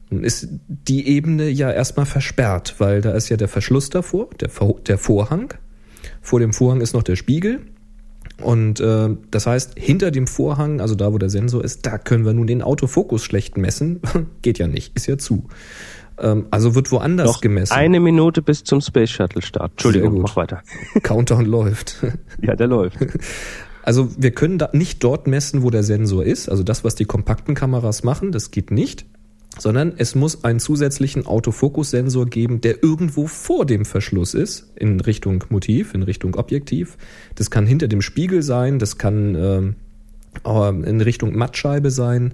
Ist 0.09 0.47
die 0.67 1.07
Ebene 1.07 1.49
ja 1.49 1.71
erstmal 1.71 2.05
versperrt, 2.05 2.75
weil 2.77 3.01
da 3.01 3.11
ist 3.11 3.29
ja 3.29 3.37
der 3.37 3.47
Verschluss 3.47 3.89
davor, 3.89 4.29
der, 4.39 4.49
der 4.87 4.97
Vorhang. 4.97 5.53
Vor 6.21 6.39
dem 6.39 6.53
Vorhang 6.53 6.81
ist 6.81 6.93
noch 6.93 7.03
der 7.03 7.15
Spiegel. 7.15 7.61
Und 8.41 8.79
äh, 8.79 9.09
das 9.31 9.47
heißt, 9.47 9.73
hinter 9.77 10.11
dem 10.11 10.27
Vorhang, 10.27 10.81
also 10.81 10.95
da, 10.95 11.13
wo 11.13 11.17
der 11.17 11.29
Sensor 11.29 11.63
ist, 11.63 11.85
da 11.85 11.97
können 11.97 12.25
wir 12.25 12.33
nun 12.33 12.47
den 12.47 12.61
Autofokus 12.61 13.23
schlecht 13.23 13.57
messen. 13.57 14.01
Geht 14.41 14.59
ja 14.59 14.67
nicht, 14.67 14.95
ist 14.95 15.07
ja 15.07 15.17
zu. 15.17 15.47
Ähm, 16.17 16.47
also 16.51 16.75
wird 16.75 16.91
woanders 16.91 17.27
Noch 17.27 17.41
gemessen. 17.41 17.73
eine 17.73 17.99
Minute 17.99 18.41
bis 18.41 18.63
zum 18.63 18.81
Space 18.81 19.09
Shuttle 19.09 19.41
Start. 19.41 19.71
Entschuldigung, 19.71 20.19
mach 20.21 20.35
weiter. 20.35 20.61
Countdown 21.03 21.45
läuft. 21.45 22.03
Ja, 22.41 22.55
der 22.55 22.67
läuft. 22.67 22.97
Also 23.87 24.09
wir 24.17 24.31
können 24.31 24.57
da 24.57 24.69
nicht 24.73 25.03
dort 25.03 25.27
messen, 25.27 25.61
wo 25.61 25.69
der 25.69 25.83
Sensor 25.83 26.25
ist. 26.25 26.49
Also 26.49 26.63
das, 26.63 26.83
was 26.83 26.95
die 26.95 27.05
kompakten 27.05 27.53
Kameras 27.53 28.03
machen, 28.03 28.31
das 28.31 28.49
geht 28.49 28.71
nicht. 28.71 29.05
Sondern 29.57 29.93
es 29.97 30.15
muss 30.15 30.43
einen 30.43 30.59
zusätzlichen 30.59 31.25
Autofokussensor 31.25 32.25
geben, 32.25 32.61
der 32.61 32.83
irgendwo 32.83 33.27
vor 33.27 33.65
dem 33.65 33.85
Verschluss 33.85 34.33
ist, 34.33 34.71
in 34.75 34.99
Richtung 34.99 35.43
Motiv, 35.49 35.93
in 35.93 36.03
Richtung 36.03 36.35
Objektiv. 36.35 36.97
Das 37.35 37.49
kann 37.49 37.65
hinter 37.65 37.87
dem 37.87 38.01
Spiegel 38.01 38.41
sein, 38.41 38.79
das 38.79 38.97
kann 38.97 39.35
äh, 39.35 40.69
in 40.89 41.01
Richtung 41.01 41.35
Mattscheibe 41.35 41.91
sein. 41.91 42.33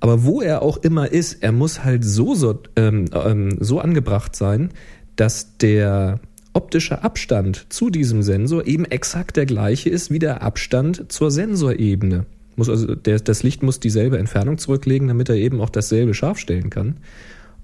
Aber 0.00 0.24
wo 0.24 0.42
er 0.42 0.62
auch 0.62 0.76
immer 0.78 1.10
ist, 1.10 1.42
er 1.42 1.52
muss 1.52 1.82
halt 1.82 2.04
so, 2.04 2.34
so, 2.34 2.60
ähm, 2.76 3.06
ähm, 3.12 3.56
so 3.60 3.80
angebracht 3.80 4.36
sein, 4.36 4.70
dass 5.16 5.56
der 5.56 6.20
optische 6.52 7.02
Abstand 7.02 7.66
zu 7.72 7.90
diesem 7.90 8.22
Sensor 8.22 8.66
eben 8.66 8.84
exakt 8.84 9.36
der 9.36 9.46
gleiche 9.46 9.90
ist 9.90 10.10
wie 10.10 10.18
der 10.18 10.42
Abstand 10.42 11.10
zur 11.12 11.30
Sensorebene. 11.30 12.26
Muss 12.56 12.68
also 12.68 12.94
der, 12.94 13.18
das 13.18 13.42
Licht 13.42 13.62
muss 13.62 13.80
dieselbe 13.80 14.18
Entfernung 14.18 14.58
zurücklegen, 14.58 15.08
damit 15.08 15.28
er 15.28 15.36
eben 15.36 15.60
auch 15.60 15.70
dasselbe 15.70 16.14
scharf 16.14 16.38
stellen 16.38 16.70
kann. 16.70 16.98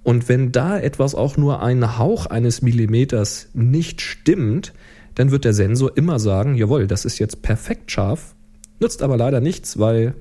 Und 0.02 0.28
wenn 0.28 0.50
da 0.50 0.78
etwas 0.78 1.14
auch 1.14 1.36
nur 1.36 1.62
einen 1.62 1.98
Hauch 1.98 2.26
eines 2.26 2.62
Millimeters 2.62 3.48
nicht 3.52 4.00
stimmt, 4.00 4.72
dann 5.14 5.30
wird 5.30 5.44
der 5.44 5.52
Sensor 5.52 5.96
immer 5.96 6.18
sagen, 6.18 6.54
jawohl, 6.54 6.86
das 6.86 7.04
ist 7.04 7.18
jetzt 7.18 7.42
perfekt 7.42 7.90
scharf, 7.90 8.34
nützt 8.80 9.02
aber 9.02 9.16
leider 9.16 9.40
nichts, 9.40 9.78
weil 9.78 10.14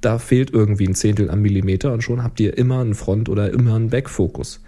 da 0.00 0.18
fehlt 0.18 0.52
irgendwie 0.52 0.86
ein 0.86 0.94
Zehntel 0.94 1.30
am 1.30 1.42
Millimeter 1.42 1.92
und 1.92 2.02
schon 2.02 2.22
habt 2.22 2.40
ihr 2.40 2.56
immer 2.56 2.80
einen 2.80 2.94
Front- 2.94 3.28
oder 3.28 3.52
immer 3.52 3.74
einen 3.74 3.90
Backfokus. 3.90 4.60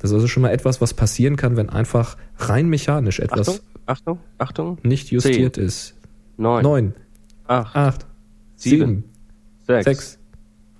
Das 0.00 0.10
ist 0.10 0.14
also 0.14 0.26
schon 0.26 0.42
mal 0.42 0.50
etwas, 0.50 0.80
was 0.80 0.94
passieren 0.94 1.36
kann, 1.36 1.56
wenn 1.56 1.70
einfach 1.70 2.16
rein 2.38 2.68
mechanisch 2.68 3.20
etwas 3.20 3.48
Achtung, 3.48 3.60
Achtung, 3.86 4.18
Achtung. 4.38 4.78
nicht 4.82 5.10
justiert 5.10 5.56
ist. 5.56 5.94
Neun, 6.36 6.62
Neun, 6.62 6.94
acht, 7.46 7.76
acht, 7.76 8.06
sieben, 8.70 9.04
sechs, 9.66 9.84
sechs, 9.84 10.18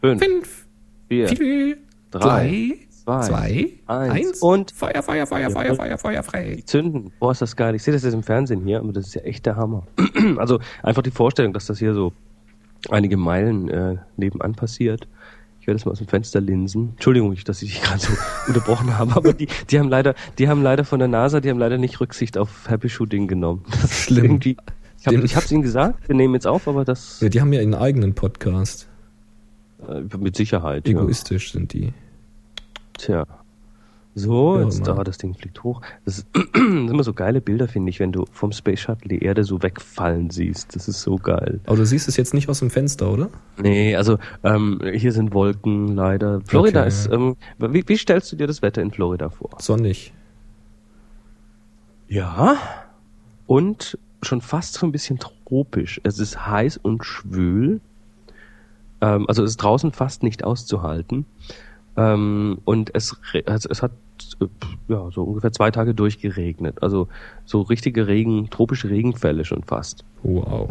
fünf, 0.01 0.23
fünf, 0.23 0.67
vier, 1.09 1.29
vier, 1.29 1.77
drei, 2.11 2.79
drei, 3.05 3.21
zwei, 3.23 3.69
eins. 3.87 4.13
eins 4.13 4.43
Und 4.43 4.71
Feuer, 4.71 5.03
Feuer, 5.03 5.27
Feuer, 5.27 5.51
Feuer, 5.51 5.75
Feuer, 5.75 5.99
Feuer, 5.99 6.23
frei. 6.23 6.63
zünden. 6.65 7.13
Boah, 7.19 7.33
ist 7.33 7.43
das 7.43 7.57
geil. 7.57 7.75
Ich 7.75 7.83
sehe 7.83 7.95
das 7.95 8.03
jetzt 8.03 8.15
im 8.15 8.23
Fernsehen 8.23 8.65
hier, 8.65 8.79
aber 8.81 8.93
das 8.93 9.07
ist 9.07 9.15
ja 9.15 9.23
echt 9.23 9.47
der 9.47 9.57
Hammer. 9.57 9.87
also 10.37 10.61
einfach 10.83 11.03
die 11.03 11.11
Vorstellung, 11.11 11.53
dass 11.53 11.67
das 11.67 11.79
hier 11.79 11.95
so 11.95 12.13
einige 12.91 13.17
Meilen 13.17 13.69
äh, 13.69 13.97
nebenan 14.17 14.55
passiert. 14.55 15.09
Ich 15.61 15.67
werde 15.67 15.77
es 15.77 15.87
mal 15.87 15.93
aus 15.93 15.99
dem 15.99 16.09
Fenster 16.09 16.43
linsen. 16.43 16.91
Entschuldigung, 16.91 17.35
dass 17.47 17.63
ich 17.63 17.73
dich 17.73 17.83
gerade 17.89 18.01
so 18.01 18.13
unterbrochen 18.49 18.99
habe, 18.99 19.17
aber 19.17 19.33
die, 19.33 19.49
die 19.71 19.79
haben 19.79 19.89
leider, 19.89 20.15
die 20.39 20.49
haben 20.49 20.63
leider 20.63 20.85
von 20.85 20.99
der 20.99 21.09
NASA, 21.09 21.41
die 21.41 21.49
haben 21.49 21.59
leider 21.59 21.79
nicht 21.79 22.01
Rücksicht 22.01 22.37
auf 22.37 22.69
Happy 22.69 22.89
Shooting 22.91 23.29
genommen. 23.29 23.65
Das 23.71 23.85
ist 23.85 24.03
Schlimm. 24.03 24.25
Irgendwie, 24.25 24.57
ich 25.05 25.07
habe 25.09 25.17
Dem- 25.19 25.25
ich 25.27 25.37
hab's 25.37 25.53
ihnen 25.53 25.63
gesagt, 25.63 26.09
wir 26.09 26.15
nehmen 26.17 26.33
jetzt 26.35 26.47
auf, 26.47 26.67
aber 26.67 26.85
das 26.87 27.21
Ja, 27.21 27.29
die 27.29 27.41
haben 27.43 27.53
ja 27.53 27.61
ihren 27.61 27.75
eigenen 27.75 28.15
Podcast. 28.15 28.89
äh, 29.87 30.01
mit 30.19 30.35
Sicherheit. 30.35 30.89
Ja. 30.89 30.99
Egoistisch 30.99 31.53
sind 31.53 31.73
die. 31.75 31.93
Tja. 32.95 33.27
So, 34.15 34.57
Ja, 34.59 34.65
jetzt 34.65 34.87
da, 34.87 34.95
das 35.05 35.19
Ding 35.19 35.35
fliegt 35.35 35.63
hoch. 35.65 35.83
Das, 36.07 36.19
ist, 36.19 36.27
das 36.33 36.45
sind 36.55 36.89
immer 36.89 37.03
so 37.03 37.13
geile 37.13 37.41
Bilder, 37.43 37.67
finde 37.69 37.91
ich, 37.91 37.99
wenn 38.01 38.13
du 38.13 38.25
vom 38.33 38.53
Space 38.53 38.81
Shuttle 38.81 39.09
die 39.09 39.23
Erde 39.25 39.43
so 39.45 39.63
wegfallen 39.63 40.31
siehst. 40.31 40.75
Das 40.77 40.87
ist 40.89 41.03
so 41.03 41.17
geil. 41.17 41.61
Aber 41.67 41.77
du 41.77 41.85
siehst 41.85 42.09
es 42.09 42.17
jetzt 42.17 42.33
nicht 42.33 42.49
aus 42.49 42.61
dem 42.61 42.71
Fenster, 42.71 43.11
oder? 43.13 43.29
Nee, 43.61 43.95
also 43.97 44.19
ähm, 44.45 44.81
hier 44.95 45.13
sind 45.13 45.35
Wolken 45.35 45.97
leider. 45.97 46.41
Florida 46.47 46.81
Okay, 46.81 46.89
ist. 46.89 47.07
ja. 47.09 47.13
Ähm, 47.15 47.37
wie, 47.59 47.83
wie 47.87 47.97
stellst 47.99 48.31
du 48.33 48.37
dir 48.37 48.47
das 48.47 48.63
Wetter 48.63 48.81
in 48.81 48.91
Florida 48.93 49.29
vor? 49.29 49.51
Sonnig. 49.59 50.15
Ja. 52.09 52.57
Und 53.47 53.99
schon 54.25 54.41
fast 54.41 54.75
so 54.75 54.87
ein 54.87 54.93
bisschen 54.93 55.19
tropisch. 55.19 56.01
Es 56.05 56.19
ist 56.19 56.47
heiß 56.47 56.79
und 56.79 57.05
schwül. 57.05 57.81
Ähm, 59.01 59.27
also 59.29 59.43
es 59.43 59.53
ist 59.53 59.57
draußen 59.59 59.93
fast 59.93 60.23
nicht 60.23 60.45
auszuhalten. 60.45 61.27
Ähm, 61.97 62.59
und 62.65 62.95
es, 62.95 63.17
also 63.47 63.69
es 63.71 63.83
hat 63.83 63.93
äh, 64.41 64.47
ja 64.89 65.11
so 65.11 65.23
ungefähr 65.23 65.53
zwei 65.53 65.71
Tage 65.71 65.95
durchgeregnet. 65.95 66.83
Also 66.83 67.09
so 67.45 67.63
richtige 67.63 68.07
Regen, 68.07 68.51
tropische 68.51 68.91
Regenfälle 68.91 69.45
schon 69.45 69.63
fast. 69.63 70.05
Wow. 70.23 70.71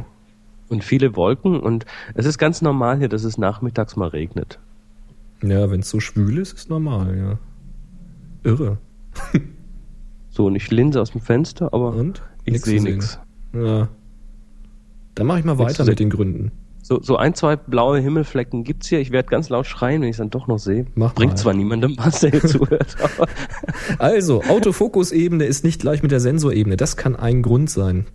Und 0.69 0.83
viele 0.83 1.15
Wolken 1.15 1.59
und 1.59 1.85
es 2.15 2.25
ist 2.25 2.37
ganz 2.37 2.61
normal 2.61 2.97
hier, 2.97 3.09
dass 3.09 3.23
es 3.23 3.37
nachmittags 3.37 3.95
mal 3.95 4.09
regnet. 4.09 4.59
Ja, 5.41 5.69
wenn 5.69 5.81
es 5.81 5.89
so 5.89 5.99
schwül 5.99 6.37
ist, 6.37 6.53
ist 6.53 6.69
normal, 6.69 7.17
ja. 7.17 7.39
Irre. 8.49 8.77
So, 10.33 10.47
und 10.47 10.55
ich 10.55 10.71
linse 10.71 10.99
aus 10.99 11.11
dem 11.11 11.21
Fenster, 11.21 11.71
aber 11.73 11.93
Und? 11.93 12.23
ich 12.43 12.59
sehe 12.61 12.81
nichts. 12.81 13.19
Ja. 13.53 13.89
Dann 15.15 15.27
mache 15.27 15.39
ich 15.39 15.45
mal 15.45 15.57
weiter 15.57 15.85
mit 15.85 15.99
den 15.99 16.09
Gründen. 16.09 16.51
So, 16.81 17.01
so 17.01 17.15
ein, 17.15 17.33
zwei 17.33 17.55
blaue 17.55 17.99
Himmelflecken 17.99 18.65
gibt's 18.65 18.89
hier. 18.89 18.99
Ich 18.99 19.11
werde 19.11 19.29
ganz 19.29 19.47
laut 19.47 19.65
schreien, 19.65 20.01
wenn 20.01 20.09
ich 20.09 20.15
es 20.15 20.17
dann 20.17 20.29
doch 20.29 20.47
noch 20.47 20.59
sehe. 20.59 20.85
Bringt 21.15 21.37
zwar 21.39 21.53
niemandem 21.53 21.95
was, 21.97 22.19
der 22.19 22.31
hier 22.31 22.43
zuhört, 22.43 22.97
aber 23.01 23.29
Also, 23.99 24.43
Autofokusebene 24.43 25.45
ist 25.45 25.63
nicht 25.63 25.79
gleich 25.79 26.03
mit 26.03 26.11
der 26.11 26.19
Sensorebene. 26.19 26.75
Das 26.75 26.97
kann 26.97 27.15
ein 27.15 27.41
Grund 27.41 27.69
sein. 27.69 28.05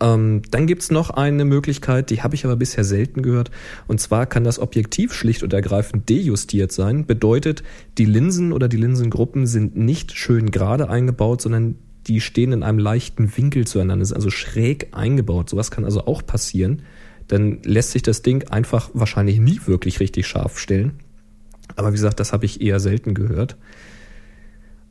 Ähm, 0.00 0.42
dann 0.50 0.66
gibt's 0.66 0.90
noch 0.90 1.10
eine 1.10 1.44
Möglichkeit, 1.44 2.10
die 2.10 2.22
habe 2.22 2.34
ich 2.34 2.44
aber 2.44 2.56
bisher 2.56 2.84
selten 2.84 3.22
gehört. 3.22 3.50
Und 3.88 4.00
zwar 4.00 4.26
kann 4.26 4.44
das 4.44 4.58
Objektiv 4.58 5.12
schlicht 5.12 5.42
und 5.42 5.52
ergreifend 5.52 6.08
dejustiert 6.08 6.70
sein. 6.70 7.06
Bedeutet, 7.06 7.64
die 7.98 8.04
Linsen 8.04 8.52
oder 8.52 8.68
die 8.68 8.76
Linsengruppen 8.76 9.46
sind 9.46 9.76
nicht 9.76 10.12
schön 10.12 10.50
gerade 10.50 10.88
eingebaut, 10.88 11.42
sondern 11.42 11.76
die 12.06 12.20
stehen 12.20 12.52
in 12.52 12.62
einem 12.62 12.78
leichten 12.78 13.36
Winkel 13.36 13.66
zueinander, 13.66 14.04
sind 14.04 14.16
also 14.16 14.30
schräg 14.30 14.88
eingebaut. 14.92 15.50
Sowas 15.50 15.70
kann 15.70 15.84
also 15.84 16.06
auch 16.06 16.24
passieren. 16.24 16.82
Dann 17.28 17.58
lässt 17.64 17.90
sich 17.90 18.02
das 18.02 18.22
Ding 18.22 18.48
einfach 18.48 18.90
wahrscheinlich 18.94 19.40
nie 19.40 19.60
wirklich 19.66 19.98
richtig 20.00 20.26
scharf 20.26 20.58
stellen. 20.58 20.92
Aber 21.74 21.88
wie 21.88 21.96
gesagt, 21.96 22.20
das 22.20 22.32
habe 22.32 22.44
ich 22.44 22.60
eher 22.60 22.78
selten 22.78 23.14
gehört. 23.14 23.56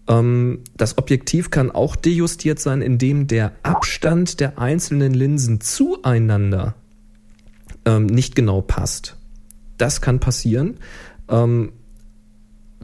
Ähm, 0.08 0.60
das 0.76 0.98
Objektiv 0.98 1.50
kann 1.50 1.72
auch 1.72 1.96
dejustiert 1.96 2.60
sein, 2.60 2.82
indem 2.82 3.28
der 3.28 3.54
Abstand 3.64 4.40
der 4.40 4.60
einzelnen 4.60 5.14
Linsen 5.14 5.62
zueinander 5.62 6.76
ähm, 7.86 8.06
nicht 8.08 8.36
genau 8.36 8.62
passt. 8.62 9.16
Das 9.78 10.02
kann 10.02 10.20
passieren. 10.20 10.78
Ähm, 11.30 11.72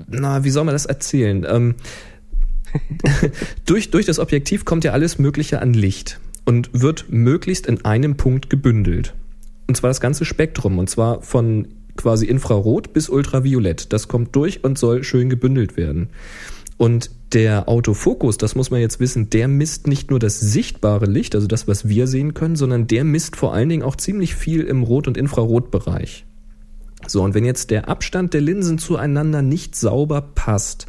na, 0.07 0.43
wie 0.43 0.49
soll 0.49 0.63
man 0.63 0.73
das 0.73 0.85
erzählen? 0.85 1.45
Durch, 3.65 3.91
durch 3.91 4.05
das 4.05 4.19
Objektiv 4.19 4.65
kommt 4.65 4.83
ja 4.83 4.91
alles 4.91 5.19
Mögliche 5.19 5.61
an 5.61 5.73
Licht 5.73 6.19
und 6.45 6.69
wird 6.73 7.05
möglichst 7.09 7.67
in 7.67 7.85
einem 7.85 8.17
Punkt 8.17 8.49
gebündelt. 8.49 9.13
Und 9.67 9.75
zwar 9.75 9.89
das 9.89 10.01
ganze 10.01 10.25
Spektrum, 10.25 10.79
und 10.79 10.89
zwar 10.89 11.21
von 11.21 11.67
quasi 11.97 12.25
Infrarot 12.25 12.93
bis 12.93 13.09
Ultraviolett. 13.09 13.93
Das 13.93 14.07
kommt 14.07 14.35
durch 14.35 14.63
und 14.63 14.77
soll 14.77 15.03
schön 15.03 15.29
gebündelt 15.29 15.77
werden. 15.77 16.09
Und 16.77 17.11
der 17.33 17.69
Autofokus, 17.69 18.37
das 18.37 18.55
muss 18.55 18.71
man 18.71 18.81
jetzt 18.81 18.99
wissen, 18.99 19.29
der 19.29 19.47
misst 19.47 19.87
nicht 19.87 20.09
nur 20.09 20.19
das 20.19 20.39
sichtbare 20.39 21.05
Licht, 21.05 21.35
also 21.35 21.47
das, 21.47 21.67
was 21.67 21.87
wir 21.87 22.07
sehen 22.07 22.33
können, 22.33 22.55
sondern 22.55 22.87
der 22.87 23.03
misst 23.03 23.35
vor 23.35 23.53
allen 23.53 23.69
Dingen 23.69 23.83
auch 23.83 23.95
ziemlich 23.95 24.35
viel 24.35 24.61
im 24.61 24.83
Rot- 24.83 25.07
und 25.07 25.15
Infrarotbereich. 25.15 26.25
So, 27.07 27.23
und 27.23 27.33
wenn 27.33 27.45
jetzt 27.45 27.71
der 27.71 27.87
Abstand 27.87 28.33
der 28.33 28.41
Linsen 28.41 28.77
zueinander 28.77 29.41
nicht 29.41 29.75
sauber 29.75 30.21
passt 30.21 30.87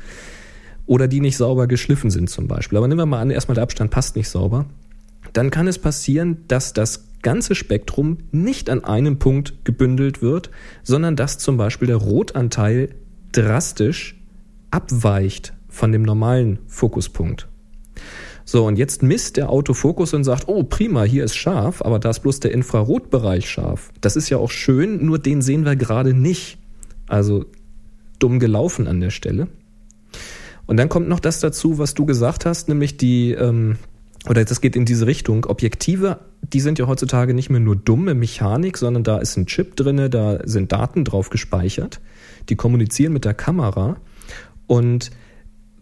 oder 0.92 1.08
die 1.08 1.20
nicht 1.20 1.38
sauber 1.38 1.68
geschliffen 1.68 2.10
sind 2.10 2.28
zum 2.28 2.48
Beispiel, 2.48 2.76
aber 2.76 2.86
nehmen 2.86 3.00
wir 3.00 3.06
mal 3.06 3.22
an, 3.22 3.30
erstmal 3.30 3.54
der 3.54 3.64
Abstand 3.64 3.90
passt 3.90 4.14
nicht 4.14 4.28
sauber, 4.28 4.66
dann 5.32 5.50
kann 5.50 5.66
es 5.66 5.78
passieren, 5.78 6.44
dass 6.48 6.74
das 6.74 7.08
ganze 7.22 7.54
Spektrum 7.54 8.18
nicht 8.30 8.68
an 8.68 8.84
einem 8.84 9.18
Punkt 9.18 9.64
gebündelt 9.64 10.20
wird, 10.20 10.50
sondern 10.82 11.16
dass 11.16 11.38
zum 11.38 11.56
Beispiel 11.56 11.88
der 11.88 11.96
Rotanteil 11.96 12.90
drastisch 13.32 14.20
abweicht 14.70 15.54
von 15.66 15.92
dem 15.92 16.02
normalen 16.02 16.58
Fokuspunkt. 16.66 17.48
So, 18.44 18.66
und 18.66 18.76
jetzt 18.76 19.02
misst 19.02 19.38
der 19.38 19.48
Autofokus 19.48 20.12
und 20.12 20.24
sagt, 20.24 20.46
oh 20.46 20.62
prima, 20.62 21.04
hier 21.04 21.24
ist 21.24 21.36
scharf, 21.36 21.80
aber 21.80 22.00
da 22.00 22.10
ist 22.10 22.20
bloß 22.20 22.40
der 22.40 22.52
Infrarotbereich 22.52 23.48
scharf. 23.48 23.92
Das 24.02 24.14
ist 24.14 24.28
ja 24.28 24.36
auch 24.36 24.50
schön, 24.50 25.06
nur 25.06 25.18
den 25.18 25.40
sehen 25.40 25.64
wir 25.64 25.74
gerade 25.74 26.12
nicht. 26.12 26.58
Also 27.06 27.46
dumm 28.18 28.38
gelaufen 28.38 28.86
an 28.88 29.00
der 29.00 29.08
Stelle. 29.10 29.48
Und 30.66 30.76
dann 30.76 30.88
kommt 30.88 31.08
noch 31.08 31.20
das 31.20 31.40
dazu, 31.40 31.78
was 31.78 31.94
du 31.94 32.06
gesagt 32.06 32.46
hast, 32.46 32.68
nämlich 32.68 32.96
die, 32.96 33.32
ähm, 33.32 33.76
oder 34.28 34.44
das 34.44 34.60
geht 34.60 34.76
in 34.76 34.84
diese 34.84 35.06
Richtung, 35.06 35.44
Objektive, 35.46 36.20
die 36.42 36.60
sind 36.60 36.78
ja 36.78 36.86
heutzutage 36.86 37.34
nicht 37.34 37.50
mehr 37.50 37.60
nur 37.60 37.76
dumme 37.76 38.14
Mechanik, 38.14 38.78
sondern 38.78 39.02
da 39.02 39.18
ist 39.18 39.36
ein 39.36 39.46
Chip 39.46 39.76
drinne, 39.76 40.10
da 40.10 40.38
sind 40.44 40.72
Daten 40.72 41.04
drauf 41.04 41.30
gespeichert, 41.30 42.00
die 42.48 42.56
kommunizieren 42.56 43.12
mit 43.12 43.24
der 43.24 43.34
Kamera 43.34 43.96
und 44.66 45.10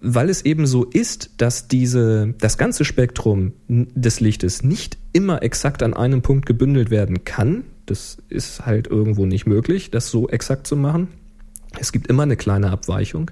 weil 0.01 0.31
es 0.31 0.43
eben 0.47 0.67
so 0.67 0.85
ist, 0.85 1.31
dass 1.37 1.69
diese, 1.69 2.35
das 2.39 2.57
ganze 2.57 2.85
Spektrum 2.87 3.53
des 3.69 4.21
Lichtes 4.21 4.63
nicht 4.63 4.97
immer 5.13 5.43
exakt 5.43 5.83
an 5.83 5.93
einem 5.93 6.23
Punkt 6.23 6.47
gebündelt 6.47 6.91
werden 6.91 7.25
kann, 7.25 7.65
das 7.87 8.19
ist 8.29 8.65
halt 8.65 8.87
irgendwo 8.87 9.27
nicht 9.27 9.47
möglich, 9.47 9.91
das 9.91 10.11
so 10.11 10.29
exakt 10.29 10.67
zu 10.67 10.77
machen. 10.77 11.09
Es 11.79 11.93
gibt 11.93 12.07
immer 12.07 12.23
eine 12.23 12.37
kleine 12.37 12.71
Abweichung. 12.71 13.31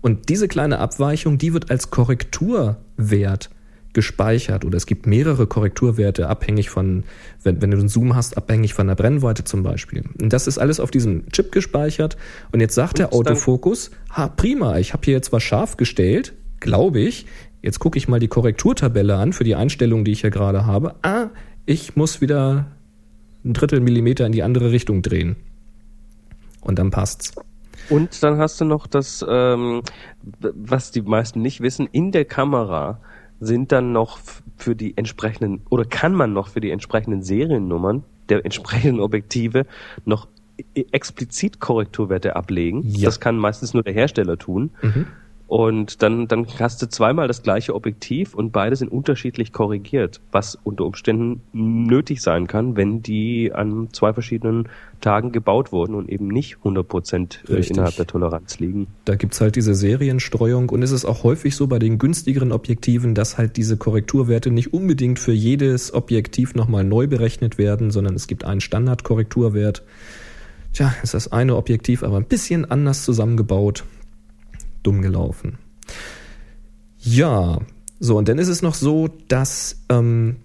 Und 0.00 0.28
diese 0.28 0.48
kleine 0.48 0.78
Abweichung, 0.78 1.38
die 1.38 1.52
wird 1.52 1.70
als 1.70 1.90
Korrekturwert 1.90 3.50
gespeichert 3.92 4.64
oder 4.64 4.76
es 4.76 4.86
gibt 4.86 5.06
mehrere 5.06 5.46
Korrekturwerte 5.48 6.28
abhängig 6.28 6.70
von, 6.70 7.02
wenn, 7.42 7.60
wenn 7.60 7.72
du 7.72 7.78
einen 7.78 7.88
Zoom 7.88 8.14
hast, 8.14 8.36
abhängig 8.36 8.72
von 8.72 8.86
der 8.86 8.94
Brennweite 8.94 9.42
zum 9.44 9.62
Beispiel. 9.64 10.04
Und 10.20 10.32
das 10.32 10.46
ist 10.46 10.58
alles 10.58 10.78
auf 10.78 10.92
diesem 10.92 11.28
Chip 11.32 11.50
gespeichert 11.50 12.16
und 12.52 12.60
jetzt 12.60 12.74
sagt 12.76 12.98
der 12.98 13.12
Und 13.12 13.26
dann- 13.26 13.34
Autofokus, 13.34 13.90
ha 14.10 14.28
prima, 14.28 14.78
ich 14.78 14.92
habe 14.92 15.04
hier 15.04 15.14
jetzt 15.14 15.32
was 15.32 15.42
scharf 15.42 15.76
gestellt, 15.76 16.34
glaube 16.60 17.00
ich, 17.00 17.26
jetzt 17.62 17.80
gucke 17.80 17.98
ich 17.98 18.06
mal 18.06 18.20
die 18.20 18.28
Korrekturtabelle 18.28 19.16
an 19.16 19.32
für 19.32 19.44
die 19.44 19.56
Einstellung, 19.56 20.04
die 20.04 20.12
ich 20.12 20.20
hier 20.20 20.30
gerade 20.30 20.66
habe. 20.66 20.94
Ah, 21.02 21.30
ich 21.66 21.96
muss 21.96 22.20
wieder 22.20 22.66
ein 23.44 23.54
Drittel 23.54 23.80
Millimeter 23.80 24.24
in 24.24 24.32
die 24.32 24.44
andere 24.44 24.70
Richtung 24.70 25.02
drehen. 25.02 25.34
Und 26.60 26.78
dann 26.78 26.90
passt's. 26.90 27.32
Und 27.90 28.22
dann 28.22 28.38
hast 28.38 28.60
du 28.60 28.64
noch 28.64 28.86
das, 28.86 29.24
ähm, 29.28 29.82
was 30.40 30.90
die 30.90 31.02
meisten 31.02 31.42
nicht 31.42 31.60
wissen, 31.60 31.88
in 31.90 32.12
der 32.12 32.24
Kamera 32.24 33.00
sind 33.40 33.72
dann 33.72 33.92
noch 33.92 34.18
für 34.56 34.76
die 34.76 34.96
entsprechenden, 34.96 35.62
oder 35.70 35.84
kann 35.84 36.14
man 36.14 36.32
noch 36.32 36.48
für 36.48 36.60
die 36.60 36.70
entsprechenden 36.70 37.22
Seriennummern 37.22 38.04
der 38.28 38.44
entsprechenden 38.44 39.00
Objektive 39.00 39.66
noch 40.04 40.28
e- 40.74 40.84
explizit 40.92 41.58
Korrekturwerte 41.58 42.36
ablegen. 42.36 42.82
Ja. 42.84 43.06
Das 43.06 43.20
kann 43.20 43.36
meistens 43.36 43.74
nur 43.74 43.82
der 43.82 43.92
Hersteller 43.92 44.38
tun. 44.38 44.70
Mhm. 44.82 45.06
Und 45.50 46.00
dann, 46.00 46.28
dann 46.28 46.46
hast 46.60 46.80
du 46.80 46.88
zweimal 46.88 47.26
das 47.26 47.42
gleiche 47.42 47.74
Objektiv 47.74 48.36
und 48.36 48.52
beide 48.52 48.76
sind 48.76 48.86
unterschiedlich 48.86 49.52
korrigiert, 49.52 50.20
was 50.30 50.56
unter 50.62 50.84
Umständen 50.84 51.40
nötig 51.52 52.22
sein 52.22 52.46
kann, 52.46 52.76
wenn 52.76 53.02
die 53.02 53.50
an 53.52 53.88
zwei 53.90 54.12
verschiedenen 54.12 54.68
Tagen 55.00 55.32
gebaut 55.32 55.72
wurden 55.72 55.96
und 55.96 56.08
eben 56.08 56.28
nicht 56.28 56.58
100 56.58 56.86
Prozent 56.86 57.42
äh, 57.48 57.66
innerhalb 57.66 57.96
der 57.96 58.06
Toleranz 58.06 58.60
liegen. 58.60 58.86
Da 59.06 59.16
gibt's 59.16 59.40
halt 59.40 59.56
diese 59.56 59.74
Serienstreuung 59.74 60.68
und 60.68 60.84
es 60.84 60.92
ist 60.92 61.04
auch 61.04 61.24
häufig 61.24 61.56
so 61.56 61.66
bei 61.66 61.80
den 61.80 61.98
günstigeren 61.98 62.52
Objektiven, 62.52 63.16
dass 63.16 63.36
halt 63.36 63.56
diese 63.56 63.76
Korrekturwerte 63.76 64.52
nicht 64.52 64.72
unbedingt 64.72 65.18
für 65.18 65.32
jedes 65.32 65.92
Objektiv 65.92 66.54
nochmal 66.54 66.84
neu 66.84 67.08
berechnet 67.08 67.58
werden, 67.58 67.90
sondern 67.90 68.14
es 68.14 68.28
gibt 68.28 68.44
einen 68.44 68.60
Standardkorrekturwert. 68.60 69.82
Tja, 70.74 70.94
ist 71.02 71.14
das 71.14 71.32
eine 71.32 71.56
Objektiv 71.56 72.04
aber 72.04 72.18
ein 72.18 72.26
bisschen 72.26 72.70
anders 72.70 73.04
zusammengebaut. 73.04 73.82
Dumm 74.82 75.02
gelaufen. 75.02 75.58
Ja, 76.98 77.58
so, 77.98 78.16
und 78.16 78.28
dann 78.28 78.38
ist 78.38 78.48
es 78.48 78.62
noch 78.62 78.74
so, 78.74 79.08
dass 79.28 79.82
ähm, 79.90 80.36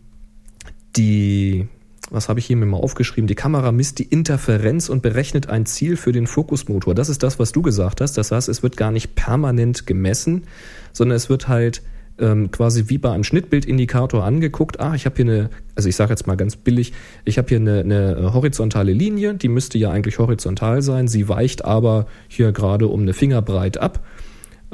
die, 0.96 1.68
was 2.10 2.30
habe 2.30 2.40
ich 2.40 2.46
hier 2.46 2.58
mir 2.58 2.66
mal 2.66 2.78
aufgeschrieben, 2.78 3.28
die 3.28 3.36
Kamera 3.36 3.72
misst 3.72 4.00
die 4.00 4.04
Interferenz 4.04 4.90
und 4.90 5.02
berechnet 5.02 5.50
ein 5.50 5.66
Ziel 5.66 5.98
für 5.98 6.12
den 6.12 6.28
Fokusmotor. 6.28 6.96
Das 6.96 7.10
ist 7.10 7.24
das, 7.24 7.40
was 7.40 7.52
du 7.52 7.62
gesagt 7.62 8.02
hast. 8.02 8.18
Das 8.18 8.32
heißt, 8.32 8.50
es 8.50 8.64
wird 8.64 8.78
gar 8.78 8.92
nicht 8.92 9.16
permanent 9.16 9.88
gemessen, 9.88 10.44
sondern 10.92 11.16
es 11.16 11.30
wird 11.30 11.48
halt 11.48 11.82
ähm, 12.18 12.52
quasi 12.52 12.86
wie 12.88 12.98
bei 12.98 13.12
einem 13.12 13.24
Schnittbildindikator 13.24 14.24
angeguckt. 14.24 14.80
Ah, 14.80 14.96
ich 14.96 15.06
habe 15.06 15.16
hier 15.16 15.26
eine, 15.26 15.50
also 15.76 15.90
ich 15.90 15.96
sage 15.96 16.12
jetzt 16.12 16.28
mal 16.28 16.36
ganz 16.36 16.56
billig, 16.56 16.94
ich 17.26 17.38
habe 17.38 17.50
hier 17.50 17.58
eine, 17.58 17.80
eine 17.80 18.34
horizontale 18.34 18.94
Linie, 18.94 19.34
die 19.36 19.50
müsste 19.50 19.78
ja 19.78 19.92
eigentlich 19.92 20.20
horizontal 20.20 20.82
sein. 20.82 21.08
Sie 21.08 21.28
weicht 21.28 21.66
aber 21.66 22.08
hier 22.28 22.52
gerade 22.52 22.88
um 22.88 23.02
eine 23.02 23.14
Fingerbreit 23.14 23.78
ab. 23.78 24.06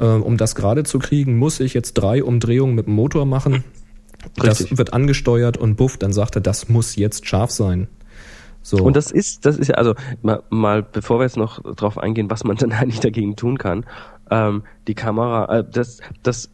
Äh, 0.02 0.06
um 0.06 0.36
das 0.36 0.54
gerade 0.56 0.82
zu 0.82 0.98
kriegen, 0.98 1.38
muss 1.38 1.60
ich 1.60 1.74
jetzt 1.74 1.94
drei 1.94 2.24
Umdrehungen 2.24 2.74
mit 2.74 2.86
dem 2.86 2.94
Motor 2.94 3.24
machen. 3.24 3.62
Das 4.36 4.60
Richtig. 4.60 4.78
wird 4.78 4.92
angesteuert 4.92 5.56
und 5.56 5.76
buff, 5.76 5.96
dann 5.96 6.12
sagt 6.12 6.36
er, 6.36 6.40
das 6.42 6.68
muss 6.68 6.96
jetzt 6.96 7.26
scharf 7.26 7.50
sein. 7.50 7.88
So. 8.62 8.78
Und 8.78 8.94
das 8.96 9.10
ist, 9.10 9.46
das 9.46 9.58
ist 9.58 9.68
ja, 9.68 9.74
also 9.76 9.94
mal, 10.22 10.42
mal 10.50 10.82
bevor 10.82 11.18
wir 11.18 11.24
jetzt 11.24 11.36
noch 11.36 11.62
drauf 11.74 11.98
eingehen, 11.98 12.30
was 12.30 12.44
man 12.44 12.56
dann 12.58 12.72
eigentlich 12.72 13.00
dagegen 13.00 13.36
tun 13.36 13.58
kann, 13.58 13.86
ähm, 14.30 14.64
die 14.88 14.94
Kamera, 14.94 15.58
äh, 15.58 15.64
das, 15.68 16.00
das 16.22 16.50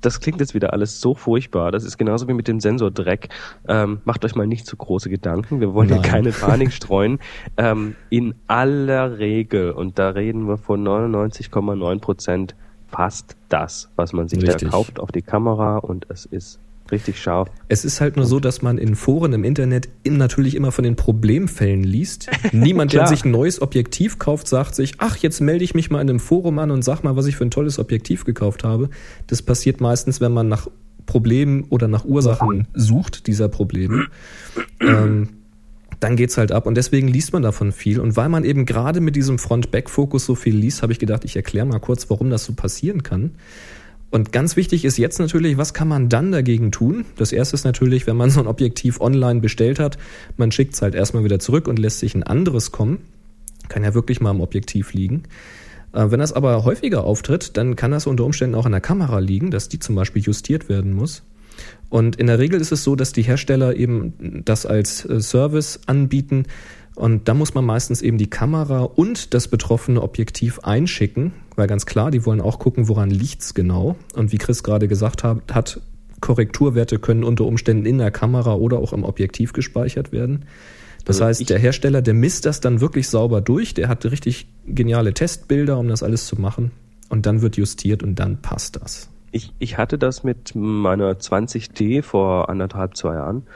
das 0.00 0.20
klingt 0.20 0.38
jetzt 0.38 0.54
wieder 0.54 0.72
alles 0.72 1.00
so 1.00 1.16
furchtbar. 1.16 1.72
Das 1.72 1.82
ist 1.82 1.98
genauso 1.98 2.28
wie 2.28 2.32
mit 2.32 2.46
dem 2.46 2.60
Sensordreck. 2.60 3.30
Ähm, 3.66 4.00
macht 4.04 4.24
euch 4.24 4.36
mal 4.36 4.46
nicht 4.46 4.64
zu 4.64 4.76
große 4.76 5.10
Gedanken. 5.10 5.58
Wir 5.58 5.74
wollen 5.74 5.88
Nein. 5.88 6.02
hier 6.02 6.08
keine 6.08 6.30
Panik 6.40 6.72
streuen. 6.72 7.18
Ähm, 7.56 7.96
in 8.08 8.36
aller 8.46 9.18
Regel, 9.18 9.72
und 9.72 9.98
da 9.98 10.10
reden 10.10 10.46
wir 10.46 10.56
von 10.56 10.86
99,9 10.86 11.98
Prozent, 11.98 12.54
passt 12.90 13.36
das, 13.48 13.90
was 13.96 14.12
man 14.12 14.28
sich 14.28 14.42
Richtig. 14.42 14.68
da 14.68 14.68
kauft, 14.70 15.00
auf 15.00 15.12
die 15.12 15.22
Kamera 15.22 15.78
und 15.78 16.06
es 16.08 16.26
ist 16.26 16.58
richtig 16.90 17.20
scharf. 17.20 17.50
Es 17.68 17.84
ist 17.84 18.00
halt 18.00 18.16
nur 18.16 18.26
so, 18.26 18.40
dass 18.40 18.62
man 18.62 18.78
in 18.78 18.96
Foren 18.96 19.32
im 19.32 19.44
Internet 19.44 19.88
natürlich 20.06 20.54
immer 20.54 20.72
von 20.72 20.84
den 20.84 20.96
Problemfällen 20.96 21.82
liest. 21.82 22.30
Niemand, 22.52 22.92
der 22.92 23.06
sich 23.06 23.24
ein 23.24 23.30
neues 23.30 23.60
Objektiv 23.60 24.18
kauft, 24.18 24.48
sagt 24.48 24.74
sich, 24.74 24.94
ach, 24.98 25.16
jetzt 25.18 25.40
melde 25.40 25.64
ich 25.64 25.74
mich 25.74 25.90
mal 25.90 26.00
in 26.00 26.08
einem 26.08 26.20
Forum 26.20 26.58
an 26.58 26.70
und 26.70 26.82
sag 26.82 27.02
mal, 27.02 27.16
was 27.16 27.26
ich 27.26 27.36
für 27.36 27.44
ein 27.44 27.50
tolles 27.50 27.78
Objektiv 27.78 28.24
gekauft 28.24 28.64
habe. 28.64 28.88
Das 29.26 29.42
passiert 29.42 29.80
meistens, 29.80 30.20
wenn 30.20 30.32
man 30.32 30.48
nach 30.48 30.68
Problemen 31.06 31.64
oder 31.70 31.88
nach 31.88 32.04
Ursachen 32.04 32.68
sucht 32.74 33.26
dieser 33.26 33.48
Probleme. 33.48 34.06
ähm, 34.80 35.28
dann 36.00 36.16
geht's 36.16 36.36
halt 36.36 36.52
ab 36.52 36.66
und 36.66 36.76
deswegen 36.76 37.08
liest 37.08 37.32
man 37.32 37.42
davon 37.42 37.72
viel. 37.72 38.00
Und 38.00 38.16
weil 38.16 38.28
man 38.28 38.44
eben 38.44 38.66
gerade 38.66 39.00
mit 39.00 39.16
diesem 39.16 39.38
Front-Back-Fokus 39.38 40.24
so 40.24 40.34
viel 40.34 40.56
liest, 40.56 40.82
habe 40.82 40.92
ich 40.92 40.98
gedacht, 40.98 41.24
ich 41.24 41.36
erkläre 41.36 41.66
mal 41.66 41.80
kurz, 41.80 42.08
warum 42.10 42.30
das 42.30 42.44
so 42.44 42.52
passieren 42.52 43.02
kann. 43.02 43.32
Und 44.10 44.32
ganz 44.32 44.56
wichtig 44.56 44.84
ist 44.84 44.96
jetzt 44.96 45.18
natürlich, 45.18 45.58
was 45.58 45.74
kann 45.74 45.88
man 45.88 46.08
dann 46.08 46.32
dagegen 46.32 46.72
tun? 46.72 47.04
Das 47.16 47.32
erste 47.32 47.56
ist 47.56 47.64
natürlich, 47.64 48.06
wenn 48.06 48.16
man 48.16 48.30
so 48.30 48.40
ein 48.40 48.46
Objektiv 48.46 49.00
online 49.00 49.40
bestellt 49.40 49.78
hat, 49.78 49.98
man 50.36 50.50
schickt 50.50 50.74
es 50.74 50.82
halt 50.82 50.94
erstmal 50.94 51.24
wieder 51.24 51.38
zurück 51.40 51.68
und 51.68 51.78
lässt 51.78 51.98
sich 51.98 52.14
ein 52.14 52.22
anderes 52.22 52.72
kommen. 52.72 52.98
Kann 53.68 53.84
ja 53.84 53.92
wirklich 53.92 54.20
mal 54.20 54.30
am 54.30 54.40
Objektiv 54.40 54.94
liegen. 54.94 55.24
Äh, 55.92 56.10
Wenn 56.10 56.20
das 56.20 56.32
aber 56.32 56.64
häufiger 56.64 57.04
auftritt, 57.04 57.56
dann 57.58 57.76
kann 57.76 57.90
das 57.90 58.06
unter 58.06 58.24
Umständen 58.24 58.54
auch 58.54 58.64
an 58.64 58.72
der 58.72 58.80
Kamera 58.80 59.18
liegen, 59.18 59.50
dass 59.50 59.68
die 59.68 59.78
zum 59.78 59.94
Beispiel 59.94 60.22
justiert 60.22 60.70
werden 60.70 60.94
muss. 60.94 61.22
Und 61.88 62.16
in 62.16 62.26
der 62.26 62.38
Regel 62.38 62.60
ist 62.60 62.72
es 62.72 62.84
so, 62.84 62.96
dass 62.96 63.12
die 63.12 63.22
Hersteller 63.22 63.76
eben 63.76 64.42
das 64.44 64.66
als 64.66 65.04
äh, 65.04 65.20
Service 65.20 65.80
anbieten. 65.86 66.44
Und 66.94 67.28
da 67.28 67.34
muss 67.34 67.54
man 67.54 67.64
meistens 67.64 68.02
eben 68.02 68.18
die 68.18 68.28
Kamera 68.28 68.82
und 68.82 69.32
das 69.32 69.48
betroffene 69.48 70.02
Objektiv 70.02 70.58
einschicken, 70.60 71.32
weil 71.54 71.68
ganz 71.68 71.86
klar, 71.86 72.10
die 72.10 72.26
wollen 72.26 72.40
auch 72.40 72.58
gucken, 72.58 72.88
woran 72.88 73.10
liegt's 73.10 73.54
genau. 73.54 73.96
Und 74.14 74.32
wie 74.32 74.38
Chris 74.38 74.62
gerade 74.62 74.88
gesagt 74.88 75.22
hat, 75.22 75.54
hat 75.54 75.80
Korrekturwerte 76.20 76.98
können 76.98 77.22
unter 77.22 77.44
Umständen 77.44 77.86
in 77.86 77.98
der 77.98 78.10
Kamera 78.10 78.54
oder 78.54 78.78
auch 78.78 78.92
im 78.92 79.04
Objektiv 79.04 79.52
gespeichert 79.52 80.10
werden. 80.10 80.44
Das 81.04 81.20
Also 81.20 81.40
heißt, 81.40 81.50
der 81.50 81.58
Hersteller, 81.58 82.02
der 82.02 82.14
misst 82.14 82.44
das 82.44 82.60
dann 82.60 82.80
wirklich 82.80 83.08
sauber 83.08 83.40
durch, 83.40 83.74
der 83.74 83.88
hat 83.88 84.04
richtig 84.04 84.48
geniale 84.66 85.14
Testbilder, 85.14 85.78
um 85.78 85.88
das 85.88 86.02
alles 86.02 86.26
zu 86.26 86.40
machen. 86.40 86.72
Und 87.08 87.26
dann 87.26 87.40
wird 87.40 87.56
justiert 87.56 88.02
und 88.02 88.16
dann 88.16 88.42
passt 88.42 88.76
das. 88.76 89.08
Ich, 89.30 89.52
ich 89.58 89.78
hatte 89.78 89.98
das 89.98 90.24
mit 90.24 90.54
meiner 90.54 91.12
20D 91.12 92.02
vor 92.02 92.48
anderthalb, 92.48 92.96
zwei 92.96 93.14
Jahren. 93.14 93.46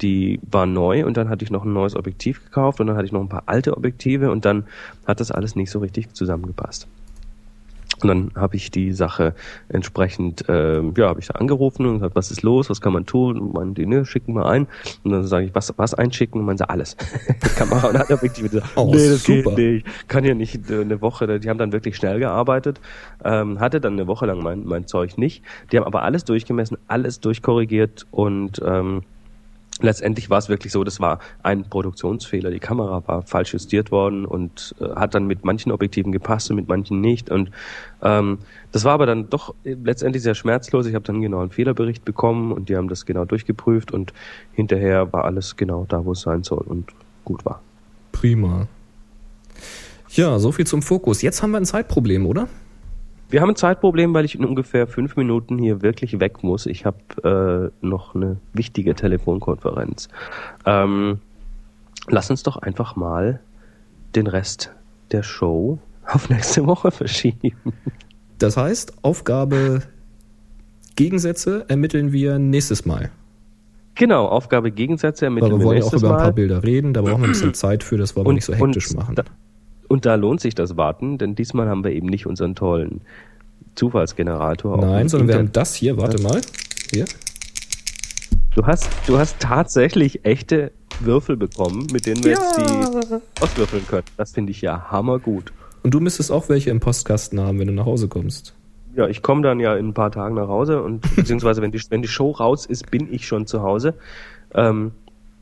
Die 0.00 0.40
war 0.50 0.66
neu 0.66 1.06
und 1.06 1.16
dann 1.16 1.28
hatte 1.28 1.44
ich 1.44 1.50
noch 1.50 1.64
ein 1.64 1.72
neues 1.72 1.94
Objektiv 1.94 2.44
gekauft 2.44 2.80
und 2.80 2.88
dann 2.88 2.96
hatte 2.96 3.06
ich 3.06 3.12
noch 3.12 3.20
ein 3.20 3.28
paar 3.28 3.44
alte 3.46 3.76
Objektive 3.76 4.30
und 4.30 4.44
dann 4.44 4.64
hat 5.06 5.20
das 5.20 5.30
alles 5.30 5.54
nicht 5.54 5.70
so 5.70 5.78
richtig 5.78 6.12
zusammengepasst. 6.12 6.88
Und 8.00 8.08
dann 8.08 8.30
habe 8.34 8.56
ich 8.56 8.70
die 8.70 8.92
Sache 8.92 9.34
entsprechend, 9.68 10.44
ähm, 10.48 10.94
ja, 10.96 11.08
habe 11.08 11.20
ich 11.20 11.28
da 11.28 11.34
angerufen 11.34 11.86
und 11.86 11.94
gesagt, 11.94 12.16
was 12.16 12.30
ist 12.30 12.42
los, 12.42 12.70
was 12.70 12.80
kann 12.80 12.92
man 12.92 13.06
tun? 13.06 13.38
Und 13.38 13.54
meinen 13.54 13.74
die, 13.74 13.86
ne, 13.86 14.04
schicken 14.04 14.34
wir 14.34 14.46
ein. 14.46 14.66
Und 15.04 15.12
dann 15.12 15.24
sage 15.24 15.46
ich, 15.46 15.54
was, 15.54 15.72
was 15.76 15.94
einschicken? 15.94 16.40
Und 16.40 16.46
meinen 16.46 16.58
sie, 16.58 16.68
alles. 16.68 16.96
Kamera 17.56 17.88
und 17.88 17.98
hat 17.98 18.10
Objektive. 18.10 18.62
Oh, 18.76 18.86
nee, 18.86 19.08
das 19.08 19.24
super. 19.24 19.54
geht 19.54 19.84
nicht. 19.84 20.08
Kann 20.08 20.24
ja 20.24 20.34
nicht 20.34 20.70
äh, 20.70 20.80
eine 20.80 21.00
Woche, 21.00 21.38
die 21.38 21.48
haben 21.48 21.58
dann 21.58 21.72
wirklich 21.72 21.96
schnell 21.96 22.18
gearbeitet, 22.18 22.80
ähm, 23.24 23.60
hatte 23.60 23.80
dann 23.80 23.94
eine 23.94 24.06
Woche 24.06 24.26
lang 24.26 24.42
mein, 24.42 24.64
mein 24.64 24.86
Zeug 24.86 25.18
nicht. 25.18 25.42
Die 25.70 25.76
haben 25.76 25.84
aber 25.84 26.02
alles 26.02 26.24
durchgemessen, 26.24 26.78
alles 26.88 27.20
durchkorrigiert 27.20 28.06
und 28.10 28.60
ähm, 28.64 29.02
letztendlich 29.82 30.30
war 30.30 30.38
es 30.38 30.48
wirklich 30.48 30.72
so, 30.72 30.84
das 30.84 31.00
war 31.00 31.18
ein 31.42 31.64
Produktionsfehler. 31.68 32.50
Die 32.50 32.58
Kamera 32.58 33.02
war 33.06 33.22
falsch 33.22 33.52
justiert 33.52 33.90
worden 33.90 34.24
und 34.24 34.74
äh, 34.80 34.88
hat 34.94 35.14
dann 35.14 35.26
mit 35.26 35.44
manchen 35.44 35.72
Objektiven 35.72 36.12
gepasst 36.12 36.50
und 36.50 36.56
mit 36.56 36.68
manchen 36.68 37.00
nicht. 37.00 37.30
Und 37.30 37.50
ähm, 38.02 38.38
das 38.72 38.84
war 38.84 38.92
aber 38.92 39.06
dann 39.06 39.28
doch 39.30 39.54
letztendlich 39.64 40.22
sehr 40.22 40.34
schmerzlos. 40.34 40.86
Ich 40.86 40.94
habe 40.94 41.04
dann 41.04 41.20
genau 41.20 41.40
einen 41.40 41.50
Fehlerbericht 41.50 42.04
bekommen 42.04 42.52
und 42.52 42.68
die 42.68 42.76
haben 42.76 42.88
das 42.88 43.06
genau 43.06 43.24
durchgeprüft 43.24 43.92
und 43.92 44.12
hinterher 44.52 45.12
war 45.12 45.24
alles 45.24 45.56
genau 45.56 45.86
da, 45.88 46.04
wo 46.04 46.12
es 46.12 46.22
sein 46.22 46.42
soll 46.42 46.64
und 46.66 46.92
gut 47.24 47.44
war. 47.44 47.60
Prima. 48.12 48.66
Ja, 50.10 50.38
so 50.38 50.52
viel 50.52 50.66
zum 50.66 50.82
Fokus. 50.82 51.22
Jetzt 51.22 51.42
haben 51.42 51.52
wir 51.52 51.58
ein 51.58 51.64
Zeitproblem, 51.64 52.26
oder? 52.26 52.48
Wir 53.32 53.40
haben 53.40 53.48
ein 53.48 53.56
Zeitproblem, 53.56 54.12
weil 54.12 54.26
ich 54.26 54.34
in 54.34 54.44
ungefähr 54.44 54.86
fünf 54.86 55.16
Minuten 55.16 55.56
hier 55.56 55.80
wirklich 55.80 56.20
weg 56.20 56.42
muss. 56.42 56.66
Ich 56.66 56.84
habe 56.84 57.72
äh, 57.82 57.84
noch 57.84 58.14
eine 58.14 58.36
wichtige 58.52 58.94
Telefonkonferenz. 58.94 60.10
Ähm, 60.66 61.18
lass 62.08 62.30
uns 62.30 62.42
doch 62.42 62.58
einfach 62.58 62.94
mal 62.94 63.40
den 64.14 64.26
Rest 64.26 64.74
der 65.12 65.22
Show 65.22 65.78
auf 66.06 66.28
nächste 66.28 66.66
Woche 66.66 66.90
verschieben. 66.90 67.52
Das 68.38 68.58
heißt, 68.58 69.02
Aufgabe 69.02 69.80
Gegensätze 70.96 71.64
ermitteln 71.68 72.12
wir 72.12 72.38
nächstes 72.38 72.84
Mal. 72.84 73.10
Genau, 73.94 74.26
Aufgabe 74.26 74.72
Gegensätze 74.72 75.24
ermitteln 75.24 75.52
wir 75.52 75.58
wir 75.60 75.64
wollen 75.64 75.78
ja 75.78 75.84
auch 75.84 75.92
nächstes 75.92 76.02
über 76.02 76.10
ein 76.10 76.16
paar 76.16 76.26
Mal. 76.26 76.32
Bilder 76.34 76.62
reden, 76.62 76.92
da 76.92 77.00
brauchen 77.00 77.22
wir 77.22 77.28
ein 77.28 77.32
bisschen 77.32 77.54
Zeit 77.54 77.82
für, 77.82 77.96
das 77.96 78.14
wollen 78.14 78.26
wir 78.26 78.34
nicht 78.34 78.44
so 78.44 78.52
hektisch 78.52 78.92
machen. 78.92 79.14
Da, 79.14 79.24
und 79.92 80.06
da 80.06 80.14
lohnt 80.14 80.40
sich 80.40 80.54
das 80.54 80.78
Warten, 80.78 81.18
denn 81.18 81.34
diesmal 81.34 81.68
haben 81.68 81.84
wir 81.84 81.90
eben 81.92 82.06
nicht 82.06 82.24
unseren 82.26 82.54
tollen 82.54 83.02
Zufallsgenerator. 83.74 84.76
auf 84.78 84.80
Nein, 84.80 85.08
sondern 85.10 85.28
wir 85.28 85.34
Inter- 85.34 85.44
haben 85.48 85.52
das 85.52 85.74
hier, 85.74 85.98
warte 85.98 86.22
mal. 86.22 86.40
Hier. 86.90 87.04
Du 88.54 88.64
hast, 88.66 88.88
du 89.06 89.18
hast 89.18 89.38
tatsächlich 89.38 90.24
echte 90.24 90.72
Würfel 91.00 91.36
bekommen, 91.36 91.86
mit 91.92 92.06
denen 92.06 92.24
wir 92.24 92.30
jetzt 92.32 92.56
die 92.56 93.42
auswürfeln 93.42 93.86
können. 93.86 94.04
Das 94.16 94.32
finde 94.32 94.52
ich 94.52 94.62
ja 94.62 94.90
hammergut. 94.90 95.52
Und 95.82 95.92
du 95.92 96.00
müsstest 96.00 96.32
auch 96.32 96.48
welche 96.48 96.70
im 96.70 96.80
Postkasten 96.80 97.38
haben, 97.40 97.58
wenn 97.58 97.66
du 97.66 97.74
nach 97.74 97.84
Hause 97.86 98.08
kommst. 98.08 98.54
Ja, 98.96 99.08
ich 99.08 99.20
komme 99.22 99.42
dann 99.42 99.60
ja 99.60 99.74
in 99.76 99.88
ein 99.88 99.94
paar 99.94 100.10
Tagen 100.10 100.36
nach 100.36 100.48
Hause 100.48 100.82
und 100.82 101.00
beziehungsweise 101.16 101.60
wenn 101.60 101.72
die, 101.72 101.82
wenn 101.90 102.00
die 102.00 102.08
Show 102.08 102.30
raus 102.30 102.64
ist, 102.64 102.90
bin 102.90 103.12
ich 103.12 103.26
schon 103.26 103.46
zu 103.46 103.60
Hause. 103.62 103.92
Ähm, 104.54 104.92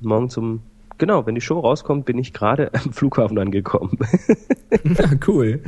morgen 0.01 0.29
zum 0.29 0.63
genau, 1.01 1.27
wenn 1.27 1.35
die 1.35 1.41
Show 1.41 1.59
rauskommt, 1.59 2.05
bin 2.05 2.17
ich 2.19 2.33
gerade 2.33 2.73
am 2.85 2.93
Flughafen 2.93 3.37
angekommen. 3.39 3.99
Ja, 4.85 5.11
cool. 5.27 5.61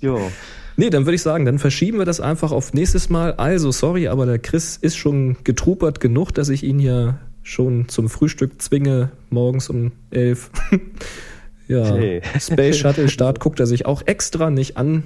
jo. 0.00 0.20
Nee, 0.76 0.90
dann 0.90 1.06
würde 1.06 1.16
ich 1.16 1.22
sagen, 1.22 1.44
dann 1.44 1.58
verschieben 1.58 1.98
wir 1.98 2.04
das 2.04 2.20
einfach 2.20 2.52
auf 2.52 2.72
nächstes 2.72 3.08
Mal. 3.10 3.32
Also, 3.32 3.72
sorry, 3.72 4.06
aber 4.06 4.26
der 4.26 4.38
Chris 4.38 4.76
ist 4.76 4.96
schon 4.96 5.36
getrupert 5.42 5.98
genug, 5.98 6.32
dass 6.32 6.48
ich 6.50 6.62
ihn 6.62 6.78
hier 6.78 7.18
schon 7.42 7.88
zum 7.88 8.08
Frühstück 8.08 8.62
zwinge, 8.62 9.10
morgens 9.30 9.70
um 9.70 9.90
elf. 10.12 10.50
ja, 11.68 11.92
Okay. 11.92 12.22
Space 12.38 12.76
Shuttle 12.78 13.08
Start 13.08 13.40
guckt 13.40 13.58
er 13.58 13.66
sich 13.66 13.86
auch 13.86 14.02
extra 14.06 14.50
nicht 14.50 14.76
an, 14.76 15.02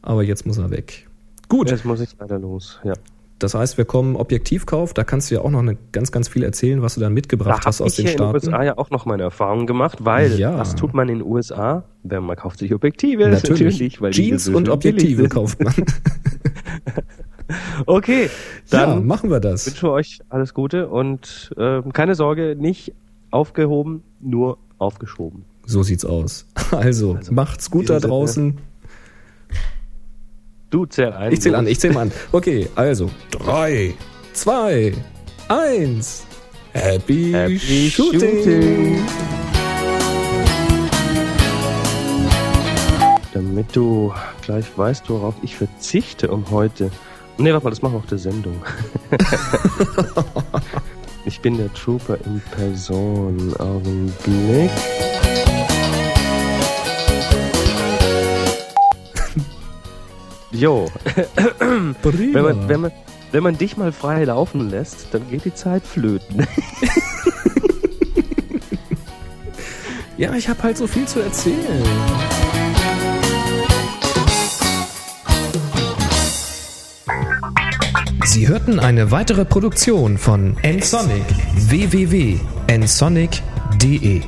aber 0.00 0.22
jetzt 0.22 0.46
muss 0.46 0.56
er 0.56 0.70
weg. 0.70 1.06
Gut, 1.48 1.70
Jetzt 1.70 1.84
muss 1.84 2.00
ich 2.00 2.08
leider 2.18 2.38
los. 2.38 2.78
Ja. 2.84 2.94
Das 3.40 3.54
heißt, 3.54 3.76
wir 3.78 3.84
kommen 3.84 4.16
Objektivkauf, 4.16 4.94
da 4.94 5.02
kannst 5.02 5.30
du 5.30 5.34
ja 5.34 5.40
auch 5.40 5.50
noch 5.50 5.60
eine, 5.60 5.76
ganz, 5.92 6.12
ganz 6.12 6.28
viel 6.28 6.42
erzählen, 6.44 6.82
was 6.82 6.94
du 6.94 7.00
da 7.00 7.10
mitgebracht 7.10 7.62
Da 7.62 7.66
hast 7.66 7.80
habe 7.80 7.86
aus 7.86 7.92
ich 7.98 8.04
den 8.04 8.06
hier 8.06 8.12
in 8.12 8.18
den 8.18 8.40
Staaten. 8.40 8.46
USA 8.54 8.62
ja 8.62 8.78
auch 8.78 8.90
noch 8.90 9.06
meine 9.06 9.22
Erfahrungen 9.24 9.66
gemacht, 9.66 9.98
weil 10.04 10.38
Ja. 10.38 10.58
was 10.58 10.76
tut 10.76 10.94
man 10.94 11.08
in 11.08 11.18
den 11.18 11.26
USA? 11.26 11.84
Wenn 12.02 12.22
man 12.24 12.36
kauft 12.36 12.58
sich 12.60 12.72
Objektive, 12.74 13.24
ist 13.24 13.48
Natürlich, 13.48 14.00
weil 14.00 14.12
Jeans 14.12 14.44
so 14.44 14.56
und 14.56 14.68
Objektive 14.68 15.28
kauft 15.28 15.62
man. 15.62 15.74
Okay, 17.86 18.30
ja, 18.70 18.86
dann 18.86 19.06
machen 19.06 19.28
wir 19.30 19.40
das. 19.40 19.66
wünsche 19.66 19.90
euch 19.90 20.20
alles 20.28 20.54
Gute 20.54 20.88
und 20.88 21.52
ähm, 21.58 21.92
keine 21.92 22.14
Sorge, 22.14 22.54
nicht 22.56 22.92
aufgehoben, 23.32 24.04
nur 24.20 24.58
aufgeschoben. 24.78 25.44
So 25.66 25.82
sieht's 25.82 26.04
aus. 26.04 26.46
Also, 26.70 27.14
Also, 27.16 27.32
macht's 27.32 27.70
gut 27.70 27.90
da 27.90 27.98
draußen. 27.98 28.58
Du 30.70 30.86
zähl 30.86 31.12
ein. 31.12 31.32
Ich 31.32 31.40
zähle 31.40 31.58
an, 31.58 31.66
ich 31.66 31.80
zähle 31.80 31.94
mal 31.94 32.02
an. 32.02 32.12
Okay, 32.30 32.68
also. 32.76 33.10
Drei, 33.32 33.92
zwei, 34.32 34.92
eins. 35.48 36.24
Happy, 36.72 37.32
Happy 37.32 37.90
shooting. 37.90 38.20
shooting. 38.20 38.98
Damit 43.34 43.74
du 43.74 44.14
gleich 44.42 44.66
weißt, 44.76 45.10
worauf 45.10 45.34
ich 45.42 45.56
verzichte 45.56 46.30
um 46.30 46.48
heute. 46.52 46.92
Nee, 47.36 47.52
warte 47.52 47.64
mal, 47.64 47.70
das 47.70 47.82
machen 47.82 47.94
wir 47.94 47.98
auf 47.98 48.06
der 48.06 48.18
Sendung. 48.18 48.62
ich 51.24 51.40
bin 51.40 51.56
der 51.56 51.72
Trooper 51.74 52.16
in 52.24 52.40
Person. 52.54 53.56
Augenblick. 53.58 54.70
Jo, 60.52 60.90
Prima. 62.02 62.34
wenn 62.34 62.42
man, 62.42 62.68
wenn, 62.68 62.80
man, 62.80 62.92
wenn 63.32 63.42
man 63.42 63.58
dich 63.58 63.76
mal 63.76 63.92
frei 63.92 64.24
laufen 64.24 64.68
lässt, 64.68 65.08
dann 65.12 65.28
geht 65.30 65.44
die 65.44 65.54
Zeit 65.54 65.86
flöten. 65.86 66.44
ja, 70.16 70.34
ich 70.34 70.48
habe 70.48 70.60
halt 70.62 70.76
so 70.76 70.86
viel 70.88 71.06
zu 71.06 71.20
erzählen. 71.20 71.84
Sie 78.24 78.48
hörten 78.48 78.80
eine 78.80 79.10
weitere 79.10 79.44
Produktion 79.44 80.16
von 80.18 80.56
nsonic 80.62 81.24
www.nsonic.de 81.54 84.22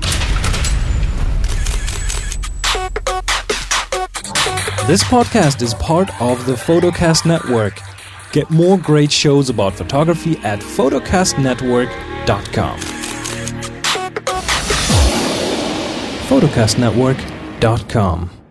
This 4.86 5.04
podcast 5.04 5.62
is 5.62 5.74
part 5.74 6.10
of 6.20 6.44
the 6.44 6.54
Photocast 6.54 7.24
Network. 7.24 7.78
Get 8.32 8.50
more 8.50 8.76
great 8.76 9.12
shows 9.12 9.48
about 9.48 9.74
photography 9.74 10.36
at 10.38 10.58
photocastnetwork.com. 10.58 12.78
photocastnetwork.com 16.28 18.41